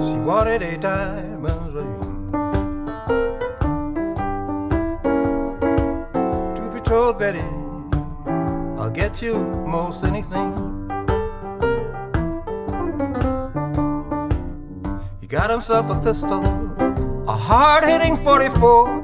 she 0.05 0.17
wanted 0.17 0.61
a 0.61 0.77
diamond 0.77 1.73
ring. 1.73 2.31
Dupree 6.55 6.81
told 6.81 7.17
Betty, 7.17 7.39
I'll 8.77 8.91
get 8.91 9.21
you 9.21 9.39
most 9.65 10.03
anything. 10.03 10.51
He 15.19 15.25
got 15.25 15.49
himself 15.49 15.89
a 15.89 15.99
pistol, 16.01 16.43
a 17.27 17.33
hard 17.33 17.85
hitting 17.85 18.17
44. 18.17 19.00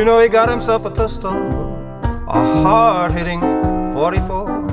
You 0.00 0.06
know 0.06 0.18
he 0.18 0.30
got 0.30 0.48
himself 0.48 0.86
a 0.86 0.90
pistol, 0.90 1.34
a 2.26 2.62
hard 2.62 3.12
hitting 3.12 3.40
44. 3.92 4.66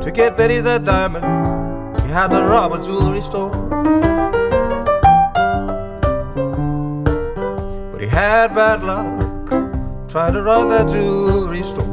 To 0.00 0.10
get 0.10 0.36
Betty 0.36 0.60
that 0.60 0.84
diamond, 0.84 1.24
he 2.00 2.08
had 2.08 2.32
to 2.32 2.38
rob 2.38 2.72
a 2.72 2.82
jewelry 2.82 3.20
store. 3.20 3.52
But 7.92 8.00
he 8.00 8.08
had 8.08 8.52
bad 8.52 8.82
luck, 8.82 9.46
trying 10.10 10.32
to 10.32 10.42
rob 10.42 10.70
that 10.70 10.88
jewelry 10.88 11.62
store. 11.62 11.84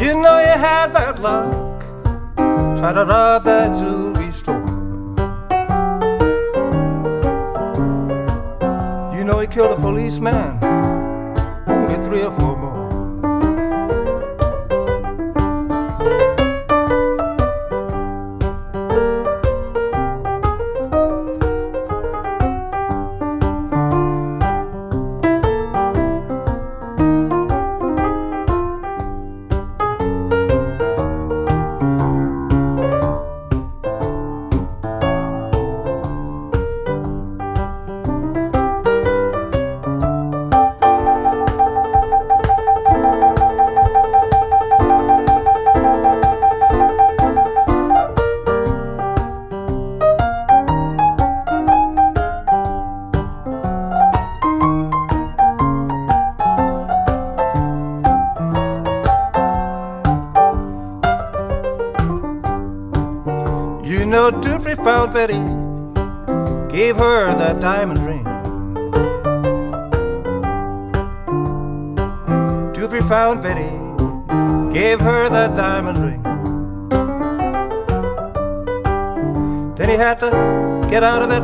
You 0.00 0.22
know 0.22 0.38
you 0.38 0.56
had 0.68 0.92
bad 0.92 1.18
luck, 1.18 1.80
trying 2.78 2.94
to 2.94 3.04
rob 3.04 3.42
that 3.42 3.76
jewelry 3.76 4.09
killed 9.50 9.76
a 9.76 9.80
policeman, 9.80 10.60
wounded 11.66 12.04
three 12.04 12.22
or 12.22 12.30
four 12.30 12.59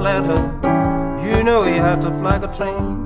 letter. 0.06 0.40
You 1.26 1.42
know 1.42 1.64
he 1.64 1.74
had 1.74 2.00
to 2.02 2.10
flag 2.20 2.44
a 2.44 2.50
train. 2.56 3.05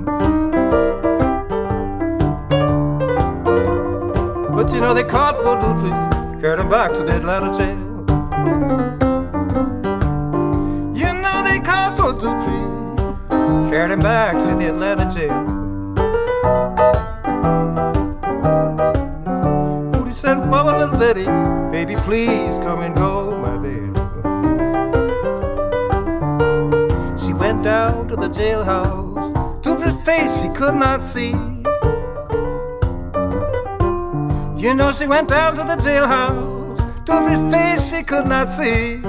She 34.93 35.07
went 35.07 35.29
down 35.29 35.55
to 35.55 35.63
the 35.63 35.77
jailhouse, 35.77 37.05
Dupree's 37.05 37.51
face 37.51 37.89
she 37.91 38.03
could 38.03 38.27
not 38.27 38.51
see. 38.51 39.01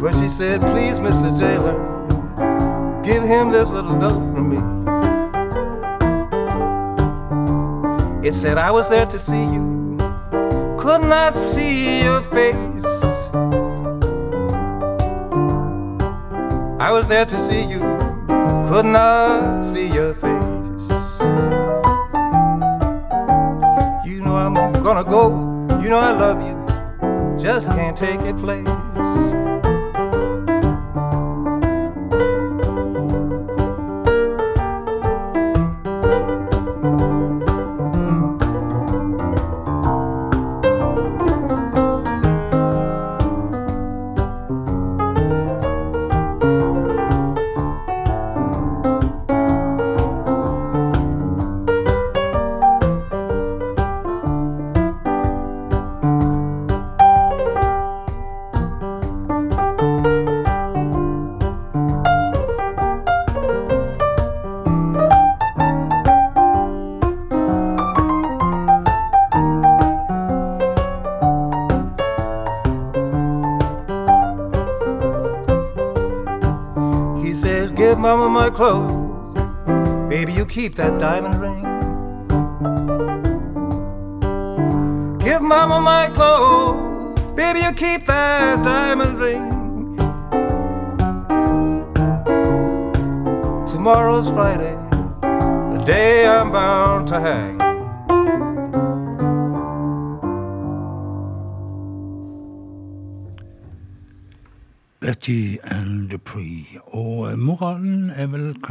But 0.00 0.14
she 0.14 0.28
said, 0.28 0.60
please, 0.62 0.98
Mr. 0.98 1.30
Jailer, 1.38 1.76
give 3.04 3.22
him 3.22 3.52
this 3.52 3.68
little 3.70 3.94
note 3.94 4.34
from 4.34 4.48
me. 4.50 4.56
It 8.26 8.34
said 8.34 8.58
I 8.58 8.72
was 8.72 8.88
there 8.88 9.06
to 9.06 9.18
see 9.18 9.44
you, 9.44 9.96
could 10.76 11.02
not 11.02 11.36
see 11.36 12.02
your 12.02 12.22
face. 12.22 12.84
I 16.80 16.90
was 16.90 17.06
there 17.06 17.26
to 17.26 17.36
see 17.36 17.64
you, 17.66 17.80
could 18.68 18.86
not 18.86 19.62
see 19.62 19.86
your 19.86 20.14
face. 20.14 20.39
You 25.90 25.96
know 25.96 26.02
I 26.02 26.12
love 26.12 26.40
you, 26.46 27.36
just 27.36 27.68
can't 27.72 27.96
take 27.96 28.20
your 28.20 28.38
place. 28.38 29.39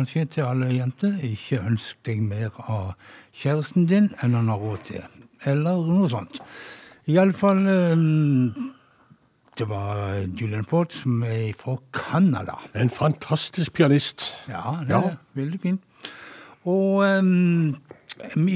Kanskje 0.10 0.26
til 0.34 0.41
alle 0.41 0.68
jenter 0.73 1.19
ikke 1.22 1.60
ønsk 1.69 1.98
deg 2.07 2.22
mer 2.26 2.49
av 2.69 2.94
kjæresten 3.38 3.86
din 3.90 4.07
enn 4.23 4.34
han 4.34 4.48
har 4.49 4.57
råd 4.57 4.81
til. 4.88 5.03
Eller 5.45 5.77
noe 5.86 6.10
sånt. 6.10 6.40
Iallfall 7.10 7.61
Det 9.60 9.68
var 9.68 10.26
Julian 10.40 10.65
Ford 10.65 10.90
som 10.91 11.22
er 11.23 11.52
fra 11.60 11.76
Canada. 11.94 12.56
En 12.76 12.90
fantastisk 12.90 13.73
pianist. 13.73 14.31
Ja, 14.48 14.77
det 14.81 14.90
Ja. 14.90 15.02
er 15.10 15.18
veldig 15.36 15.60
fint. 15.61 15.81
Og 16.65 17.03
um, 17.19 17.76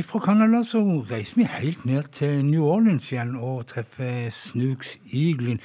fra 0.03 0.19
Canada 0.19 0.63
så 0.63 0.81
reiser 1.11 1.35
vi 1.35 1.43
helt 1.43 1.85
ned 1.85 2.03
til 2.13 2.45
New 2.45 2.63
Orleans 2.65 3.11
igjen 3.11 3.35
og 3.35 3.67
treffer 3.67 4.29
Snooks 4.31 4.97
Eaglin. 5.13 5.59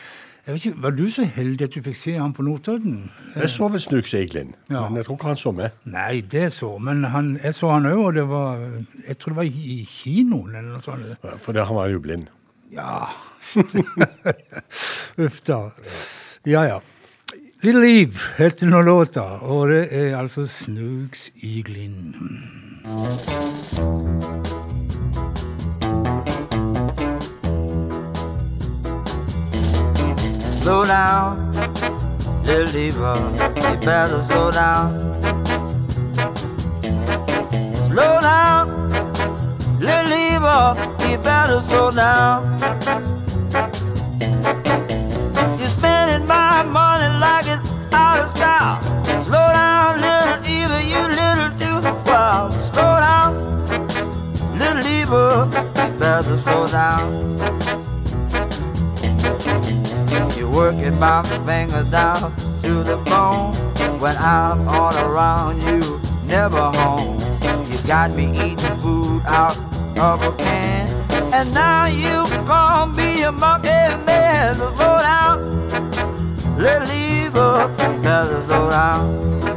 Jeg 0.49 0.55
vet 0.55 0.65
ikke, 0.65 0.83
Var 0.83 0.91
du 0.97 1.03
så 1.13 1.25
heldig 1.29 1.67
at 1.69 1.75
du 1.77 1.83
fikk 1.85 1.97
se 2.01 2.13
ham 2.17 2.33
på 2.33 2.43
Notodden? 2.47 3.11
Jeg 3.37 3.51
så 3.53 3.67
vel 3.69 3.81
Snuks 3.85 4.11
Seiglin, 4.15 4.55
Ja. 4.71 4.87
men 4.89 4.97
jeg 4.97 5.05
tror 5.05 5.19
ikke 5.19 5.29
han 5.29 5.37
så 5.37 5.53
med. 5.53 5.75
Nei, 5.85 6.21
det 6.25 6.47
så, 6.57 6.71
men 6.81 7.05
han, 7.05 7.35
jeg 7.45 7.55
så 7.55 7.69
han 7.75 7.85
òg, 7.91 7.99
og 8.07 8.15
det 8.17 8.25
var 8.31 8.57
Jeg 9.07 9.19
tror 9.19 9.35
det 9.35 9.37
var 9.37 9.43
i 9.51 9.67
i 9.75 9.85
kinoen 9.85 10.55
eller 10.57 10.71
noe 10.73 10.81
sånt. 10.81 11.05
For 11.45 11.53
det, 11.53 11.67
han 11.69 11.77
var 11.77 11.89
jo 11.93 12.01
blind. 12.01 12.31
Ja 12.73 13.09
Uff 15.25 15.41
da. 15.45 15.61
Ja, 16.47 16.63
ja. 16.65 16.81
Little 17.63 17.89
Eve 17.91 18.19
heter 18.39 18.67
nå 18.71 18.81
låta, 18.87 19.25
og 19.43 19.69
det 19.69 19.89
er 19.93 20.17
altså 20.17 20.47
Snooks 20.47 21.31
Eaglin. 21.43 22.15
Slow 30.69 30.85
down, 30.85 31.51
little 32.45 32.67
diva, 32.67 33.15
you 33.57 33.87
better 33.87 34.21
slow 34.21 34.51
down. 34.51 35.19
Slow 37.89 38.21
down, 38.21 38.91
little 39.81 40.11
diva, 40.13 40.77
you 41.09 41.17
better 41.25 41.63
slow 41.63 41.91
down. 41.91 42.59
You're 45.59 45.73
spending 45.79 46.29
my 46.29 46.63
money 46.65 47.19
like 47.19 47.47
it's 47.49 47.73
out 47.91 48.25
of 48.25 48.29
style. 48.29 48.83
Slow 49.23 49.49
down, 49.61 50.03
little 50.03 50.37
diva, 50.45 50.85
you 50.85 51.09
little 51.09 51.51
too 51.59 51.81
wild. 52.05 52.53
Slow 52.53 53.01
down, 53.01 53.65
little 54.59 54.83
diva, 54.83 55.49
you 55.51 55.99
better 55.99 56.37
slow 56.37 56.69
down. 56.69 57.88
Working 60.53 60.99
my 60.99 61.23
fingers 61.47 61.87
down 61.87 62.35
to 62.63 62.83
the 62.83 62.97
bone. 63.07 63.55
When 64.01 64.17
I'm 64.17 64.69
all 64.69 64.97
around 64.97 65.63
you, 65.63 66.01
never 66.25 66.71
home. 66.73 67.19
You 67.67 67.79
got 67.87 68.13
me 68.13 68.27
eating 68.31 68.77
food 68.81 69.23
out 69.27 69.57
of 69.99 70.23
a 70.23 70.33
can. 70.37 70.89
And 71.33 71.53
now 71.53 71.87
you 71.87 72.27
gon' 72.47 72.95
be 72.95 73.23
a 73.23 73.33
monkey 73.33 73.69
man. 74.07 74.55
Slow 74.55 74.99
down, 74.99 75.69
little 76.57 76.89
up, 77.39 77.77
better 78.03 78.43
slow 78.47 78.71
down. 78.71 79.48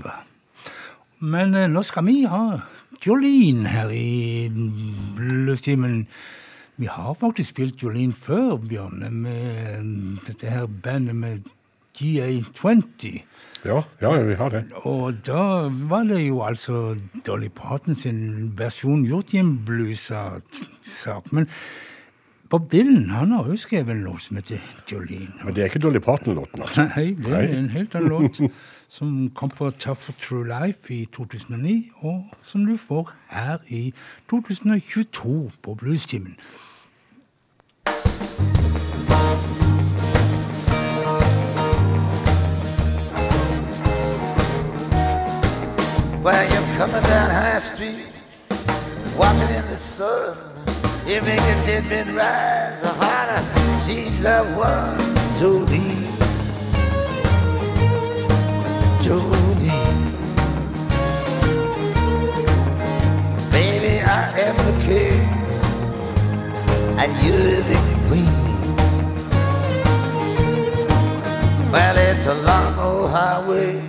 Eva. 0.00 0.20
Men 1.20 1.54
eh, 1.54 1.68
nå 1.68 1.82
skal 1.84 2.06
vi 2.08 2.22
ha 2.28 2.44
Jolene 3.00 3.68
her 3.68 3.92
i 3.92 4.48
bluestimen. 5.16 6.06
Vi 6.80 6.88
har 6.88 7.16
faktisk 7.20 7.54
spilt 7.54 7.82
Jolene 7.82 8.16
før, 8.16 8.56
Bjørne, 8.60 9.10
med 9.12 10.20
dette 10.26 10.48
her 10.48 10.66
bandet 10.66 11.16
med 11.16 11.48
GA20. 11.96 13.20
Ja, 13.64 13.82
ja, 14.00 14.12
vi 14.24 14.34
har 14.34 14.52
det. 14.52 14.64
Og 14.88 15.20
da 15.26 15.68
var 15.90 16.08
det 16.08 16.22
jo 16.24 16.40
altså 16.44 16.96
Dolly 17.26 17.50
Parton 17.52 17.96
sin 17.96 18.52
versjon 18.56 19.04
gjort 19.08 19.34
i 19.34 19.42
en 19.42 19.58
bluesa-sak. 19.66 21.32
Men 21.32 21.48
Bob 22.50 22.70
Dylan 22.72 23.10
han 23.12 23.32
har 23.36 23.48
jo 23.48 23.56
skrevet 23.60 23.92
en 23.94 24.04
låt 24.04 24.24
som 24.24 24.40
heter 24.40 24.60
Jolene. 24.90 25.36
Men 25.44 25.54
det 25.54 25.62
er 25.62 25.72
ikke 25.72 25.84
Dolly 25.84 26.00
Parton-låten, 26.04 26.64
altså. 26.64 26.88
Nei, 26.96 27.12
det 27.16 27.36
er 27.36 27.56
en 27.58 27.72
helt 27.76 27.94
annen 27.94 28.12
låt 28.16 28.40
som 28.90 29.30
kom 29.34 29.48
på 29.48 29.70
Tough 29.70 30.10
True 30.20 30.46
Life 30.46 30.94
i 30.94 31.08
2009, 31.12 31.90
og 31.96 32.24
som 32.42 32.64
du 32.66 32.76
får 32.76 33.12
her 33.28 33.58
i 33.68 33.94
2022 34.30 35.50
på 35.62 35.74
Bluestimen. 35.74 36.36
While 46.24 46.46
you're 46.52 46.70
coming 46.78 47.04
down 47.12 47.30
High 47.30 47.60
Street, 47.60 48.12
walking 49.16 49.50
in 49.58 49.64
the 49.72 49.80
sun, 49.94 50.36
you 51.08 51.20
make 51.22 51.46
a 51.54 51.56
dead 51.64 51.84
man 51.88 52.08
rise 52.14 52.82
harder. 53.00 53.40
She's 53.78 54.20
the 54.22 54.42
one, 54.58 54.98
Jolene. 55.38 56.19
Jolene. 59.10 59.74
Baby, 63.50 63.94
I 64.06 64.22
am 64.46 64.56
the 64.68 64.74
king, 64.86 65.26
and 67.00 67.10
you're 67.24 67.62
the 67.70 67.78
queen. 68.06 68.40
Well, 71.72 71.96
it's 71.98 72.28
a 72.28 72.34
long 72.34 72.78
old 72.78 73.10
highway 73.10 73.82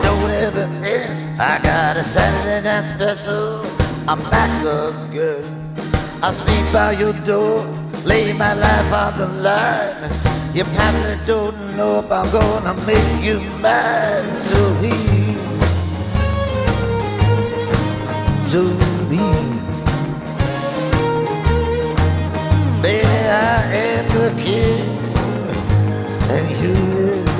don't 0.00 0.30
ever 0.30 0.68
end. 0.84 1.40
I 1.40 1.58
got 1.64 1.96
a 1.96 2.04
Saturday 2.04 2.62
night 2.68 2.84
special. 2.84 3.66
I'm 4.06 4.20
back 4.30 4.52
again. 4.62 5.42
I 6.22 6.30
sleep 6.30 6.72
by 6.72 6.92
your 6.92 7.14
door, 7.24 7.66
lay 8.04 8.32
my 8.32 8.54
life 8.54 8.92
on 8.92 9.18
the 9.18 9.26
line. 9.42 10.45
You 10.56 10.64
probably 10.64 11.18
don't 11.26 11.76
know 11.76 11.98
if 11.98 12.10
I'm 12.10 12.32
gonna 12.32 12.72
make 12.86 13.22
you 13.22 13.40
mine, 13.60 14.24
Jolene. 14.48 15.36
Jolene. 18.48 19.60
Baby, 22.80 23.04
I 23.04 23.64
am 23.84 24.08
the 24.16 24.28
king, 24.40 24.96
and 26.30 26.48
you 26.62 27.35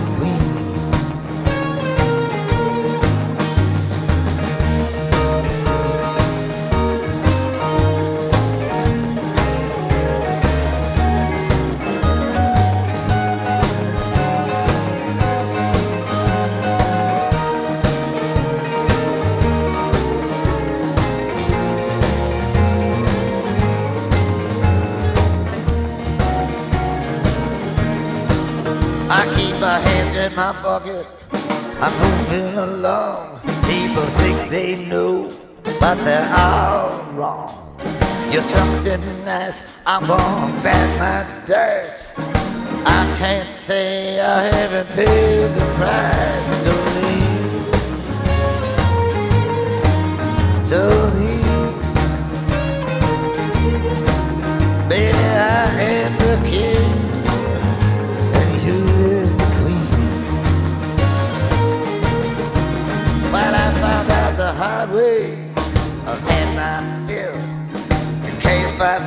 in 30.27 30.35
my 30.35 30.53
pocket. 30.61 31.07
I'm 31.81 31.95
moving 32.03 32.59
along. 32.59 33.41
People 33.71 34.07
think 34.21 34.51
they 34.51 34.85
know, 34.87 35.31
but 35.81 35.95
they're 36.05 36.33
all 36.37 37.05
wrong. 37.13 37.53
You're 38.33 38.43
something 38.43 39.01
nice. 39.25 39.79
I'm 39.87 40.05
gonna 40.07 40.63
bet 40.63 40.89
my 40.99 41.23
dice. 41.47 42.19
I 42.99 43.17
can't 43.19 43.49
say 43.49 44.21
I 44.21 44.43
haven't 44.57 44.89
paid 44.97 45.49
the 45.59 45.67
price. 45.79 46.16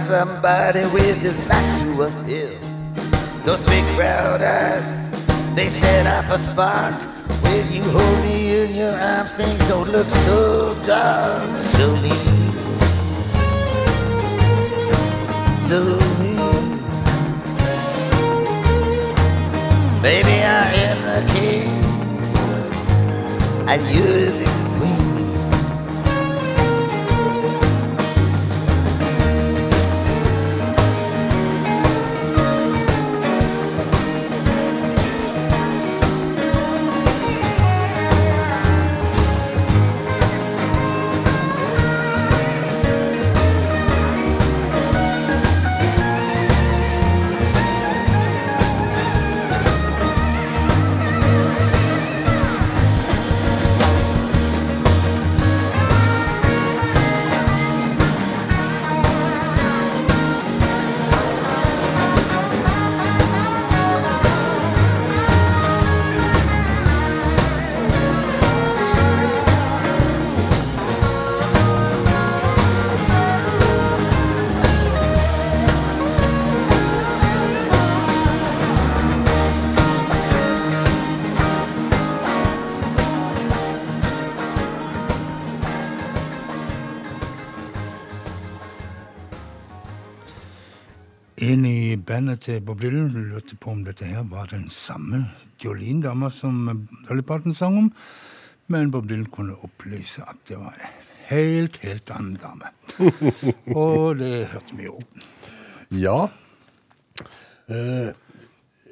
Somebody 0.10 0.82
with 0.92 1.22
his 1.22 1.38
back 1.48 1.80
to 1.80 2.02
a 2.02 2.10
hill. 2.26 2.50
Those 3.46 3.62
big 3.62 3.86
brown 3.96 4.42
eyes, 4.42 4.90
they 5.54 5.70
set 5.70 6.08
off 6.08 6.34
a 6.34 6.40
spark. 6.40 6.96
When 7.44 7.72
you 7.72 7.84
hold 7.84 8.20
me 8.26 8.66
in 8.66 8.76
your 8.76 8.96
arms, 8.98 9.36
things 9.36 9.60
don't 9.70 9.88
look 9.90 10.10
so 10.10 10.74
dark. 10.84 11.52
Jolene, 11.78 12.50
Jolene. 15.70 16.80
Baby, 20.02 20.38
I 20.42 20.66
am 20.88 20.98
the 21.10 21.20
king, 21.36 21.70
and 23.70 23.82
you're 23.94 24.32
the 24.40 24.59
bandet 92.20 92.42
til 92.44 92.60
Bob 92.60 92.82
Dylan 92.82 93.14
lurte 93.16 93.56
på 93.56 93.72
om 93.72 93.84
dette 93.86 94.04
her 94.04 94.26
var 94.28 94.50
den 94.52 94.66
samme 94.70 95.22
Jolene-dama 95.64 96.28
som 96.30 96.66
Dolly 97.08 97.24
Parton 97.24 97.54
sang 97.56 97.78
om, 97.80 97.88
men 98.68 98.92
Bob 98.92 99.08
Dylan 99.08 99.30
kunne 99.32 99.56
opplyse 99.64 100.26
at 100.28 100.36
det 100.50 100.58
var 100.60 100.76
en 100.76 100.98
helt, 101.30 101.78
helt 101.86 102.12
annen 102.12 102.36
dame. 102.42 102.74
Og 103.86 104.20
det 104.20 104.50
hørte 104.52 104.76
vi 104.76 104.90
jo. 104.90 104.98
Ja. 105.96 106.28
Eh, 107.72 108.12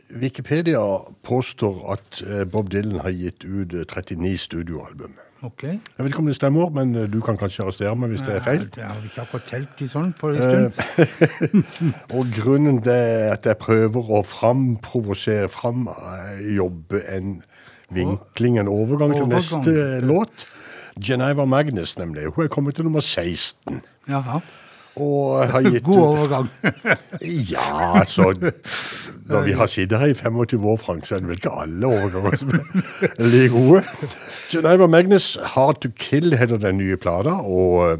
Wikipedia 0.08 0.86
påstår 1.28 1.84
at 1.98 2.22
eh, 2.24 2.46
Bob 2.48 2.72
Dylan 2.72 3.02
har 3.04 3.12
gitt 3.12 3.44
ut 3.44 3.76
eh, 3.76 3.84
39 3.84 4.38
studioalbum. 4.46 5.20
Ok. 5.46 5.64
Jeg 5.64 5.80
vet 5.98 6.08
ikke 6.08 6.20
om 6.24 6.26
det 6.26 6.36
stemmer, 6.36 6.70
men 6.74 6.96
eh, 6.96 7.08
du 7.14 7.20
kan 7.22 7.38
kanskje 7.38 7.64
arrestere 7.64 7.94
meg 7.96 8.10
hvis 8.14 8.24
det 8.26 8.36
er 8.36 8.46
feil. 8.46 8.64
Jeg 8.78 8.88
har 8.90 9.04
ikke 9.06 9.22
akkurat 9.22 9.50
telt 9.52 9.82
i 9.86 9.90
sånn 9.92 10.14
på 10.18 10.32
en 10.34 10.40
stund. 10.42 10.82
Eh, 11.04 12.16
og 12.18 12.32
grunnen 12.34 12.82
til 12.82 12.94
er 12.94 13.36
at 13.36 13.46
jeg 13.46 13.60
prøver 13.62 14.14
å 14.18 14.24
framprovosere 14.26 15.50
fram, 15.54 15.86
eh, 15.94 16.42
jobbe 16.58 17.04
en 17.14 17.38
vinkling, 17.94 18.58
en 18.60 18.72
overgang 18.72 19.14
til 19.14 19.28
Overgang. 19.28 19.36
neste 19.38 20.02
låt. 20.06 20.48
Geneva 20.98 21.46
Magnus, 21.46 21.98
nemlig. 21.98 22.26
Hun 22.34 22.48
er 22.48 22.50
kommet 22.50 22.76
til 22.76 22.88
nummer 22.90 23.06
16. 23.06 23.82
Jaha. 24.10 24.42
Og 24.98 25.48
har 25.52 25.66
gitt 25.72 25.84
God 25.86 26.04
overgang. 26.04 26.50
Ja, 27.52 28.00
altså 28.00 28.34
Når 29.28 29.42
vi 29.46 29.52
har 29.58 29.68
sittet 29.68 30.00
her 30.00 30.12
i 30.12 30.14
25 30.18 30.66
år, 30.66 30.78
Frank, 30.78 31.06
så 31.06 31.16
er 31.16 31.20
det 31.24 31.30
vel 31.32 31.40
ikke 31.42 31.54
alle 31.62 31.88
overganger 31.88 32.38
som 32.42 32.54
er 32.54 33.28
like 33.28 33.50
gode. 33.54 33.84
Geneva 34.52 34.88
Magnus, 34.88 35.38
Hard 35.54 35.82
to 35.84 35.90
Kill 36.00 36.38
heter 36.38 36.58
den 36.58 36.78
nye 36.80 36.96
plata, 36.98 37.34
og 37.44 37.92
eh, 37.92 37.98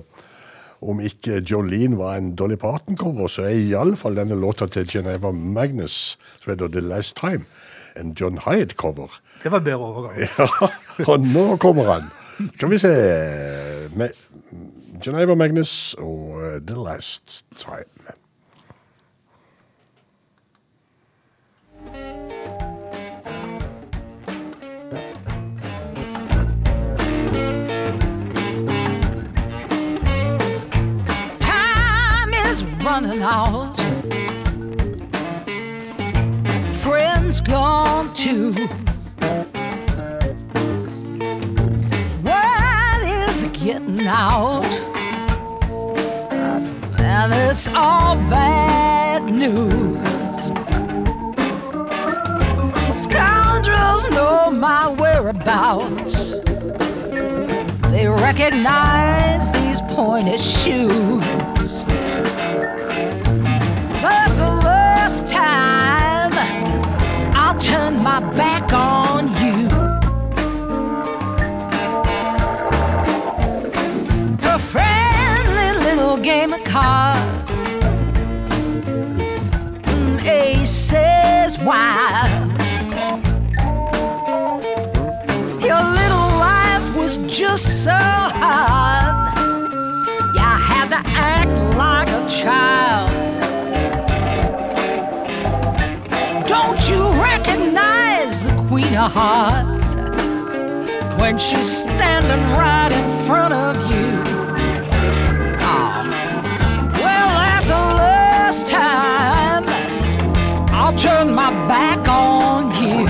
om 0.82 1.02
ikke 1.04 1.42
Jolene 1.50 1.98
var 1.98 2.16
en 2.16 2.36
Dolly 2.36 2.56
Parton-cover, 2.62 3.28
så 3.28 3.48
er 3.50 3.58
iallfall 3.58 4.16
denne 4.16 4.38
låta 4.40 4.68
til 4.72 4.88
Geneva 4.88 5.32
Magnus, 5.32 6.18
som 6.40 6.54
heter 6.54 6.72
The 6.72 6.86
Last 6.86 7.18
Time, 7.20 7.44
en 8.00 8.14
John 8.20 8.40
Hyatt-cover. 8.46 9.20
Det 9.44 9.52
var 9.52 9.66
bedre 9.66 9.92
overgang. 9.92 10.22
Ja, 10.40 10.48
og 11.12 11.28
nå 11.28 11.58
kommer 11.62 11.92
han. 11.92 12.08
Skal 12.56 12.72
vi 12.72 12.80
se 12.82 12.94
med 13.98 14.14
Geneva 15.02 15.36
Magnus 15.36 15.96
og 15.98 16.42
The 16.68 16.76
Last 16.76 17.46
Time. 17.58 17.84
Running 32.84 33.22
out. 33.22 33.76
Friends 36.74 37.42
gone 37.42 38.14
too. 38.14 38.54
Getting 43.68 44.08
out. 44.08 44.64
And 47.00 47.34
it's 47.34 47.68
all 47.76 48.16
bad 48.30 49.26
news. 49.26 49.98
Scoundrels 52.96 54.10
know 54.12 54.52
my 54.52 54.96
wherabouts. 54.98 56.32
They 57.92 58.08
recognize 58.08 59.52
these 59.52 59.82
pointed 59.94 60.40
shoes. 60.40 61.84
That's 64.02 64.38
the 64.40 64.62
last 64.64 65.28
time 65.28 66.32
I'll 67.36 67.60
turn 67.60 68.02
my 68.02 68.22
back 68.34 68.72
on 68.72 69.28
you. 69.28 69.37
Cards. 76.78 77.62
Mm, 79.90 80.18
Aces 80.26 81.58
wide. 81.60 82.34
Your 85.70 85.84
little 86.00 86.30
life 86.50 86.88
was 86.96 87.18
just 87.40 87.84
so 87.84 88.00
hard. 88.44 89.38
You 90.36 90.50
had 90.70 90.88
to 90.96 91.02
act 91.34 91.52
like 91.84 92.10
a 92.10 92.24
child. 92.42 93.10
Don't 96.48 96.82
you 96.90 97.02
recognize 97.30 98.44
the 98.44 98.54
Queen 98.68 98.94
of 98.96 99.12
Hearts 99.12 99.96
when 101.20 101.38
she's 101.40 101.72
standing 101.82 102.44
right 102.64 102.92
in 102.92 103.26
front 103.26 103.54
of 103.54 103.76
you? 103.92 104.17
Back 111.78 112.06
on 112.10 112.62
you. 112.82 113.06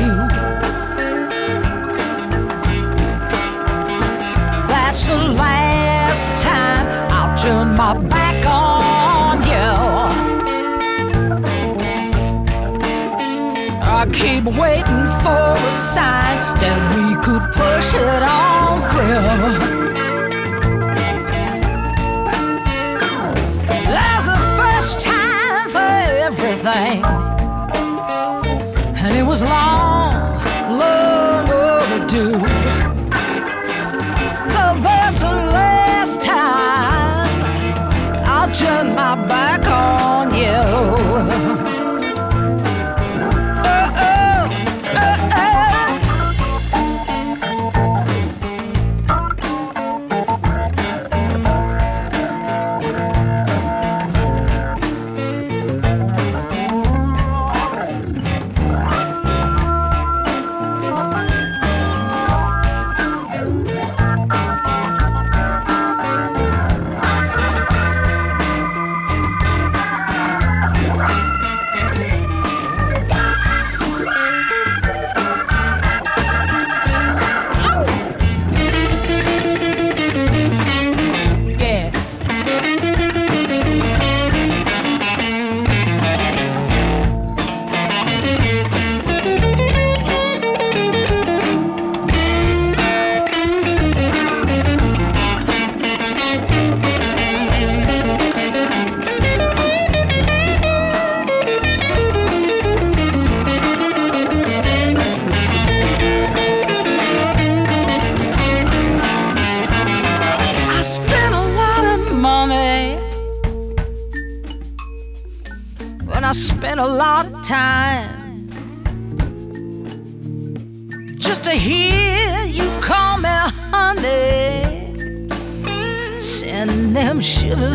That's 4.72 5.02
the 5.08 5.20
last 5.44 6.28
time 6.44 6.86
I'll 7.18 7.34
turn 7.44 7.68
my 7.82 7.94
back 8.16 8.40
on 8.46 9.36
you. 9.52 9.72
I 13.98 14.02
keep 14.20 14.44
waiting 14.64 15.06
for 15.24 15.48
a 15.70 15.74
sign 15.96 16.38
that 16.64 16.80
we 16.94 17.06
could 17.26 17.46
push 17.60 17.90
it 17.94 18.24
on 18.42 18.74
through. 18.90 19.78
There's 23.94 24.28
a 24.28 24.40
first 24.60 24.94
time 25.00 25.70
for 25.76 25.94
everything, 26.28 26.98
was 29.40 29.50
long, 29.50 30.14
long 30.80 31.50
overdue. 31.50 32.40
So 34.50 34.64
the 35.20 35.32
last 35.54 36.22
time 36.22 37.28
I'll 38.26 38.52
turn 38.52 38.96
my 38.96 39.16
back 39.28 39.57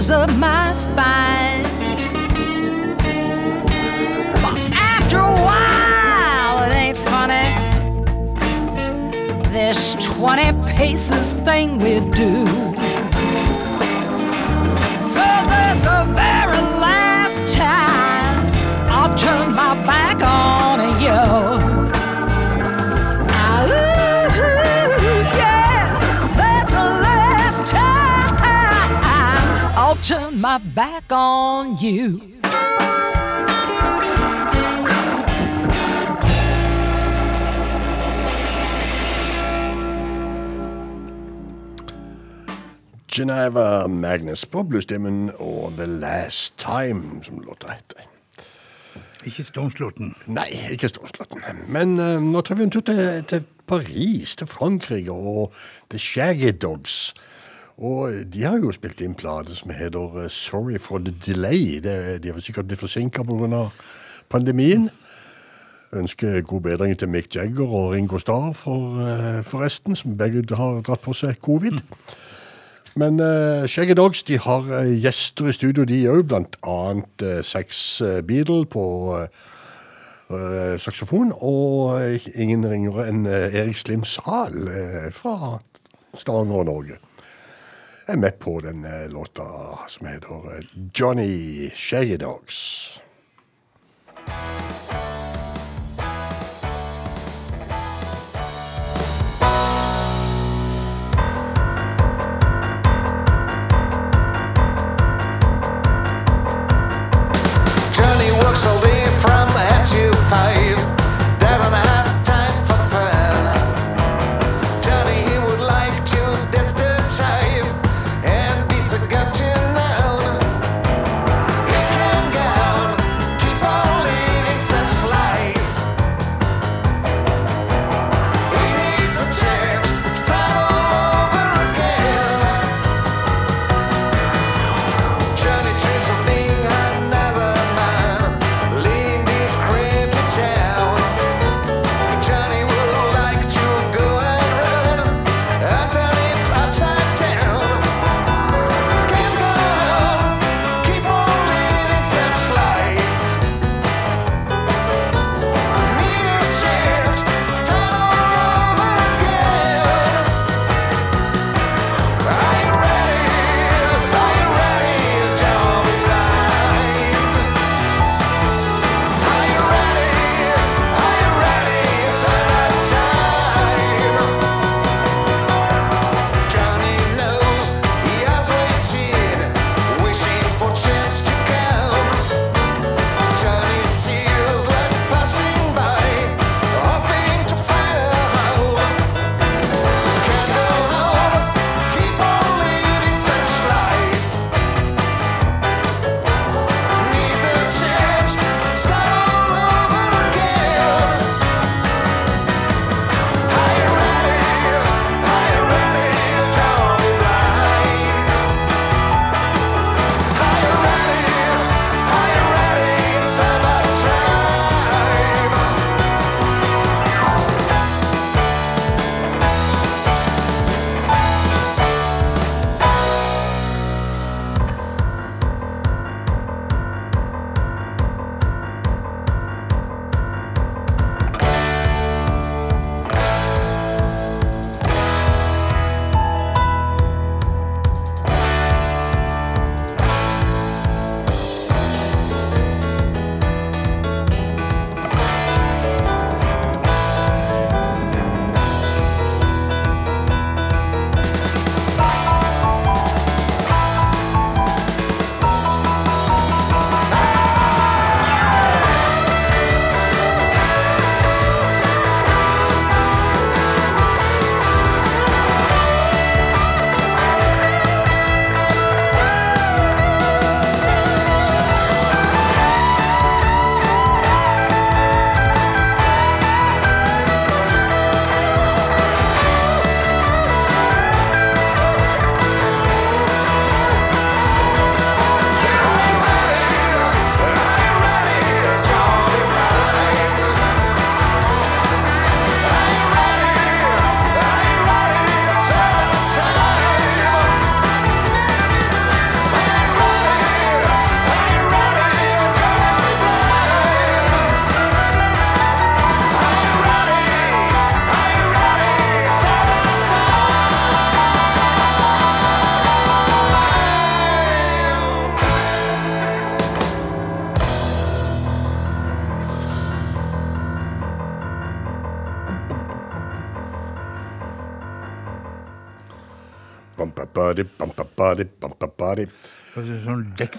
shivers 0.02 0.10
up 0.10 0.30
my 0.38 0.72
spine. 0.72 1.62
But 4.42 4.58
after 4.72 5.18
a 5.18 5.34
while, 5.46 6.70
it 6.70 6.74
ain't 6.74 6.98
funny. 6.98 7.50
This 9.50 9.94
20 10.00 10.72
paces 10.72 11.32
thing 11.44 11.78
we 11.78 12.00
do. 12.10 12.51
My 30.42 30.58
back 30.74 31.04
on 31.12 31.76
you. 31.80 32.20
Geneva 43.06 43.86
Magnus 43.86 44.46
på 44.46 44.62
bluesstemmen 44.62 45.30
og 45.38 45.72
The 45.78 45.86
Last 45.86 46.58
Time, 46.58 47.22
som 47.24 47.40
låta 47.40 47.70
heter. 47.70 48.08
Ikke 49.24 49.44
Stormslåtten. 49.44 50.14
Nei, 50.26 50.48
ikke 50.72 50.88
Stormslåtten. 50.88 51.44
Men 51.68 52.00
uh, 52.00 52.18
nå 52.18 52.42
tar 52.42 52.58
vi 52.58 52.66
en 52.66 52.74
tur 52.74 52.82
til, 52.82 53.22
til 53.30 53.44
Paris, 53.66 54.34
til 54.36 54.46
Frankrike, 54.50 55.12
og 55.12 55.54
The 55.90 55.98
Shaggy 55.98 56.50
Dogs. 56.62 57.14
Og 57.78 58.12
de 58.32 58.42
har 58.44 58.58
jo 58.60 58.72
spilt 58.72 59.00
inn 59.00 59.14
plate 59.16 59.54
som 59.56 59.72
heter 59.72 60.24
eh, 60.24 60.30
Sorry 60.30 60.78
for 60.78 60.98
the 60.98 61.14
Delay. 61.26 61.80
Det, 61.80 62.22
de 62.22 62.32
har 62.32 62.40
sikkert 62.40 62.68
blitt 62.68 62.80
forsinka 62.80 63.22
pga. 63.22 63.68
pandemien. 64.28 64.90
Ønsker 65.92 66.40
god 66.40 66.60
bedring 66.60 66.98
til 66.98 67.08
Mick 67.08 67.34
Jagger 67.34 67.68
og 67.68 67.92
Ringo 67.92 68.18
Starr 68.18 68.52
for, 68.52 69.00
eh, 69.00 69.42
forresten, 69.44 69.96
som 69.96 70.16
begge 70.16 70.44
har 70.56 70.80
dratt 70.80 71.00
på 71.00 71.12
seg 71.12 71.40
covid. 71.40 71.80
Men 72.94 73.20
uh, 73.20 73.66
Shaggy 73.66 73.94
Dogs 73.96 74.22
de 74.22 74.38
har 74.38 74.60
uh, 74.68 75.00
gjester 75.02 75.48
i 75.48 75.52
studio, 75.52 75.84
de 75.84 76.02
òg, 76.12 76.26
blant 76.28 76.56
annet 76.68 77.24
uh, 77.24 77.40
Sex 77.44 78.02
Beatle 78.28 78.66
på 78.66 78.84
uh, 79.16 80.76
saksofon, 80.76 81.32
og 81.40 81.96
ingen 82.34 82.68
ringere 82.68 83.08
enn 83.08 83.24
Erik 83.28 83.76
Slim 83.76 84.04
Sahl 84.04 84.68
fra 85.12 85.58
Stavanger 86.16 86.62
og 86.62 86.68
Norge. 86.70 87.11
Er 88.06 88.16
med 88.16 88.38
på 88.38 88.60
den 88.60 88.84
eh, 88.84 89.08
låta 89.08 89.42
som 89.88 90.06
heter 90.06 90.58
eh, 90.58 90.64
Johnny 90.94 91.70
Shaggy 91.74 92.16
Dogs. 92.16 92.88
Johnny 107.96 108.30
works 108.42 108.66
all 108.66 108.80
day 108.80 109.06
from 109.22 109.48
eight 109.56 109.86
to 109.86 110.16
five. 110.16 110.61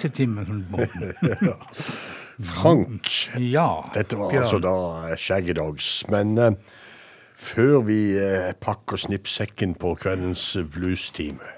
Sånn 0.04 0.16
timen. 0.20 0.46
Sånn, 0.46 1.58
Frank. 2.54 3.10
Ja. 3.40 3.68
Dette 3.94 4.18
var 4.20 4.32
Bjørn. 4.34 4.44
altså 4.46 4.60
da 4.64 5.16
Shaggy 5.20 5.54
Dogs. 5.58 5.90
Men 6.14 6.38
eh, 6.42 6.56
før 7.38 7.84
vi 7.88 8.00
eh, 8.20 8.52
pakker 8.64 9.00
snippsekken 9.06 9.76
på 9.80 9.96
kveldens 10.02 10.48
bluestime, 10.74 11.52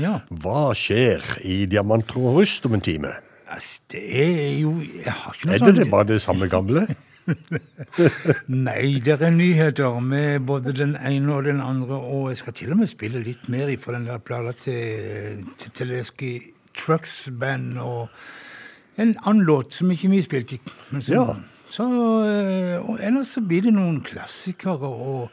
Ja. 0.00 0.16
Hva 0.42 0.72
skjer 0.74 1.22
i 1.46 1.66
Diamanter 1.70 2.16
og 2.18 2.40
rust 2.40 2.64
om 2.66 2.74
en 2.74 2.82
time? 2.82 3.12
Altså, 3.46 3.76
det 3.92 4.00
er 4.24 4.56
jo 4.58 4.72
Jeg 4.82 5.12
har 5.12 5.36
ikke 5.36 5.46
noe 5.46 5.54
Er 5.54 5.60
det 5.60 5.66
sånn 5.68 5.76
det 5.78 5.90
bare 5.92 6.08
det 6.08 6.16
samme 6.24 6.48
gamle? 6.50 6.86
Nei, 8.48 8.98
det 9.04 9.14
er 9.20 9.30
nyheter 9.32 10.00
med 10.02 10.42
både 10.48 10.74
den 10.76 10.96
ene 10.98 11.36
og 11.36 11.46
den 11.46 11.60
andre, 11.64 11.96
og 12.00 12.30
jeg 12.32 12.40
skal 12.42 12.56
til 12.58 12.74
og 12.74 12.80
med 12.82 12.90
spille 12.90 13.22
litt 13.24 13.46
mer 13.52 13.70
fra 13.80 13.94
den 13.96 14.08
der 14.08 14.18
plata 14.24 14.52
til, 14.64 15.44
til 15.60 15.72
Teleski 15.78 16.32
Trucks 16.74 17.28
Band, 17.40 17.78
og 17.78 18.08
en 19.00 19.16
annen 19.24 19.44
låt 19.46 19.74
som 19.74 19.90
ikke 19.90 20.12
vi 20.12 20.22
spilte. 20.24 20.60
Ja. 21.08 21.34
Så, 21.70 21.84
eh, 22.28 22.78
og 22.78 23.00
ellers 23.02 23.34
så 23.34 23.42
blir 23.42 23.64
det 23.66 23.74
noen 23.74 24.02
klassikere, 24.06 24.86
og 24.86 25.30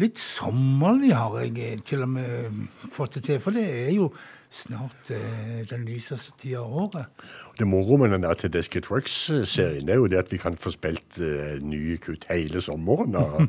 litt 0.00 0.20
sommerlig 0.20 1.12
har 1.12 1.34
jeg 1.42 1.58
eh, 1.60 1.80
til 1.84 2.06
og 2.06 2.14
med 2.14 2.62
fått 2.94 3.18
det 3.18 3.26
til, 3.28 3.42
for 3.44 3.56
det 3.56 3.66
er 3.68 3.90
jo 3.96 4.12
snart 4.52 5.10
eh, 5.12 5.62
den 5.68 5.84
lyseste 5.88 6.34
tida 6.40 6.60
av 6.60 6.76
året. 6.84 7.26
Det 7.58 7.68
moro 7.68 7.96
med 8.00 8.12
den 8.12 8.24
der 8.24 8.36
Tedeschi 8.38 8.82
Trucks-serien 8.84 9.88
er 9.88 10.00
jo 10.00 10.08
det 10.12 10.20
at 10.20 10.32
vi 10.32 10.40
kan 10.40 10.56
få 10.60 10.74
spilt 10.74 11.20
eh, 11.20 11.58
nye 11.60 11.98
kutt 12.02 12.26
hele 12.30 12.62
sommeren 12.64 13.16
av 13.16 13.40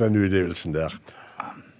den 0.00 0.18
utgivelsen 0.20 0.76
der. 0.76 0.96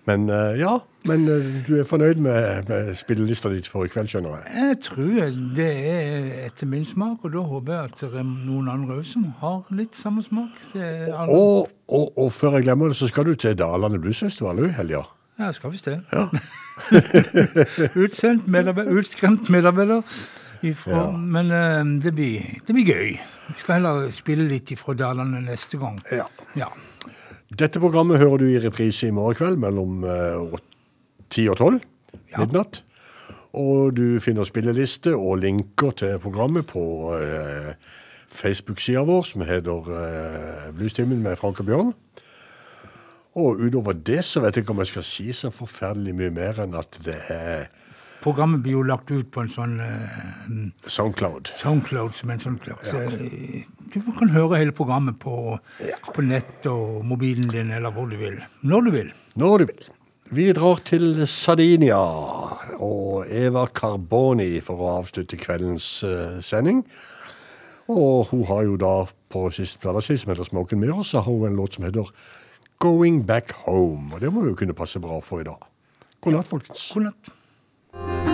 Men 0.09 0.25
eh, 0.35 0.57
ja, 0.59 0.73
men 1.07 1.29
eh, 1.31 1.45
du 1.67 1.77
er 1.79 1.85
fornøyd 1.87 2.19
med, 2.25 2.67
med 2.69 2.89
spillelista 2.99 3.51
di 3.53 3.61
for 3.71 3.87
i 3.87 3.91
kveld, 3.93 4.09
skjønner 4.11 4.41
jeg? 4.41 4.55
Jeg 4.57 4.79
tror 4.89 5.31
det 5.55 5.69
er 5.93 6.27
etter 6.49 6.67
min 6.67 6.85
smak, 6.89 7.23
og 7.23 7.35
da 7.37 7.45
håper 7.47 7.77
jeg 7.77 7.93
at 7.93 8.03
det 8.03 8.21
er 8.25 8.27
noen 8.27 8.71
andre 8.73 8.99
òg 8.99 9.07
som 9.07 9.29
har 9.39 9.63
litt 9.71 9.95
samme 9.99 10.25
smak. 10.27 10.59
Og, 11.29 11.71
og, 11.87 12.13
og 12.19 12.33
før 12.35 12.59
jeg 12.59 12.67
glemmer 12.67 12.91
det, 12.91 12.99
så 12.99 13.07
skal 13.13 13.31
du 13.31 13.35
til 13.39 13.55
Dalane 13.59 14.03
Bluesfestival 14.03 14.65
i 14.67 14.73
helga. 14.75 15.05
Ja, 15.39 15.53
skal 15.55 15.73
visst 15.73 15.87
det. 15.87 16.01
Utsendt 18.03 18.49
medarbeider, 18.51 18.93
utskremt 18.99 19.51
medarbeider. 19.51 20.03
Ifra, 20.63 20.91
Ja. 20.95 21.07
Men 21.19 21.51
eh, 21.51 22.03
det, 22.05 22.13
blir, 22.15 22.43
det 22.67 22.75
blir 22.75 22.87
gøy. 22.87 23.09
Vi 23.49 23.55
skal 23.59 23.81
heller 23.81 24.11
spille 24.15 24.47
litt 24.51 24.71
ifra 24.71 24.95
Dalane 24.95 25.41
neste 25.43 25.79
gang. 25.79 25.99
Ja. 26.15 26.29
Ja. 26.59 26.69
Dette 27.53 27.81
programmet 27.83 28.21
hører 28.21 28.41
du 28.41 28.47
i 28.49 28.61
reprise 28.63 29.09
i 29.09 29.13
morgen 29.13 29.37
kveld 29.37 29.59
mellom 29.61 30.05
eh, 30.09 30.55
10 31.29 31.51
og 31.53 31.59
12 31.59 31.81
midnatt. 32.39 32.81
Og 33.53 33.93
du 33.97 34.21
finner 34.25 34.49
spilleliste 34.49 35.13
og 35.13 35.43
linker 35.43 35.93
til 36.01 36.21
programmet 36.23 36.71
på 36.71 36.85
eh, 37.19 37.75
Facebook-sida 38.33 39.03
vår, 39.05 39.27
som 39.29 39.45
heter 39.45 39.91
eh, 39.99 40.71
Bluestimen 40.79 41.21
med 41.25 41.37
Frank 41.37 41.61
og 41.61 41.69
Bjørn. 41.69 41.93
Og 43.43 43.61
utover 43.61 43.97
det 43.97 44.23
så 44.29 44.41
vet 44.45 44.57
jeg 44.57 44.65
ikke 44.65 44.73
om 44.73 44.81
jeg 44.81 44.93
skal 44.95 45.07
si 45.09 45.29
så 45.37 45.53
forferdelig 45.53 46.17
mye 46.17 46.33
mer 46.33 46.65
enn 46.65 46.77
at 46.79 47.01
det 47.05 47.21
er 47.33 47.71
Programmet 48.23 48.63
blir 48.63 48.77
jo 48.77 48.83
lagt 48.87 49.11
ut 49.11 49.33
på 49.35 49.43
en 49.43 49.49
sånn 49.51 49.73
uh, 49.83 50.59
Soundcloud. 50.87 51.51
Soundcloud 51.59 52.15
som 52.15 52.31
en 52.31 52.43
sånn 52.43 52.59
slags 52.63 52.93
eh, 52.95 53.65
Du 53.93 54.01
kan 54.17 54.31
høre 54.33 54.61
hele 54.63 54.73
programmet 54.73 55.19
på, 55.21 55.59
på 56.15 56.25
nett 56.25 56.65
og 56.71 57.03
mobilen 57.05 57.51
din, 57.53 57.73
eller 57.77 57.93
hvor 57.93 58.09
du 58.09 58.17
vil. 58.17 58.39
Når 58.65 58.87
du 58.87 58.91
vil. 58.95 59.11
Når 59.37 59.59
du 59.59 59.67
vil. 59.69 59.91
Vi 60.33 60.47
drar 60.57 60.81
til 60.89 61.27
Sardinia 61.29 61.99
og 62.81 63.27
Eva 63.29 63.67
Carboni 63.69 64.63
for 64.65 64.81
å 64.81 64.95
avslutte 65.03 65.37
kveldens 65.37 65.89
uh, 66.09 66.39
sending. 66.41 66.81
Og 67.93 68.31
hun 68.31 68.47
har 68.49 68.65
jo 68.65 68.79
da 68.81 68.95
på 69.33 69.45
siste 69.53 69.83
plata 69.83 70.01
si, 70.01 70.17
som 70.17 70.33
heter 70.33 70.49
Smoken 70.49 70.81
med 70.81 70.95
oss, 70.95 71.13
så 71.13 71.21
har 71.21 71.29
hun 71.29 71.51
en 71.51 71.61
låt 71.61 71.77
som 71.77 71.85
heter 71.85 72.09
Going 72.81 73.21
Back 73.29 73.53
Home. 73.67 74.15
Og 74.15 74.25
det 74.25 74.33
må 74.33 74.47
jo 74.49 74.57
kunne 74.57 74.77
passe 74.79 75.03
bra 75.05 75.21
for 75.21 75.45
i 75.45 75.49
dag. 75.51 75.69
God 76.25 76.39
natt, 76.39 76.49
folkens. 76.49 76.89
God 76.97 77.11
natt. 77.11 78.32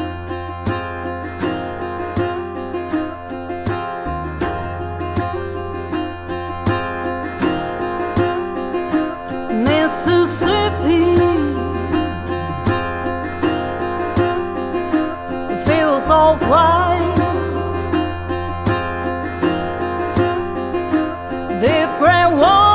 Mississippi 9.88 11.14
it 15.50 15.58
feels 15.66 16.10
alright. 16.10 17.16
The 21.62 21.96
grand 21.98 22.38
one. 22.38 22.67